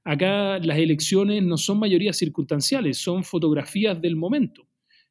Acá 0.05 0.61
las 0.61 0.79
elecciones 0.79 1.43
no 1.43 1.57
son 1.57 1.81
mayorías 1.81 2.16
circunstanciales, 2.16 2.99
son 2.99 3.24
fotografías 3.24 4.01
del 4.01 4.14
momento 4.14 4.67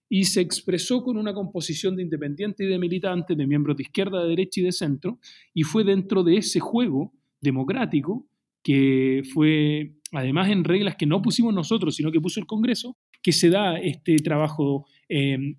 y 0.10 0.24
se 0.26 0.42
expresó 0.42 1.04
con 1.04 1.18
una 1.18 1.34
composición 1.34 1.96
de 1.96 2.04
independientes 2.04 2.66
y 2.66 2.70
de 2.70 2.80
militantes, 2.80 3.38
de 3.38 3.48
miembros 3.48 3.78
de 3.78 3.84
izquierda, 3.84 4.24
de 4.24 4.30
derecha 4.30 4.62
y 4.62 4.64
de 4.64 4.72
centro, 4.72 5.20
y 5.54 5.64
fue 5.64 5.84
dentro 5.84 6.24
de 6.24 6.38
ese 6.38 6.60
juego 6.60 7.14
democrático 7.42 8.26
que 8.64 9.24
fue, 9.34 9.94
además 10.12 10.50
en 10.50 10.64
reglas 10.64 10.96
que 10.96 11.06
no 11.06 11.22
pusimos 11.22 11.54
nosotros, 11.54 11.96
sino 11.96 12.12
que 12.12 12.22
puso 12.22 12.40
el 12.40 12.46
Congreso, 12.46 12.98
que 13.22 13.32
se 13.32 13.50
da 13.50 13.78
este 13.78 14.18
trabajo 14.18 14.86
em, 15.08 15.56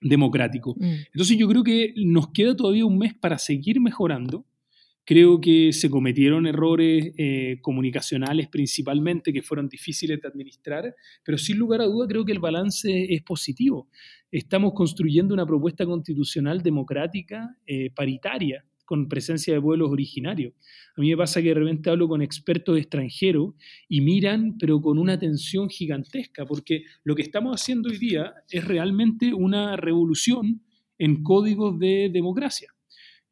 democrático. 0.00 0.74
Mm. 0.78 0.92
Entonces 1.12 1.38
yo 1.38 1.48
creo 1.48 1.62
que 1.62 1.94
nos 1.96 2.32
queda 2.32 2.56
todavía 2.56 2.84
un 2.84 2.98
mes 2.98 3.14
para 3.14 3.38
seguir 3.38 3.80
mejorando 3.80 4.44
Creo 5.10 5.40
que 5.40 5.72
se 5.72 5.90
cometieron 5.90 6.46
errores 6.46 7.12
eh, 7.18 7.58
comunicacionales 7.62 8.46
principalmente 8.46 9.32
que 9.32 9.42
fueron 9.42 9.68
difíciles 9.68 10.20
de 10.20 10.28
administrar, 10.28 10.94
pero 11.24 11.36
sin 11.36 11.58
lugar 11.58 11.80
a 11.80 11.86
duda 11.86 12.06
creo 12.06 12.24
que 12.24 12.30
el 12.30 12.38
balance 12.38 13.12
es 13.12 13.20
positivo. 13.22 13.88
Estamos 14.30 14.72
construyendo 14.72 15.34
una 15.34 15.44
propuesta 15.44 15.84
constitucional 15.84 16.62
democrática, 16.62 17.56
eh, 17.66 17.90
paritaria, 17.90 18.64
con 18.84 19.08
presencia 19.08 19.52
de 19.52 19.60
pueblos 19.60 19.90
originarios. 19.90 20.54
A 20.96 21.00
mí 21.00 21.10
me 21.10 21.16
pasa 21.16 21.42
que 21.42 21.48
de 21.48 21.54
repente 21.54 21.90
hablo 21.90 22.06
con 22.06 22.22
expertos 22.22 22.78
extranjeros 22.78 23.54
y 23.88 24.02
miran, 24.02 24.58
pero 24.58 24.80
con 24.80 24.96
una 24.96 25.14
atención 25.14 25.68
gigantesca, 25.68 26.46
porque 26.46 26.84
lo 27.02 27.16
que 27.16 27.22
estamos 27.22 27.60
haciendo 27.60 27.88
hoy 27.88 27.98
día 27.98 28.32
es 28.48 28.64
realmente 28.64 29.34
una 29.34 29.74
revolución 29.74 30.62
en 30.98 31.24
códigos 31.24 31.80
de 31.80 32.10
democracia. 32.12 32.68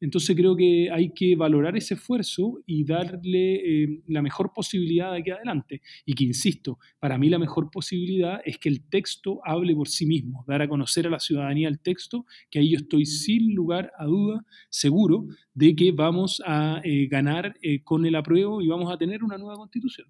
Entonces 0.01 0.37
creo 0.37 0.57
que 0.57 0.91
hay 0.91 1.11
que 1.11 1.35
valorar 1.37 1.77
ese 1.77 1.95
esfuerzo 1.95 2.61
y 2.67 2.85
darle 2.85 3.55
eh, 3.85 4.03
la 4.07 4.23
mejor 4.23 4.53
posibilidad 4.53 5.13
de 5.13 5.19
aquí 5.19 5.31
adelante. 5.31 5.83
Y 6.05 6.15
que, 6.15 6.25
insisto, 6.25 6.79
para 6.99 7.19
mí 7.19 7.29
la 7.29 7.39
mejor 7.39 7.71
posibilidad 7.71 8.41
es 8.45 8.59
que 8.59 8.69
el 8.69 8.89
texto 8.89 9.41
hable 9.45 9.75
por 9.75 9.89
sí 9.89 10.07
mismo, 10.07 10.45
dar 10.47 10.63
a 10.63 10.69
conocer 10.69 11.07
a 11.07 11.11
la 11.11 11.21
ciudadanía 11.21 11.69
el 11.69 11.81
texto, 11.81 12.27
que 12.51 12.61
ahí 12.61 12.71
yo 12.71 12.79
estoy 12.79 13.07
sin 13.07 13.55
lugar 13.55 13.93
a 13.99 14.05
duda 14.07 14.45
seguro 14.71 15.27
de 15.55 15.75
que 15.75 15.93
vamos 15.93 16.43
a 16.47 16.81
eh, 16.85 17.07
ganar 17.09 17.57
eh, 17.63 17.83
con 17.83 18.07
el 18.07 18.15
apruebo 18.15 18.63
y 18.63 18.69
vamos 18.69 18.93
a 18.93 18.97
tener 18.97 19.25
una 19.25 19.39
nueva 19.39 19.57
constitución. 19.57 20.09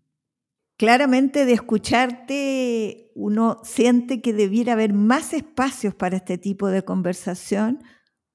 Claramente 0.76 1.45
de 1.45 1.55
escucharte 1.55 3.11
uno 3.16 3.59
siente 3.64 4.20
que 4.20 4.32
debiera 4.32 4.74
haber 4.74 4.93
más 4.93 5.32
espacios 5.34 5.93
para 5.93 6.18
este 6.18 6.39
tipo 6.39 6.68
de 6.68 6.84
conversación 6.84 7.80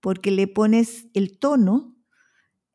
porque 0.04 0.32
le 0.32 0.48
pones 0.48 1.08
el 1.14 1.40
tono 1.40 1.96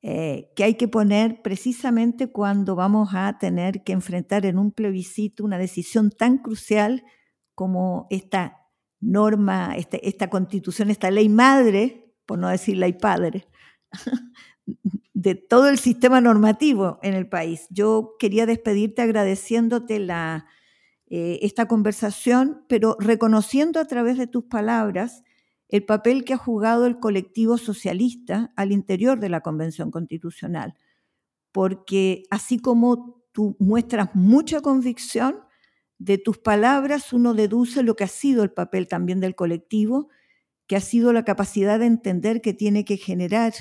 eh, 0.01 0.51
que 0.57 0.64
hay 0.64 0.76
que 0.76 0.89
poner 0.89 1.43
precisamente 1.43 2.33
cuando 2.33 2.74
vamos 2.74 3.11
a 3.12 3.37
tener 3.39 3.85
que 3.85 3.93
enfrentar 3.93 4.47
en 4.47 4.59
un 4.59 4.72
plebiscito 4.72 5.45
una 5.45 5.59
decisión 5.59 6.11
tan 6.11 6.39
crucial 6.39 7.05
como 7.55 8.07
esta 8.09 8.57
norma, 9.01 9.74
este, 9.76 10.09
esta 10.09 10.31
constitución, 10.31 10.89
esta 10.89 11.11
ley 11.11 11.29
madre, 11.29 12.14
por 12.24 12.39
no 12.39 12.49
decir 12.49 12.79
ley 12.79 12.95
padre, 12.95 13.47
de 15.12 15.35
todo 15.35 15.68
el 15.68 15.79
sistema 15.79 16.22
normativo 16.22 16.99
en 17.03 17.12
el 17.12 17.29
país. 17.29 17.66
Yo 17.68 18.14
quería 18.18 18.47
despedirte 18.47 19.03
agradeciéndote 19.03 19.99
la, 19.99 20.47
eh, 21.09 21.41
esta 21.43 21.68
conversación, 21.68 22.64
pero 22.70 22.97
reconociendo 22.99 23.81
a 23.81 23.85
través 23.85 24.16
de 24.16 24.29
tus 24.29 24.45
palabras 24.45 25.24
el 25.69 25.85
papel 25.85 26.25
que 26.25 26.35
ha 26.35 26.39
jugado 26.39 26.87
el 26.87 26.99
colectivo 26.99 27.59
socialista 27.59 28.53
al 28.57 28.73
interior 28.73 29.21
de 29.21 29.29
la 29.29 29.41
Convención 29.41 29.91
Constitucional, 29.91 30.75
porque 31.53 32.23
así 32.31 32.59
como 32.59 33.23
tú 33.33 33.57
muestras 33.59 34.14
mucha 34.14 34.61
convicción, 34.61 35.37
de 35.99 36.16
tus 36.16 36.39
palabras 36.39 37.12
uno 37.12 37.35
deduce 37.35 37.83
lo 37.83 37.97
que 37.97 38.05
ha 38.05 38.09
sido 38.09 38.45
el 38.45 38.53
papel 38.53 38.89
también 38.89 39.21
del 39.21 39.35
colectivo, 39.35 40.09
que 40.66 40.77
ha 40.77 40.81
sido 40.81 41.12
la 41.12 41.25
capacidad 41.25 41.79
de 41.79 41.87
entender 41.87 42.41
que 42.41 42.55
tiene 42.55 42.85
que 42.85 42.97
generar 42.97 43.53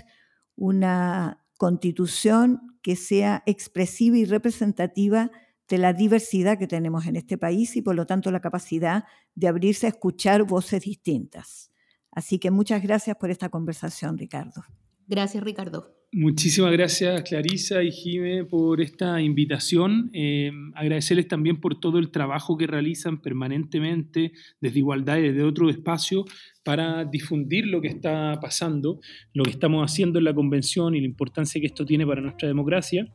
una 0.55 1.43
constitución 1.57 2.77
que 2.81 2.95
sea 2.95 3.43
expresiva 3.45 4.17
y 4.17 4.25
representativa 4.25 5.31
de 5.67 5.77
la 5.77 5.93
diversidad 5.93 6.57
que 6.57 6.67
tenemos 6.67 7.07
en 7.07 7.15
este 7.15 7.37
país 7.37 7.75
y 7.75 7.81
por 7.81 7.95
lo 7.95 8.05
tanto 8.05 8.31
la 8.31 8.39
capacidad 8.39 9.05
de 9.35 9.47
abrirse 9.47 9.87
a 9.87 9.89
escuchar 9.89 10.43
voces 10.43 10.83
distintas. 10.83 11.71
Así 12.17 12.39
que 12.39 12.49
muchas 12.49 12.81
gracias 12.81 13.15
por 13.15 13.29
esta 13.29 13.49
conversación, 13.49 14.17
Ricardo. 14.17 14.63
Gracias, 15.07 15.43
Ricardo. 15.43 15.93
Muchísimas 16.11 16.71
gracias, 16.71 17.21
Clarisa 17.21 17.83
y 17.83 17.91
Jime, 17.91 18.43
por 18.43 18.81
esta 18.81 19.21
invitación. 19.21 20.09
Eh, 20.13 20.51
agradecerles 20.73 21.27
también 21.27 21.61
por 21.61 21.79
todo 21.79 21.99
el 21.99 22.09
trabajo 22.09 22.57
que 22.57 22.65
realizan 22.65 23.21
permanentemente 23.21 24.31
desde 24.59 24.79
Igualdad 24.79 25.17
y 25.17 25.27
desde 25.29 25.43
otro 25.43 25.69
espacio 25.69 26.25
para 26.63 27.05
difundir 27.05 27.67
lo 27.67 27.81
que 27.81 27.89
está 27.89 28.39
pasando, 28.41 28.99
lo 29.35 29.43
que 29.43 29.51
estamos 29.51 29.85
haciendo 29.85 30.17
en 30.17 30.25
la 30.25 30.33
convención 30.33 30.95
y 30.95 31.01
la 31.01 31.05
importancia 31.05 31.61
que 31.61 31.67
esto 31.67 31.85
tiene 31.85 32.07
para 32.07 32.21
nuestra 32.21 32.47
democracia 32.47 33.13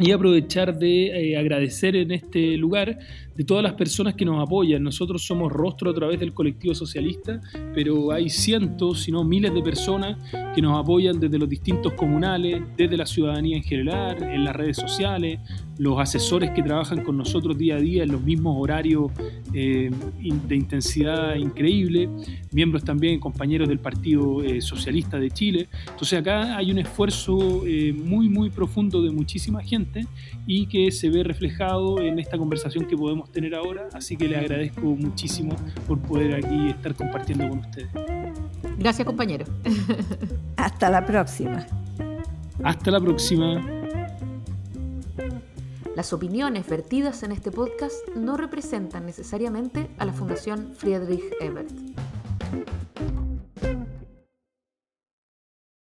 y 0.00 0.12
aprovechar 0.12 0.78
de 0.78 1.32
eh, 1.32 1.36
agradecer 1.36 1.94
en 1.94 2.10
este 2.10 2.56
lugar 2.56 2.98
de 3.36 3.44
todas 3.44 3.62
las 3.62 3.74
personas 3.74 4.14
que 4.14 4.24
nos 4.24 4.42
apoyan. 4.42 4.82
Nosotros 4.82 5.24
somos 5.24 5.52
rostro 5.52 5.90
a 5.90 5.94
través 5.94 6.18
del 6.18 6.32
colectivo 6.32 6.74
socialista, 6.74 7.40
pero 7.74 8.10
hay 8.10 8.28
cientos, 8.30 9.02
si 9.02 9.12
no 9.12 9.24
miles 9.24 9.52
de 9.54 9.62
personas 9.62 10.18
que 10.54 10.60
nos 10.60 10.78
apoyan 10.78 11.20
desde 11.20 11.38
los 11.38 11.48
distintos 11.48 11.92
comunales, 11.94 12.62
desde 12.76 12.96
la 12.96 13.06
ciudadanía 13.06 13.56
en 13.56 13.62
general, 13.62 14.22
en 14.22 14.44
las 14.44 14.56
redes 14.56 14.76
sociales, 14.76 15.38
los 15.78 15.98
asesores 15.98 16.50
que 16.50 16.62
trabajan 16.62 17.02
con 17.02 17.16
nosotros 17.16 17.56
día 17.56 17.76
a 17.76 17.80
día 17.80 18.02
en 18.02 18.12
los 18.12 18.22
mismos 18.22 18.56
horarios 18.58 19.10
eh, 19.54 19.90
de 20.48 20.56
intensidad 20.56 21.34
increíble, 21.36 22.10
miembros 22.52 22.84
también, 22.84 23.18
compañeros 23.20 23.68
del 23.68 23.78
Partido 23.78 24.42
eh, 24.42 24.60
Socialista 24.60 25.18
de 25.18 25.30
Chile. 25.30 25.68
Entonces 25.88 26.18
acá 26.18 26.56
hay 26.56 26.70
un 26.70 26.78
esfuerzo 26.78 27.62
muy, 28.04 28.28
muy 28.28 28.50
profundo 28.50 29.02
de 29.02 29.10
muchísima 29.10 29.62
gente 29.62 29.89
y 30.46 30.66
que 30.66 30.90
se 30.90 31.10
ve 31.10 31.24
reflejado 31.24 32.00
en 32.00 32.18
esta 32.18 32.38
conversación 32.38 32.86
que 32.86 32.96
podemos 32.96 33.30
tener 33.30 33.54
ahora. 33.54 33.88
Así 33.92 34.16
que 34.16 34.28
le 34.28 34.36
agradezco 34.36 34.82
muchísimo 34.82 35.56
por 35.86 35.98
poder 36.00 36.34
aquí 36.34 36.68
estar 36.68 36.94
compartiendo 36.94 37.48
con 37.48 37.58
ustedes. 37.60 37.88
Gracias, 38.78 39.06
compañero. 39.06 39.46
Hasta 40.56 40.90
la 40.90 41.04
próxima. 41.04 41.66
Hasta 42.62 42.90
la 42.90 43.00
próxima. 43.00 43.80
Las 45.96 46.12
opiniones 46.12 46.68
vertidas 46.68 47.22
en 47.24 47.32
este 47.32 47.50
podcast 47.50 47.96
no 48.16 48.36
representan 48.36 49.06
necesariamente 49.06 49.88
a 49.98 50.04
la 50.04 50.12
Fundación 50.12 50.72
Friedrich 50.76 51.24
Ebert. 51.40 51.70